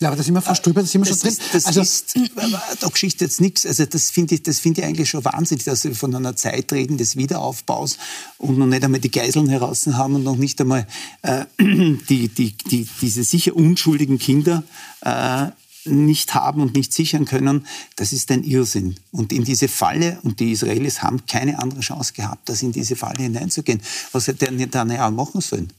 Ja, 0.00 0.08
aber 0.08 0.16
da 0.16 0.22
sind 0.24 0.34
wir 0.34 0.42
fast 0.42 0.66
drüber, 0.66 0.80
da 0.80 0.86
sind 0.88 1.02
wir 1.02 1.06
schon 1.06 1.18
drin. 1.18 1.36
das 1.52 1.66
also, 1.66 1.80
ist 1.80 2.14
der 2.16 2.90
Geschichte 2.90 3.24
jetzt 3.24 3.40
nichts. 3.40 3.64
Also 3.64 3.86
das 3.86 4.10
finde 4.10 4.34
ich, 4.34 4.42
das 4.42 4.58
finde 4.58 4.80
ich 4.80 4.86
eigentlich 4.86 5.08
schon 5.08 5.24
wahnsinnig, 5.24 5.64
dass 5.64 5.84
wir 5.84 5.94
von 5.94 6.14
einer 6.14 6.34
Zeit 6.34 6.72
reden 6.72 6.98
des 6.98 7.16
Wiederaufbaus 7.16 7.98
und 8.38 8.58
noch 8.58 8.66
nicht 8.66 8.82
einmal 8.82 9.00
die 9.00 9.10
Geiseln 9.10 9.48
heraus 9.48 9.86
haben 9.86 10.16
und 10.16 10.24
noch 10.24 10.36
nicht 10.36 10.60
einmal 10.60 10.86
äh, 11.22 11.44
die, 11.60 12.28
die, 12.28 12.56
die, 12.70 12.88
diese 13.00 13.22
sicher 13.22 13.54
unschuldigen 13.54 14.18
Kinder 14.18 14.64
äh, 15.02 15.46
nicht 15.84 16.34
haben 16.34 16.60
und 16.60 16.74
nicht 16.74 16.92
sichern 16.92 17.24
können, 17.24 17.66
das 17.96 18.12
ist 18.12 18.30
ein 18.30 18.42
Irrsinn. 18.42 18.96
Und 19.12 19.32
in 19.32 19.44
diese 19.44 19.68
Falle, 19.68 20.18
und 20.22 20.40
die 20.40 20.52
Israelis 20.52 21.02
haben 21.02 21.26
keine 21.26 21.58
andere 21.58 21.80
Chance 21.80 22.12
gehabt, 22.12 22.48
als 22.50 22.62
in 22.62 22.72
diese 22.72 22.96
Falle 22.96 23.22
hineinzugehen. 23.22 23.80
Was 24.12 24.26
hätte 24.26 24.50
Netanyahu 24.50 25.10
machen 25.10 25.40
sollen? 25.40 25.72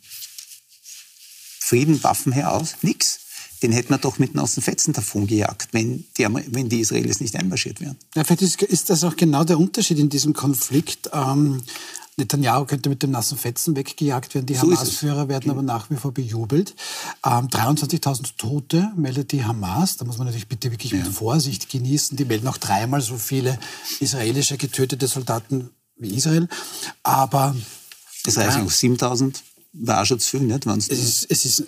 Frieden, 1.60 2.04
Waffen 2.04 2.32
heraus? 2.32 2.76
Nix 2.82 3.20
den 3.66 3.72
hätten 3.72 3.90
wir 3.90 3.98
doch 3.98 4.20
mit 4.20 4.36
nassen 4.36 4.62
Fetzen 4.62 4.94
davon 4.94 5.28
gejagt, 5.28 5.70
wenn 5.72 6.06
die, 6.18 6.28
wenn 6.28 6.70
die 6.70 6.82
Israelis 6.82 7.20
nicht 7.20 7.36
einmarschiert 7.36 7.82
wären. 7.82 7.98
Ja, 8.14 8.24
vielleicht 8.24 8.42
ist, 8.42 8.62
ist, 8.62 8.90
das 8.90 9.04
auch 9.04 9.16
genau 9.16 9.44
der 9.44 9.58
Unterschied 9.58 9.98
in 9.98 10.10
diesem 10.10 10.34
Konflikt. 10.34 11.10
Ähm, 11.14 11.64
Netanyahu 12.18 12.66
könnte 12.66 12.90
mit 12.90 13.04
dem 13.04 13.12
nassen 13.12 13.38
Fetzen 13.38 13.76
weggejagt 13.76 14.34
werden. 14.36 14.46
Die 14.46 14.56
so 14.56 14.62
Hamas-Führer 14.62 15.28
werden 15.28 15.52
aber 15.52 15.62
nach 15.62 15.90
wie 15.90 15.96
vor 15.96 16.14
bejubelt. 16.14 16.74
Ähm, 17.26 17.48
23.000 17.48 18.38
Tote 18.38 18.92
meldet 18.96 19.34
die 19.34 19.44
Hamas. 19.44 19.98
Da 19.98 20.06
muss 20.06 20.18
man 20.18 20.28
natürlich 20.28 20.48
bitte 20.48 20.72
wirklich 20.72 20.94
ja. 20.94 21.00
mit 21.00 21.08
Vorsicht 21.08 21.70
genießen. 21.70 22.16
Die 22.16 22.26
melden 22.26 22.48
auch 22.48 22.58
dreimal 22.58 23.02
so 23.02 23.18
viele 23.18 23.60
israelische 24.00 24.58
getötete 24.58 25.08
Soldaten 25.08 25.72
wie 25.98 26.16
Israel. 26.16 26.48
Aber 27.04 27.56
das 28.24 28.38
heißt 28.38 28.58
ja, 28.58 28.64
auch 28.64 28.72
7.000 28.72 29.36
war 29.74 30.06
schon 30.06 30.20
zu 30.20 30.38
viel, 30.38 30.48
nicht? 30.48 30.66
es 30.66 30.88
ist, 30.88 31.28
es 31.30 31.46
ist, 31.46 31.60
äh, 31.60 31.66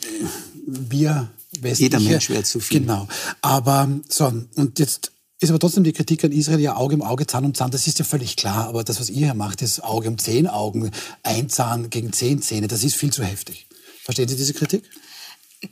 wir 0.66 1.30
westliche. 1.60 1.98
Jeder 1.98 2.00
Mensch 2.00 2.30
wäre 2.30 2.44
zu 2.44 2.62
viel. 2.62 2.82
Genau. 2.82 3.08
Aber 3.42 3.90
so, 4.08 4.32
und 4.56 4.80
jetzt 4.80 5.12
ist 5.40 5.50
aber 5.50 5.60
trotzdem 5.60 5.84
die 5.84 5.94
Kritik 5.94 6.24
an 6.24 6.32
Israel 6.32 6.60
ja 6.60 6.76
Auge 6.76 6.96
um 6.96 7.02
Auge, 7.02 7.28
Zahn 7.28 7.46
um 7.46 7.54
Zahn, 7.54 7.72
das 7.72 7.86
ist 7.86 8.00
ja 8.00 8.06
völlig 8.06 8.36
klar. 8.36 8.68
Aber 8.68 8.84
das, 8.84 9.00
was 9.00 9.10
ihr 9.10 9.26
hier 9.26 9.34
macht, 9.34 9.62
ist 9.62 9.84
Auge 9.84 10.10
um 10.10 10.18
zehn 10.18 10.48
Augen, 10.48 10.90
ein 11.24 11.50
Zahn 11.50 11.90
gegen 11.90 12.12
zehn 12.12 12.42
Zähne, 12.42 12.68
das 12.68 12.84
ist 12.84 12.96
viel 12.96 13.12
zu 13.12 13.24
heftig. 13.24 13.68
Verstehen 14.04 14.28
Sie 14.28 14.36
diese 14.36 14.54
Kritik? 14.54 14.84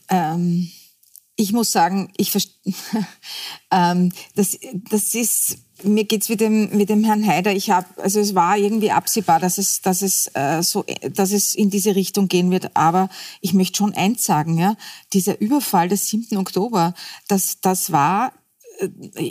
Ähm, 0.09 0.69
ich 1.35 1.51
muss 1.51 1.71
sagen, 1.71 2.11
ich 2.17 2.31
ähm, 3.71 4.11
das, 4.35 4.57
das 4.89 5.13
ist 5.13 5.57
mir 5.83 6.05
geht's 6.05 6.29
mit 6.29 6.39
dem 6.39 6.75
mit 6.75 6.89
dem 6.89 7.03
Herrn 7.03 7.25
Haider. 7.25 7.51
Ich 7.53 7.69
habe 7.69 7.87
also 8.01 8.19
es 8.19 8.33
war 8.33 8.57
irgendwie 8.57 8.91
absehbar, 8.91 9.39
dass 9.39 9.57
es 9.57 9.81
dass 9.81 10.01
es 10.01 10.29
äh, 10.33 10.61
so 10.63 10.85
dass 11.11 11.31
es 11.31 11.53
in 11.53 11.69
diese 11.69 11.95
Richtung 11.95 12.27
gehen 12.27 12.51
wird. 12.51 12.75
Aber 12.75 13.09
ich 13.41 13.53
möchte 13.53 13.77
schon 13.77 13.93
eins 13.93 14.23
sagen, 14.23 14.57
ja, 14.57 14.77
dieser 15.11 15.39
Überfall 15.41 15.89
des 15.89 16.07
7. 16.07 16.37
Oktober, 16.37 16.93
das 17.27 17.59
das 17.61 17.91
war 17.91 18.31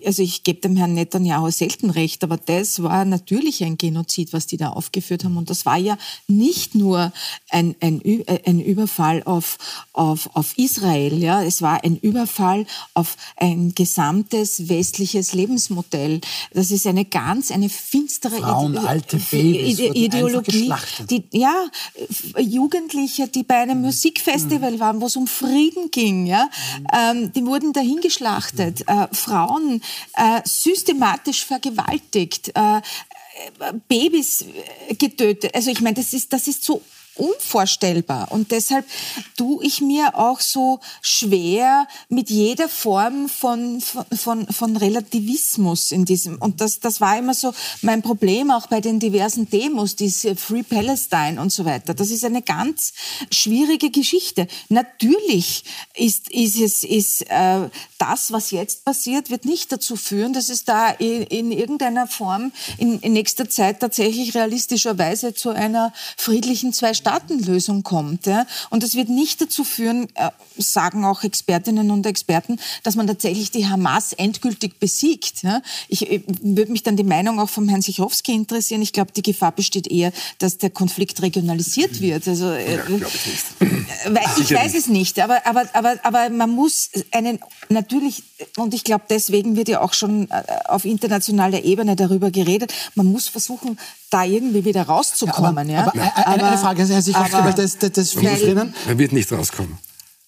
also 0.06 0.22
ich 0.22 0.42
gebe 0.42 0.60
dem 0.60 0.76
Herrn 0.76 0.94
Netanyahu 0.94 1.50
selten 1.50 1.90
recht, 1.90 2.24
aber 2.24 2.36
das 2.36 2.82
war 2.82 3.04
natürlich 3.04 3.62
ein 3.64 3.76
Genozid, 3.78 4.32
was 4.32 4.46
die 4.46 4.56
da 4.56 4.70
aufgeführt 4.70 5.24
haben. 5.24 5.36
Und 5.36 5.50
das 5.50 5.66
war 5.66 5.76
ja 5.76 5.96
nicht 6.28 6.74
nur 6.74 7.12
ein, 7.50 7.74
ein, 7.80 8.00
äh, 8.04 8.40
ein 8.46 8.60
Überfall 8.60 9.22
auf, 9.24 9.58
auf, 9.92 10.30
auf 10.34 10.56
Israel, 10.56 11.22
ja, 11.22 11.42
es 11.42 11.62
war 11.62 11.84
ein 11.84 11.96
Überfall 11.96 12.66
auf 12.94 13.16
ein 13.36 13.74
gesamtes 13.74 14.68
westliches 14.68 15.32
Lebensmodell. 15.32 16.20
Das 16.52 16.70
ist 16.70 16.86
eine 16.86 17.04
ganz, 17.04 17.50
eine 17.50 17.68
finstere 17.68 18.38
Frauen, 18.38 18.72
Ide 18.72 18.88
alte 18.88 19.16
Babys 19.16 19.78
Ideologie. 19.78 20.72
Die, 21.10 21.24
ja, 21.32 21.66
Jugendliche, 22.38 23.28
die 23.28 23.42
bei 23.42 23.56
einem 23.56 23.80
Musikfestival 23.82 24.80
waren, 24.80 25.00
wo 25.00 25.06
es 25.06 25.16
um 25.16 25.26
Frieden 25.26 25.90
ging, 25.90 26.26
ja, 26.26 26.44
mhm. 26.44 26.86
ähm, 26.92 27.32
die 27.32 27.44
wurden 27.44 27.72
dahin 27.72 28.00
geschlachtet. 28.00 28.84
Äh, 28.86 29.08
Frauen 29.34 29.82
äh, 30.14 30.40
systematisch 30.44 31.44
vergewaltigt, 31.44 32.52
äh, 32.54 32.80
Babys 33.88 34.44
getötet. 34.96 35.52
Also 35.56 35.72
ich 35.72 35.80
meine, 35.80 35.96
das 35.96 36.12
ist, 36.12 36.32
das 36.32 36.46
ist 36.46 36.62
so 36.62 36.80
unvorstellbar. 37.16 38.32
Und 38.32 38.50
deshalb 38.50 38.86
tue 39.36 39.64
ich 39.64 39.80
mir 39.80 40.16
auch 40.18 40.40
so 40.40 40.80
schwer 41.00 41.86
mit 42.08 42.30
jeder 42.30 42.68
Form 42.68 43.28
von, 43.28 43.80
von, 43.80 44.46
von 44.48 44.76
Relativismus 44.76 45.92
in 45.92 46.04
diesem. 46.04 46.38
Und 46.38 46.60
das, 46.60 46.80
das 46.80 47.00
war 47.00 47.18
immer 47.18 47.34
so 47.34 47.52
mein 47.82 48.02
Problem 48.02 48.50
auch 48.50 48.66
bei 48.66 48.80
den 48.80 48.98
diversen 48.98 49.48
Demos, 49.48 49.96
diese 49.96 50.36
Free 50.36 50.62
Palestine 50.62 51.40
und 51.40 51.50
so 51.50 51.64
weiter. 51.64 51.94
Das 51.94 52.10
ist 52.10 52.24
eine 52.24 52.42
ganz 52.42 52.92
schwierige 53.30 53.90
Geschichte. 53.90 54.46
Natürlich 54.68 55.64
ist, 55.94 56.30
ist 56.30 56.60
es, 56.60 56.82
ist, 56.82 57.22
äh, 57.30 57.68
das, 57.98 58.32
was 58.32 58.50
jetzt 58.50 58.84
passiert, 58.84 59.30
wird 59.30 59.44
nicht 59.44 59.72
dazu 59.72 59.96
führen, 59.96 60.32
dass 60.32 60.48
es 60.48 60.64
da 60.64 60.90
in, 60.90 61.22
in 61.22 61.52
irgendeiner 61.52 62.06
Form 62.06 62.52
in, 62.78 63.00
in 63.00 63.12
nächster 63.12 63.48
Zeit 63.48 63.80
tatsächlich 63.80 64.34
realistischerweise 64.34 65.34
zu 65.34 65.50
einer 65.50 65.92
friedlichen 66.16 66.72
zwei 66.72 66.92
Zwei-Staaten-Lösung 67.04 67.82
kommt. 67.82 68.26
Ja? 68.26 68.46
Und 68.70 68.82
das 68.82 68.94
wird 68.94 69.08
nicht 69.08 69.40
dazu 69.40 69.64
führen, 69.64 70.08
äh, 70.14 70.30
sagen 70.56 71.04
auch 71.04 71.22
Expertinnen 71.22 71.90
und 71.90 72.06
Experten, 72.06 72.58
dass 72.82 72.96
man 72.96 73.06
tatsächlich 73.06 73.50
die 73.50 73.66
Hamas 73.66 74.12
endgültig 74.12 74.78
besiegt. 74.80 75.42
Ja? 75.42 75.60
Ich 75.88 76.10
äh, 76.10 76.22
würde 76.42 76.72
mich 76.72 76.82
dann 76.82 76.96
die 76.96 77.04
Meinung 77.04 77.40
auch 77.40 77.48
vom 77.48 77.68
Herrn 77.68 77.82
Sichowski 77.82 78.32
interessieren. 78.32 78.82
Ich 78.82 78.92
glaube, 78.92 79.12
die 79.12 79.22
Gefahr 79.22 79.52
besteht 79.52 79.86
eher, 79.86 80.12
dass 80.38 80.58
der 80.58 80.70
Konflikt 80.70 81.22
regionalisiert 81.22 82.00
wird. 82.00 82.26
Also, 82.26 82.50
äh, 82.50 82.76
ja, 82.76 84.20
ich, 84.36 84.50
ich 84.50 84.56
weiß 84.56 84.74
es 84.74 84.88
nicht, 84.88 85.20
aber, 85.20 85.46
aber, 85.46 85.64
aber, 85.72 85.94
aber 86.02 86.30
man 86.30 86.50
muss 86.50 86.90
einen 87.10 87.38
natürlich, 87.68 88.22
und 88.56 88.74
ich 88.74 88.84
glaube, 88.84 89.04
deswegen 89.08 89.56
wird 89.56 89.68
ja 89.68 89.80
auch 89.80 89.92
schon 89.92 90.30
äh, 90.30 90.42
auf 90.66 90.84
internationaler 90.84 91.64
Ebene 91.64 91.96
darüber 91.96 92.30
geredet, 92.30 92.72
man 92.94 93.06
muss 93.06 93.28
versuchen, 93.28 93.78
da 94.14 94.22
irgendwie 94.22 94.64
wieder 94.64 94.82
rauszukommen. 94.82 95.68
Ja, 95.68 95.86
aber, 95.86 95.96
ja. 95.96 96.12
aber, 96.14 96.26
aber 96.28 96.46
eine, 96.46 96.58
Frage, 96.58 96.86
Herr 96.94 97.02
Sichowski, 97.02 97.32
weil 97.32 97.54
das, 97.54 97.78
das, 97.78 97.92
das 97.92 98.12
viele 98.12 98.36
drinnen. 98.36 98.74
Er 98.86 98.98
wird 98.98 99.12
nicht 99.12 99.30
rauskommen. 99.32 99.78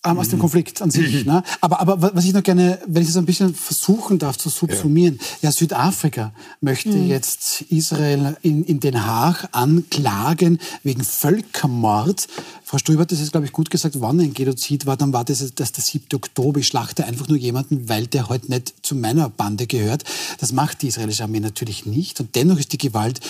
Ähm, 0.06 0.18
aus 0.18 0.28
dem 0.28 0.38
Konflikt 0.38 0.82
an 0.82 0.90
sich. 0.90 1.24
Mhm. 1.24 1.32
Ne? 1.32 1.42
Aber, 1.60 1.80
aber 1.80 2.14
was 2.14 2.24
ich 2.24 2.32
noch 2.32 2.42
gerne, 2.42 2.78
wenn 2.86 3.02
ich 3.02 3.08
das 3.08 3.16
ein 3.16 3.26
bisschen 3.26 3.54
versuchen 3.54 4.18
darf 4.18 4.36
zu 4.36 4.48
subsumieren, 4.48 5.18
ja, 5.42 5.48
ja 5.48 5.52
Südafrika 5.52 6.32
möchte 6.60 6.90
mhm. 6.90 7.08
jetzt 7.08 7.62
Israel 7.62 8.36
in, 8.42 8.64
in 8.64 8.80
Den 8.80 9.04
Haag 9.04 9.48
anklagen 9.52 10.58
wegen 10.82 11.02
Völkermord. 11.02 12.28
Frau 12.64 12.78
Strüber 12.78 13.02
hat 13.02 13.12
das 13.12 13.20
jetzt, 13.20 13.32
glaube 13.32 13.46
ich, 13.46 13.52
gut 13.52 13.70
gesagt, 13.70 14.00
wann 14.00 14.20
ein 14.20 14.34
Genozid 14.34 14.86
war, 14.86 14.96
dann 14.96 15.12
war 15.12 15.24
das, 15.24 15.54
das 15.54 15.72
der 15.72 15.84
7. 15.84 16.06
Oktober. 16.14 16.60
Ich 16.60 16.66
schlachte 16.66 17.04
einfach 17.04 17.28
nur 17.28 17.38
jemanden, 17.38 17.88
weil 17.88 18.06
der 18.06 18.28
heute 18.28 18.50
nicht 18.50 18.74
zu 18.82 18.94
meiner 18.94 19.28
Bande 19.28 19.66
gehört. 19.66 20.04
Das 20.38 20.52
macht 20.52 20.82
die 20.82 20.88
israelische 20.88 21.22
Armee 21.22 21.40
natürlich 21.40 21.86
nicht. 21.86 22.20
Und 22.20 22.34
dennoch 22.34 22.58
ist 22.58 22.72
die 22.72 22.78
Gewalt 22.78 23.20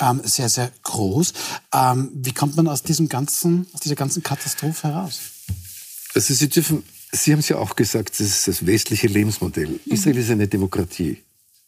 ähm, 0.00 0.20
sehr, 0.24 0.48
sehr 0.48 0.70
groß. 0.82 1.32
Ähm, 1.74 2.10
wie 2.14 2.32
kommt 2.32 2.56
man 2.56 2.68
aus, 2.68 2.82
diesem 2.82 3.08
ganzen, 3.08 3.66
aus 3.72 3.80
dieser 3.80 3.96
ganzen 3.96 4.22
Katastrophe 4.22 4.88
heraus? 4.88 5.20
Also 6.16 6.32
Sie 6.32 6.48
dürfen, 6.48 6.82
Sie 7.12 7.30
haben 7.32 7.40
es 7.40 7.50
ja 7.50 7.58
auch 7.58 7.76
gesagt, 7.76 8.18
das 8.18 8.26
ist 8.26 8.48
das 8.48 8.64
westliche 8.64 9.06
Lebensmodell. 9.06 9.68
Mhm. 9.68 9.92
Israel 9.92 10.16
ist 10.16 10.30
eine 10.30 10.48
Demokratie. 10.48 11.18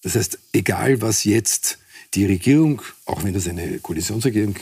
Das 0.02 0.14
heißt, 0.14 0.38
egal 0.54 1.02
was 1.02 1.24
jetzt 1.24 1.78
die 2.14 2.24
Regierung, 2.24 2.80
auch 3.04 3.24
wenn 3.24 3.34
das 3.34 3.46
eine 3.46 3.78
Koalitionsregierung 3.78 4.54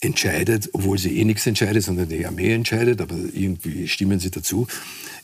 entscheidet, 0.00 0.70
obwohl 0.72 0.98
sie 0.98 1.18
eh 1.18 1.24
nichts 1.24 1.48
entscheidet, 1.48 1.82
sondern 1.82 2.08
die 2.08 2.24
Armee 2.24 2.52
entscheidet, 2.52 3.00
aber 3.00 3.16
irgendwie 3.16 3.88
stimmen 3.88 4.20
sie 4.20 4.30
dazu, 4.30 4.68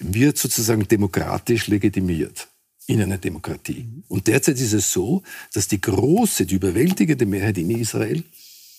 wird 0.00 0.38
sozusagen 0.38 0.88
demokratisch 0.88 1.68
legitimiert 1.68 2.48
in 2.88 3.00
einer 3.00 3.18
Demokratie. 3.18 3.86
Und 4.08 4.26
derzeit 4.26 4.58
ist 4.58 4.72
es 4.72 4.90
so, 4.90 5.22
dass 5.52 5.68
die 5.68 5.80
große, 5.80 6.46
die 6.46 6.56
überwältigende 6.56 7.26
Mehrheit 7.26 7.58
in 7.58 7.70
Israel, 7.70 8.24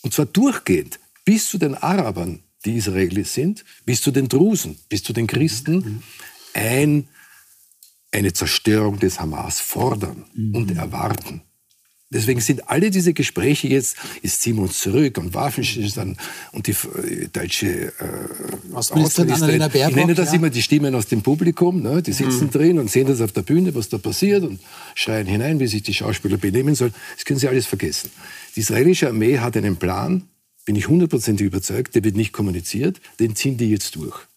und 0.01 0.13
zwar 0.13 0.25
durchgehend, 0.25 0.99
bis 1.23 1.49
zu 1.49 1.57
den 1.57 1.73
Arabern, 1.73 2.41
die 2.65 2.77
Israelis 2.77 3.33
sind, 3.33 3.63
bis 3.85 4.01
zu 4.01 4.11
den 4.11 4.27
Drusen, 4.27 4.77
bis 4.89 5.03
zu 5.03 5.13
den 5.13 5.27
Christen, 5.27 6.03
ein, 6.53 7.07
eine 8.11 8.33
Zerstörung 8.33 8.99
des 8.99 9.19
Hamas 9.19 9.59
fordern 9.59 10.25
und 10.53 10.75
erwarten. 10.75 11.41
Deswegen 12.11 12.39
sind 12.39 12.69
alle 12.69 12.91
diese 12.91 13.13
Gespräche 13.13 13.67
jetzt, 13.67 13.97
wir 14.21 14.57
uns 14.59 14.79
zurück 14.79 15.17
und 15.17 15.33
Waffenstillstand 15.33 16.17
und 16.51 16.67
die 16.67 16.71
äh, 16.71 17.27
deutsche 17.33 17.67
äh, 17.67 17.91
Außenministerin 18.73 19.31
Annalena 19.31 19.67
Baerbock. 19.67 19.89
Ich 19.89 19.95
nenne 19.95 20.13
das 20.13 20.29
ja. 20.29 20.35
immer 20.35 20.51
die 20.51 20.61
Stimmen 20.61 20.93
aus 20.93 21.07
dem 21.07 21.23
Publikum. 21.23 21.81
Ne? 21.81 22.03
Die 22.03 22.13
sitzen 22.13 22.51
drin 22.51 22.77
und 22.77 22.91
sehen 22.91 23.07
das 23.07 23.21
auf 23.21 23.31
der 23.31 23.41
Bühne, 23.41 23.73
was 23.73 23.89
da 23.89 23.97
passiert 23.97 24.43
und 24.43 24.59
schreien 24.93 25.25
hinein, 25.25 25.59
wie 25.59 25.67
sich 25.67 25.81
die 25.81 25.95
Schauspieler 25.95 26.37
benehmen 26.37 26.75
sollen. 26.75 26.93
Das 27.15 27.25
können 27.25 27.39
sie 27.39 27.47
alles 27.47 27.65
vergessen. 27.65 28.11
Die 28.55 28.59
israelische 28.59 29.07
Armee 29.07 29.39
hat 29.39 29.57
einen 29.57 29.75
Plan, 29.75 30.23
bin 30.65 30.75
ich 30.75 30.87
hundertprozentig 30.87 31.45
überzeugt, 31.45 31.95
der 31.95 32.03
wird 32.03 32.15
nicht 32.15 32.33
kommuniziert, 32.33 32.99
den 33.19 33.35
ziehen 33.35 33.57
die 33.57 33.69
jetzt 33.69 33.95
durch. 33.95 34.27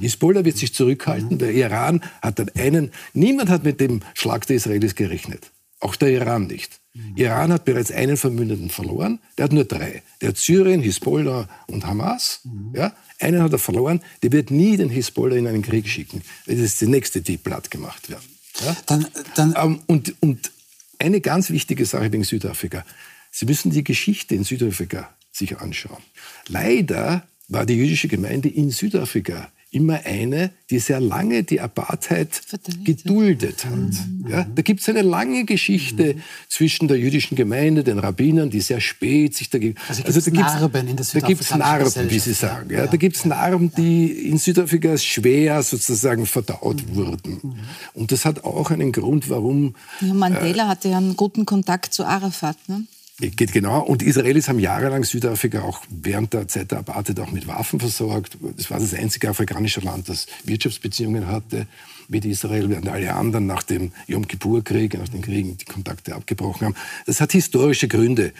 Hisbollah 0.00 0.44
wird 0.44 0.58
sich 0.58 0.74
zurückhalten, 0.74 1.38
der 1.38 1.52
Iran 1.52 2.02
hat 2.20 2.38
dann 2.38 2.50
einen, 2.50 2.92
niemand 3.14 3.48
hat 3.48 3.64
mit 3.64 3.80
dem 3.80 4.02
Schlag 4.14 4.46
der 4.46 4.56
Israelis 4.56 4.94
gerechnet. 4.94 5.50
Auch 5.80 5.96
der 5.96 6.10
Iran 6.10 6.46
nicht. 6.46 6.80
Iran 7.16 7.52
hat 7.52 7.64
bereits 7.64 7.90
einen 7.90 8.18
Verbündeten 8.18 8.68
verloren, 8.68 9.20
der 9.38 9.44
hat 9.44 9.52
nur 9.52 9.64
drei. 9.64 10.02
Der 10.20 10.30
hat 10.30 10.36
Syrien, 10.36 10.82
Hisbollah 10.82 11.48
und 11.66 11.86
Hamas. 11.86 12.40
Ja? 12.74 12.92
Einen 13.18 13.42
hat 13.42 13.52
er 13.52 13.58
verloren, 13.58 14.02
der 14.22 14.32
wird 14.32 14.50
nie 14.50 14.76
den 14.76 14.90
Hisbollah 14.90 15.36
in 15.36 15.46
einen 15.46 15.62
Krieg 15.62 15.88
schicken. 15.88 16.22
Das 16.46 16.58
ist 16.58 16.80
die 16.80 16.86
nächste, 16.86 17.22
die 17.22 17.38
platt 17.38 17.70
gemacht 17.70 18.10
werden. 18.10 18.28
Ja? 18.62 18.76
Dann, 18.84 19.06
dann, 19.36 19.54
Ähm, 19.56 19.80
und, 19.86 20.14
und 20.20 20.52
eine 20.98 21.22
ganz 21.22 21.48
wichtige 21.50 21.86
Sache 21.86 22.12
wegen 22.12 22.24
Südafrika. 22.24 22.84
Sie 23.30 23.46
müssen 23.46 23.70
die 23.70 23.84
Geschichte 23.84 24.34
in 24.34 24.44
Südafrika 24.44 25.14
sich 25.40 25.58
anschauen. 25.58 26.02
Leider 26.48 27.24
war 27.48 27.66
die 27.66 27.74
jüdische 27.74 28.08
Gemeinde 28.08 28.48
in 28.48 28.70
Südafrika 28.70 29.48
immer 29.72 30.00
eine, 30.04 30.50
die 30.68 30.80
sehr 30.80 30.98
lange 30.98 31.44
die 31.44 31.60
Apartheid 31.60 32.40
geduldet 32.84 33.64
hat. 33.64 33.94
Ja, 34.28 34.44
da 34.52 34.62
gibt 34.62 34.80
es 34.80 34.88
eine 34.88 35.02
lange 35.02 35.44
Geschichte 35.44 36.16
zwischen 36.48 36.88
der 36.88 36.98
jüdischen 36.98 37.36
Gemeinde, 37.36 37.84
den 37.84 38.00
Rabbinern, 38.00 38.50
die 38.50 38.60
sehr 38.62 38.80
spät 38.80 39.36
sich 39.36 39.48
dagegen... 39.48 39.76
Also 39.88 40.02
da 40.02 40.08
gibt's- 40.08 40.32
Narben 40.32 40.88
in 40.88 40.96
der 40.96 41.06
Da 41.12 41.20
gibt 41.20 41.40
es 41.42 41.54
Narben, 41.54 42.10
wie 42.10 42.18
Sie 42.18 42.32
sagen. 42.32 42.68
ja. 42.72 42.86
Da 42.88 42.96
gibt 42.96 43.14
es 43.16 43.24
Narben, 43.24 43.72
die 43.76 44.10
in 44.28 44.38
Südafrika 44.38 44.98
schwer 44.98 45.62
sozusagen 45.62 46.26
verdaut 46.26 46.82
Mhm. 46.88 46.96
wurden. 46.96 47.54
Und 47.94 48.10
das 48.10 48.24
hat 48.24 48.42
auch 48.42 48.72
einen 48.72 48.90
Grund, 48.90 49.30
warum 49.30 49.76
Mandela 50.00 50.66
hatte 50.66 50.88
ja 50.88 50.96
einen 50.98 51.14
guten 51.16 51.46
Kontakt 51.46 51.94
zu 51.94 52.04
Arafat. 52.04 52.56
Ne? 52.66 52.86
Geht 53.20 53.52
genau. 53.52 53.82
Und 53.82 54.02
Israelis 54.02 54.48
haben 54.48 54.58
jahrelang 54.58 55.04
Südafrika 55.04 55.60
auch 55.60 55.82
während 55.90 56.32
der 56.32 56.48
Zeit 56.48 56.70
der 56.70 56.78
Apartheid 56.78 57.20
auch 57.20 57.30
mit 57.30 57.46
Waffen 57.46 57.78
versorgt. 57.78 58.38
Das 58.56 58.70
war 58.70 58.80
das 58.80 58.94
einzige 58.94 59.28
afrikanische 59.28 59.80
Land, 59.80 60.08
das 60.08 60.26
Wirtschaftsbeziehungen 60.44 61.26
hatte 61.26 61.66
mit 62.08 62.24
Israel, 62.24 62.70
während 62.70 62.88
alle 62.88 63.14
anderen 63.14 63.46
nach 63.46 63.62
dem 63.62 63.92
Yom 64.06 64.26
Kippur-Krieg, 64.26 64.98
nach 64.98 65.08
den 65.08 65.20
Kriegen 65.20 65.58
die 65.58 65.64
Kontakte 65.66 66.14
abgebrochen 66.14 66.68
haben. 66.68 66.76
Das 67.06 67.20
hat 67.20 67.32
historische 67.32 67.88
Gründe. 67.88 68.32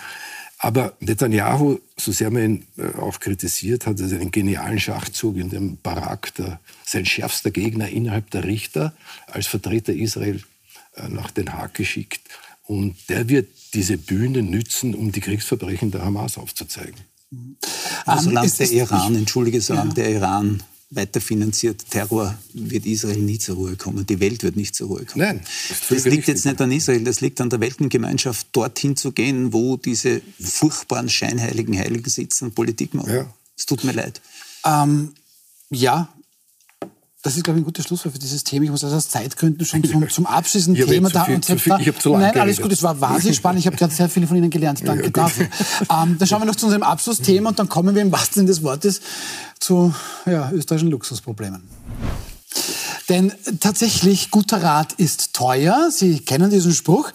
Aber 0.62 0.94
Netanyahu, 1.00 1.78
so 1.96 2.12
sehr 2.12 2.30
man 2.30 2.42
ihn 2.42 2.66
äh, 2.76 2.98
auch 2.98 3.18
kritisiert 3.18 3.86
hat, 3.86 4.00
also 4.00 4.14
einen 4.14 4.30
genialen 4.30 4.78
Schachzug, 4.78 5.36
in 5.36 5.48
dem 5.48 5.78
Barak, 5.82 6.34
der, 6.34 6.60
sein 6.84 7.06
schärfster 7.06 7.50
Gegner 7.50 7.88
innerhalb 7.88 8.30
der 8.30 8.44
Richter, 8.44 8.92
als 9.26 9.46
Vertreter 9.46 9.94
Israel 9.94 10.42
äh, 10.96 11.08
nach 11.08 11.30
Den 11.30 11.54
Haag 11.54 11.72
geschickt. 11.74 12.20
Und 12.70 12.94
der 13.08 13.28
wird 13.28 13.48
diese 13.74 13.98
Bühne 13.98 14.42
nützen, 14.44 14.94
um 14.94 15.10
die 15.10 15.20
Kriegsverbrechen 15.20 15.90
der 15.90 16.04
Hamas 16.04 16.38
aufzuzeigen. 16.38 16.94
Ähm, 17.32 17.56
solange 18.22 18.46
ist- 18.46 18.60
der 18.60 18.70
Iran, 18.70 19.16
entschuldige, 19.16 19.60
solange 19.60 19.88
Ja. 19.90 19.94
der 19.94 20.10
Iran 20.12 20.62
weiterfinanziert 20.90 21.84
Terror, 21.90 22.36
wird 22.52 22.86
Israel 22.86 23.18
nie 23.18 23.38
zur 23.38 23.56
Ruhe 23.56 23.74
kommen. 23.76 24.06
Die 24.06 24.20
Welt 24.20 24.42
wird 24.44 24.54
nicht 24.56 24.74
zur 24.76 24.86
Ruhe 24.88 25.04
kommen. 25.04 25.24
Nein, 25.24 25.40
das 25.68 25.88
das 25.88 26.04
liegt 26.04 26.28
jetzt 26.28 26.44
nicht 26.44 26.60
an 26.60 26.70
Israel, 26.70 27.02
das 27.04 27.20
liegt 27.20 27.40
an 27.40 27.50
der 27.50 27.58
Weltengemeinschaft, 27.60 28.46
dorthin 28.52 28.96
zu 28.96 29.10
gehen, 29.12 29.52
wo 29.52 29.76
diese 29.76 30.20
furchtbaren 30.40 31.08
scheinheiligen 31.08 31.76
Heiligen 31.76 32.10
sitzen 32.10 32.46
und 32.46 32.54
Politik 32.54 32.94
machen. 32.94 33.12
Ja. 33.12 33.34
Es 33.56 33.66
tut 33.66 33.82
mir 33.84 33.92
leid. 33.92 34.20
Ähm, 34.64 35.12
ja, 35.70 36.08
das 37.22 37.36
ist, 37.36 37.44
glaube 37.44 37.58
ich, 37.58 37.62
ein 37.62 37.66
gutes 37.66 37.84
Schlusswort 37.86 38.14
für 38.14 38.18
dieses 38.18 38.44
Thema. 38.44 38.64
Ich 38.64 38.70
muss 38.70 38.82
also 38.82 38.96
aus 38.96 39.08
Zeitgründen 39.08 39.66
schon 39.66 39.84
zum, 39.84 40.08
zum 40.08 40.26
abschließenden 40.26 40.86
Thema 40.88 41.10
da. 41.10 41.24
viel- 41.24 41.34
und 41.34 41.44
zu 41.44 41.58
viel- 41.58 41.76
ich 41.78 41.88
habe 41.88 41.98
zu 41.98 42.10
lange 42.10 42.24
Nein, 42.24 42.38
alles 42.40 42.56
geredet. 42.56 42.62
gut, 42.62 42.72
es 42.72 42.82
war 42.82 42.98
wahnsinnig 43.00 43.36
spannend. 43.36 43.60
Ich 43.60 43.66
habe 43.66 43.76
gerade 43.76 43.92
sehr 43.92 44.08
viel 44.08 44.26
von 44.26 44.36
Ihnen 44.36 44.48
gelernt. 44.50 44.80
Danke 44.84 45.10
dafür. 45.10 45.46
Ähm, 45.90 46.16
dann 46.18 46.28
schauen 46.28 46.40
wir 46.40 46.46
noch 46.46 46.56
zu 46.56 46.66
unserem 46.66 46.82
Abschlussthema 46.82 47.50
und 47.50 47.58
dann 47.58 47.68
kommen 47.68 47.94
wir 47.94 48.02
im 48.02 48.12
wahrsten 48.12 48.34
Sinne 48.34 48.46
des 48.48 48.62
Wortes 48.62 49.00
zu 49.58 49.92
ja, 50.26 50.50
österreichischen 50.52 50.90
Luxusproblemen. 50.90 51.62
Denn 53.08 53.32
tatsächlich, 53.58 54.30
guter 54.30 54.62
Rat 54.62 54.92
ist 54.92 55.32
teuer. 55.34 55.90
Sie 55.90 56.20
kennen 56.20 56.48
diesen 56.50 56.72
Spruch. 56.72 57.10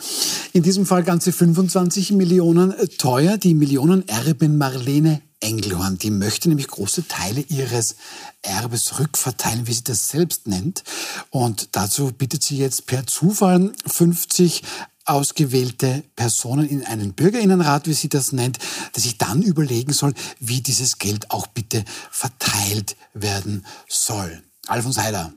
In 0.52 0.62
diesem 0.62 0.86
Fall 0.86 1.04
ganze 1.04 1.32
25 1.32 2.12
Millionen 2.12 2.74
teuer. 2.98 3.38
Die 3.38 3.54
Millionenerbin 3.54 4.58
Marlene 4.58 5.22
Engelhorn, 5.46 6.00
die 6.00 6.10
möchte 6.10 6.50
nämlich 6.50 6.68
große 6.68 7.08
Teile 7.08 7.42
ihres 7.42 7.96
Erbes 8.42 9.00
rückverteilen, 9.00 9.68
wie 9.68 9.74
sie 9.74 9.84
das 9.84 10.10
selbst 10.10 10.48
nennt. 10.48 10.84
Und 11.30 11.70
dazu 11.74 12.12
bittet 12.12 12.42
sie 12.42 12.58
jetzt 12.58 12.88
per 12.88 13.06
Zufall 13.06 13.72
50 13.86 14.64
ausgewählte 15.06 16.04
Personen 16.16 16.68
in 16.68 16.84
einen 16.84 17.14
Bürgerinnenrat, 17.14 17.88
wie 17.88 17.94
sie 17.94 18.10
das 18.10 18.32
nennt, 18.32 18.58
der 18.96 19.04
sich 19.04 19.20
dann 19.20 19.44
überlegen 19.44 19.94
soll, 19.94 20.16
wie 20.40 20.62
dieses 20.62 20.98
Geld 20.98 21.30
auch 21.30 21.46
bitte 21.46 21.86
verteilt 22.10 22.96
werden 23.14 23.66
soll. 23.88 24.42
Alfons 24.66 24.98
Heider, 24.98 25.32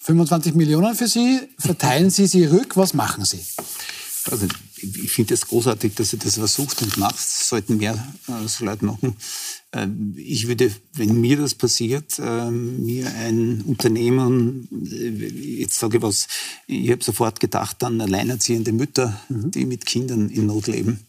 25 0.00 0.54
Millionen 0.54 0.94
für 0.94 1.06
Sie, 1.06 1.38
verteilen 1.58 2.08
Sie 2.08 2.26
sie 2.26 2.46
rück, 2.46 2.78
was 2.78 2.94
machen 2.94 3.26
Sie? 3.26 3.44
Also 4.30 4.46
ich 4.76 5.10
finde 5.10 5.34
es 5.34 5.46
großartig, 5.46 5.94
dass 5.94 6.10
sie 6.10 6.18
das 6.18 6.36
versucht 6.36 6.82
und 6.82 6.96
macht. 6.98 7.14
Das 7.14 7.48
sollten 7.48 7.78
mehr 7.78 7.94
äh, 8.28 8.46
so 8.46 8.64
Leute 8.64 8.84
machen. 8.84 9.16
Ähm, 9.72 10.14
ich 10.16 10.48
würde, 10.48 10.70
wenn 10.94 11.20
mir 11.20 11.38
das 11.38 11.54
passiert, 11.54 12.20
ähm, 12.22 12.84
mir 12.84 13.08
ein 13.14 13.62
Unternehmen, 13.62 14.68
äh, 14.90 15.60
jetzt 15.60 15.78
sage 15.78 15.98
ich 15.98 16.02
was, 16.02 16.26
ich 16.66 16.90
habe 16.90 17.02
sofort 17.02 17.40
gedacht 17.40 17.82
an 17.82 18.00
alleinerziehende 18.00 18.72
Mütter, 18.72 19.20
die 19.28 19.64
mit 19.64 19.86
Kindern 19.86 20.28
in 20.28 20.46
Not 20.46 20.66
leben. 20.66 21.00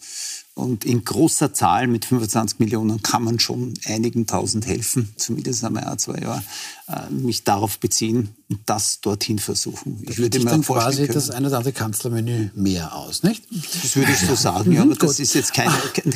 Und 0.54 0.86
in 0.86 1.04
großer 1.04 1.54
Zahl 1.54 1.88
mit 1.88 2.06
25 2.06 2.60
Millionen 2.60 3.02
kann 3.02 3.24
man 3.24 3.40
schon 3.40 3.74
einigen 3.86 4.28
tausend 4.28 4.68
helfen, 4.68 5.14
zumindest 5.16 5.64
einmal 5.64 5.86
ein, 5.86 5.98
zwei 5.98 6.20
Jahre, 6.20 6.44
äh, 6.88 7.10
mich 7.10 7.44
darauf 7.44 7.80
beziehen 7.80 8.30
das 8.66 9.02
dorthin 9.02 9.40
versuchen. 9.40 10.04
Ich 10.10 10.18
würde 10.18 10.40
mir 10.40 10.46
dann 10.46 10.62
quasi 10.62 11.04
können, 11.04 11.14
das 11.14 11.30
ein 11.30 11.46
oder 11.46 11.58
andere 11.58 11.74
Kanzlermenü 11.74 12.50
mehr 12.56 12.96
aus, 12.96 13.24
nicht? 13.24 13.44
das 13.84 13.96
würde 13.96 14.12
ich 14.12 14.20
so 14.20 14.36
sagen, 14.36 14.72
ja, 14.72 14.82
Mhm, 14.86 14.92
aber 14.94 15.08
das 15.08 15.20
ist 15.20 15.34
jetzt 15.34 15.54
kein, 15.56 15.70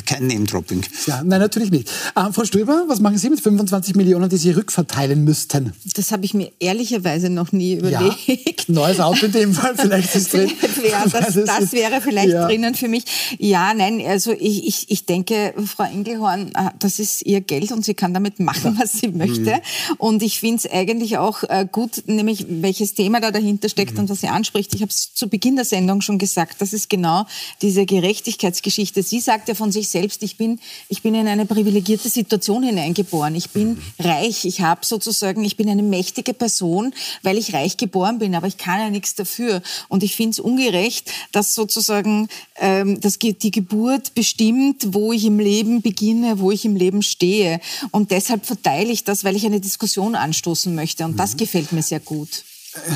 kein, 0.04 0.26
Name-Dropping. 0.26 0.82
Ja, 1.06 1.22
nein, 1.24 1.40
natürlich 1.40 1.70
nicht. 1.70 1.90
Ähm, 2.16 2.32
Frau 2.32 2.44
Stöber, 2.44 2.84
was 2.88 3.00
machen 3.00 3.18
Sie 3.18 3.30
mit 3.30 3.40
25 3.40 3.94
Millionen, 3.94 4.28
die 4.28 4.36
Sie 4.36 4.50
rückverteilen 4.50 5.24
müssten? 5.24 5.72
Das 5.94 6.10
habe 6.12 6.24
ich 6.24 6.34
mir 6.34 6.50
ehrlicherweise 6.58 7.30
noch 7.30 7.52
nie 7.52 7.74
überlegt. 7.74 8.68
neues 8.68 9.00
Auto 9.00 9.26
in 9.26 9.32
dem 9.32 9.54
Fall, 9.54 9.74
vielleicht 9.76 10.14
ist 10.14 10.32
drin. 10.32 10.50
Ja, 10.90 11.04
das, 11.06 11.34
das 11.34 11.72
wäre 11.72 12.00
vielleicht 12.00 12.30
Ja. 12.30 12.46
drinnen 12.46 12.74
für 12.74 12.88
mich. 12.88 13.04
Ja, 13.38 13.72
nein, 13.74 14.02
also 14.06 14.32
ich, 14.32 14.66
ich, 14.66 14.90
ich 14.90 15.06
denke, 15.06 15.54
Frau 15.64 15.84
Engelhorn, 15.84 16.48
äh, 16.54 16.70
das 16.78 16.98
ist 16.98 17.22
ihr 17.24 17.40
Geld 17.40 17.72
und 17.72 17.84
sie 17.84 17.94
kann 17.94 18.12
damit 18.14 18.40
machen, 18.40 18.76
was 18.80 18.92
sie 18.92 19.08
möchte. 19.08 19.52
Mhm. 19.52 19.96
Und 19.98 20.22
ich 20.22 20.40
finde 20.40 20.56
es 20.64 20.70
eigentlich 20.70 21.18
auch 21.18 21.42
äh, 21.44 21.66
gut, 21.70 22.02
nämlich 22.26 22.46
welches 22.48 22.94
Thema 22.94 23.20
da 23.20 23.30
dahinter 23.30 23.68
steckt 23.68 23.94
Mhm. 23.94 24.00
und 24.00 24.08
was 24.10 24.20
sie 24.20 24.28
anspricht. 24.28 24.74
Ich 24.74 24.82
habe 24.82 24.90
es 24.90 25.14
zu 25.14 25.28
Beginn 25.28 25.56
der 25.56 25.64
Sendung 25.64 26.00
schon 26.00 26.18
gesagt, 26.18 26.60
das 26.60 26.72
ist 26.72 26.90
genau 26.90 27.24
diese 27.62 27.86
Gerechtigkeitsgeschichte. 27.86 29.02
Sie 29.02 29.20
sagt 29.20 29.48
ja 29.48 29.54
von 29.54 29.72
sich 29.72 29.88
selbst, 29.88 30.22
ich 30.22 30.36
bin, 30.36 30.58
ich 30.88 31.02
bin 31.02 31.14
in 31.14 31.28
eine 31.28 31.46
privilegierte 31.46 32.08
Situation 32.08 32.62
hineingeboren. 32.62 33.34
Ich 33.34 33.50
bin 33.50 33.68
Mhm. 33.70 33.78
reich, 34.00 34.44
ich 34.44 34.60
habe 34.60 34.84
sozusagen, 34.84 35.44
ich 35.44 35.56
bin 35.56 35.68
eine 35.68 35.82
mächtige 35.82 36.34
Person, 36.34 36.92
weil 37.22 37.38
ich 37.38 37.54
reich 37.54 37.76
geboren 37.76 38.18
bin, 38.18 38.34
aber 38.34 38.46
ich 38.48 38.56
kann 38.56 38.80
ja 38.80 38.90
nichts 38.90 39.14
dafür. 39.14 39.62
Und 39.88 40.02
ich 40.02 40.16
finde 40.16 40.30
es 40.32 40.40
ungerecht, 40.40 41.10
dass 41.32 41.54
sozusagen 41.54 42.28
ähm, 42.58 43.00
dass 43.00 43.18
die 43.18 43.50
Geburt 43.50 44.14
bestimmt, 44.14 44.94
wo 44.94 45.12
ich 45.12 45.24
im 45.26 45.38
Leben 45.38 45.82
beginne, 45.82 46.38
wo 46.38 46.50
ich 46.50 46.64
im 46.64 46.74
Leben 46.74 47.02
stehe. 47.02 47.60
Und 47.90 48.10
deshalb 48.10 48.46
verteile 48.46 48.90
ich 48.90 49.04
das, 49.04 49.24
weil 49.24 49.36
ich 49.36 49.44
eine 49.44 49.60
Diskussion 49.60 50.14
anstoßen 50.14 50.74
möchte. 50.74 51.04
Und 51.04 51.12
Mhm. 51.12 51.16
das 51.18 51.36
gefällt 51.36 51.72
mir 51.72 51.82
sehr 51.82 52.00
gut. 52.00 52.15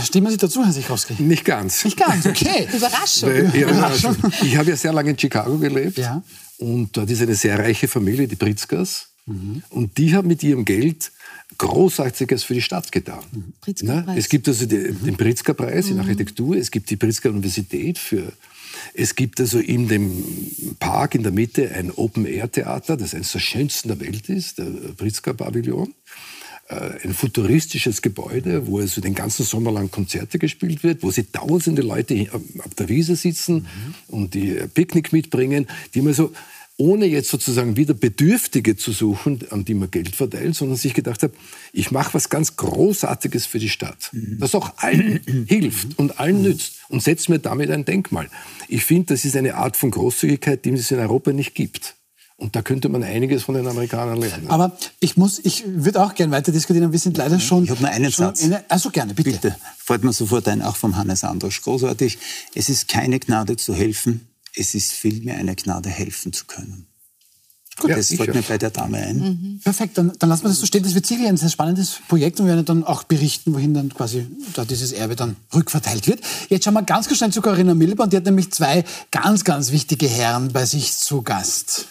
Stimmen 0.05 0.31
Sie 0.31 0.37
dazu, 0.37 0.64
Herr 0.64 0.73
Sichowski? 0.73 1.14
Nicht 1.23 1.45
ganz. 1.45 1.85
Nicht 1.85 1.97
ganz, 1.97 2.27
okay. 2.27 2.68
Überraschung. 2.75 3.31
Weil, 3.31 3.57
ja, 3.57 3.71
Überraschung. 3.71 4.16
Ich 4.43 4.57
habe 4.57 4.68
ja 4.71 4.77
sehr 4.77 4.93
lange 4.93 5.11
in 5.11 5.18
Chicago 5.18 5.57
gelebt. 5.57 5.99
Ja. 5.99 6.23
Und 6.59 6.95
dort 6.97 7.11
ist 7.11 7.23
eine 7.23 7.35
sehr 7.35 7.59
reiche 7.59 7.89
Familie, 7.89 8.29
die 8.29 8.37
Pritzkers. 8.37 9.09
Und 9.71 9.97
die 9.97 10.14
haben 10.14 10.27
mit 10.27 10.43
ihrem 10.43 10.64
Geld 10.64 11.12
Großartiges 11.57 12.43
für 12.43 12.55
die 12.55 12.62
Stadt 12.62 12.91
getan. 12.91 13.23
Na, 13.83 14.16
es 14.16 14.29
gibt 14.29 14.49
also 14.49 14.66
die, 14.66 14.93
den 14.93 15.16
Pritzker-Preis 15.16 15.89
in 15.89 16.01
Architektur, 16.01 16.57
es 16.57 16.71
gibt 16.71 16.91
die 16.91 16.97
Pritzker-Universität 16.97 17.99
für 17.99 18.33
es 18.95 19.14
gibt 19.14 19.41
also 19.41 19.59
in 19.59 19.89
dem 19.89 20.77
Park 20.79 21.14
in 21.14 21.23
der 21.23 21.33
Mitte 21.33 21.71
ein 21.73 21.91
Open-Air-Theater, 21.91 22.97
das 22.97 23.14
eines 23.14 23.33
der 23.33 23.39
schönsten 23.39 23.89
der 23.89 24.01
Welt 24.01 24.29
ist, 24.29 24.59
der 24.59 24.64
Pritzker-Pavillon. 24.97 25.95
Äh, 26.71 27.05
Ein 27.05 27.14
futuristisches 27.14 28.01
Gebäude, 28.01 28.66
wo 28.66 28.79
also 28.79 29.01
den 29.01 29.14
ganzen 29.14 29.45
Sommer 29.45 29.73
lang 29.73 29.91
Konzerte 29.91 30.39
gespielt 30.39 30.83
wird, 30.85 31.03
wo 31.03 31.11
sie 31.11 31.25
tausende 31.25 31.83
Leute 31.83 32.29
auf 32.33 32.75
der 32.75 32.89
Wiese 32.89 33.16
sitzen 33.16 33.66
und 34.07 34.35
die 34.35 34.57
äh, 34.57 34.68
Picknick 34.68 35.12
mitbringen, 35.12 35.66
die 35.95 36.03
man 36.03 36.14
so 36.14 36.33
ohne 36.77 37.05
jetzt 37.05 37.29
sozusagen 37.29 37.77
wieder 37.77 37.93
Bedürftige 37.93 38.75
zu 38.75 38.93
suchen, 38.93 39.41
an 39.51 39.66
die 39.66 39.75
man 39.75 39.91
Geld 39.91 40.16
verteilt, 40.16 40.55
sondern 40.55 40.79
sich 40.79 40.95
gedacht 40.95 41.23
hat, 41.23 41.33
ich 41.75 41.91
mache 41.91 42.14
was 42.14 42.31
ganz 42.31 42.57
Großartiges 42.57 43.45
für 43.45 43.59
die 43.59 43.68
Stadt, 43.68 44.11
das 44.12 44.55
auch 44.55 44.79
allen 44.79 45.21
hilft 45.47 45.99
und 45.99 46.18
allen 46.18 46.41
nützt 46.41 46.81
und 46.89 47.03
setze 47.03 47.33
mir 47.33 47.39
damit 47.39 47.71
ein 47.71 47.85
Denkmal. 47.85 48.31
Ich 48.68 48.85
finde, 48.85 49.09
das 49.14 49.27
ist 49.27 49.37
eine 49.37 49.57
Art 49.57 49.77
von 49.77 49.91
Großzügigkeit, 49.91 50.64
die 50.64 50.71
es 50.71 50.91
in 50.91 51.01
Europa 51.01 51.33
nicht 51.33 51.55
gibt. 51.55 51.97
Und 52.41 52.57
da 52.57 52.62
könnte 52.62 52.88
man 52.88 53.03
einiges 53.05 53.43
von 53.43 53.55
den 53.55 53.66
Amerikanern 53.66 54.18
lernen. 54.18 54.49
Aber 54.49 54.76
ich 54.99 55.16
muss, 55.18 55.38
ich 55.45 55.62
würde 55.66 56.03
auch 56.03 56.14
gerne 56.14 56.32
weiter 56.32 56.53
diskutieren, 56.53 56.91
wir 56.91 56.99
sind 56.99 57.16
leider 57.18 57.38
schon. 57.38 57.64
Ich 57.64 57.70
habe 57.70 57.80
nur 57.82 57.91
einen 57.91 58.11
Satz. 58.11 58.41
in- 58.43 58.57
Also 58.68 58.88
gerne, 58.91 59.12
bitte. 59.14 59.30
Bitte, 59.32 59.57
fällt 59.76 60.05
mir 60.05 60.12
sofort 60.14 60.49
ein, 60.49 60.62
auch 60.62 60.76
vom 60.76 60.97
Hannes 60.97 61.22
Androsch. 61.22 61.61
Großartig. 61.61 62.16
Es 62.55 62.68
ist 62.70 62.88
keine 62.88 63.20
Gnade 63.20 63.57
zu 63.57 63.74
helfen, 63.74 64.26
es 64.57 64.74
ist 64.74 64.93
vielmehr 64.93 65.36
eine 65.36 65.55
Gnade, 65.55 65.91
helfen 65.91 66.32
zu 66.32 66.47
können. 66.47 66.86
Ja, 67.86 67.97
das 67.97 68.09
fällt 68.09 68.34
mir 68.34 68.43
bei 68.43 68.59
der 68.59 68.70
Dame 68.70 68.99
ein. 68.99 69.61
Perfekt, 69.64 69.97
dann, 69.97 70.12
dann 70.18 70.28
lassen 70.28 70.43
wir 70.45 70.49
das 70.51 70.59
so 70.61 70.66
stehen. 70.66 70.82
Das 70.82 70.95
wird 70.95 71.07
sicherlich 71.07 71.30
ein 71.30 71.36
sehr 71.38 71.49
spannendes 71.49 71.99
Projekt 72.09 72.38
und 72.41 72.47
wir 72.47 72.55
werden 72.55 72.64
dann 72.66 72.84
auch 72.84 73.05
berichten, 73.05 73.55
wohin 73.55 73.72
dann 73.72 73.95
quasi 73.95 74.26
da 74.53 74.66
dieses 74.66 74.93
Erbe 74.93 75.16
dann 75.16 75.36
rückverteilt 75.55 76.07
wird. 76.07 76.20
Jetzt 76.51 76.64
schauen 76.64 76.74
wir 76.74 76.82
ganz 76.82 77.07
kurz 77.07 77.18
schnell 77.18 77.32
zu 77.32 77.41
Corinna 77.41 77.72
Milborn. 77.74 78.11
Die 78.11 78.16
hat 78.18 78.24
nämlich 78.24 78.51
zwei 78.53 78.84
ganz, 79.11 79.45
ganz 79.45 79.70
wichtige 79.72 80.09
Herren 80.09 80.53
bei 80.53 80.66
sich 80.66 80.93
zu 80.95 81.22
Gast. 81.22 81.86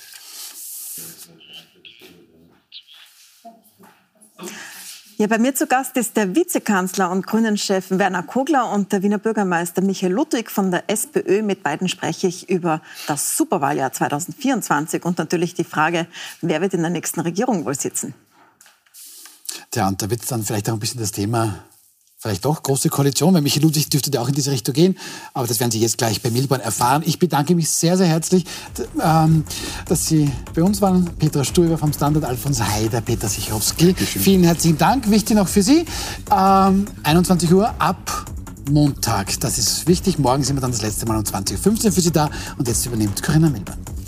Ja, 5.20 5.28
bei 5.28 5.38
mir 5.38 5.54
zu 5.54 5.68
Gast 5.68 5.98
ist 5.98 6.16
der 6.16 6.34
Vizekanzler 6.34 7.12
und 7.12 7.28
Grünen-Chef 7.28 7.88
Werner 7.90 8.24
Kogler 8.24 8.72
und 8.72 8.94
der 8.94 9.04
Wiener 9.04 9.18
Bürgermeister 9.18 9.82
Michael 9.82 10.14
Ludwig 10.14 10.50
von 10.50 10.72
der 10.72 10.90
SPÖ. 10.90 11.42
Mit 11.42 11.62
beiden 11.62 11.90
spreche 11.90 12.28
ich 12.28 12.50
über 12.50 12.82
das 13.06 13.36
Superwahljahr 13.36 13.92
2024 13.92 15.04
und 15.04 15.18
natürlich 15.18 15.54
die 15.56 15.66
Frage, 15.66 16.08
wer 16.42 16.62
wird 16.62 16.74
in 16.74 16.80
der 16.80 16.90
nächsten 16.90 17.20
Regierung 17.20 17.66
wohl 17.66 17.76
sitzen? 17.76 18.14
Tja, 19.72 19.90
und 19.90 20.02
da 20.02 20.10
wird 20.10 20.22
dann 20.32 20.42
vielleicht 20.42 20.70
auch 20.70 20.76
ein 20.76 20.80
bisschen 20.80 21.02
das 21.02 21.12
Thema, 21.12 21.66
vielleicht 22.20 22.44
doch 22.44 22.62
große 22.62 22.90
Koalition, 22.90 23.34
weil 23.34 23.42
Michael 23.42 23.64
Ludwig 23.64 23.90
dürfte 23.90 24.12
ja 24.12 24.20
auch 24.20 24.28
in 24.28 24.36
diese 24.36 24.52
Richtung 24.52 24.74
gehen. 24.74 24.98
Aber 25.34 25.48
das 25.48 25.60
werden 25.60 25.72
Sie 25.72 25.80
jetzt 25.80 25.98
gleich 25.98 26.22
bei 26.22 26.30
Milborn 26.30 26.60
erfahren. 26.60 27.02
Ich 27.06 27.18
bedanke 27.18 27.56
mich 27.56 27.70
sehr, 27.70 27.98
sehr 27.98 28.08
herzlich, 28.08 28.44
ähm, 29.02 29.46
dass 29.86 30.06
Sie 30.08 30.30
bei 30.54 30.62
uns 30.62 30.82
waren. 30.82 31.06
Petra 31.18 31.46
Stuber 31.46 31.78
vom 31.78 31.94
Standard, 31.94 32.26
Alfons 32.26 32.62
Heider, 32.62 33.00
Peter 33.00 33.30
Sichowski. 33.30 33.94
Vielen 33.96 34.44
herzlichen 34.44 34.78
Dank. 34.78 35.10
Wichtig 35.10 35.38
noch 35.38 35.48
für 35.48 35.64
Sie, 35.64 35.86
ähm, 36.30 36.86
21 37.04 37.54
Uhr 37.54 37.74
ab 37.80 38.26
Montag. 38.70 39.40
Das 39.40 39.58
ist 39.58 39.88
wichtig. 39.88 40.20
Morgen 40.20 40.44
sind 40.44 40.58
wir 40.58 40.62
dann 40.62 40.72
das 40.72 40.82
letzte 40.82 41.06
Mal 41.06 41.18
um 41.18 41.24
20.15 41.24 41.86
Uhr 41.86 41.92
für 41.94 42.02
Sie 42.02 42.12
da. 42.12 42.30
Und 42.58 42.68
jetzt 42.68 42.86
übernimmt 42.86 43.24
Corinna 43.24 43.50
Milborn. 43.50 43.99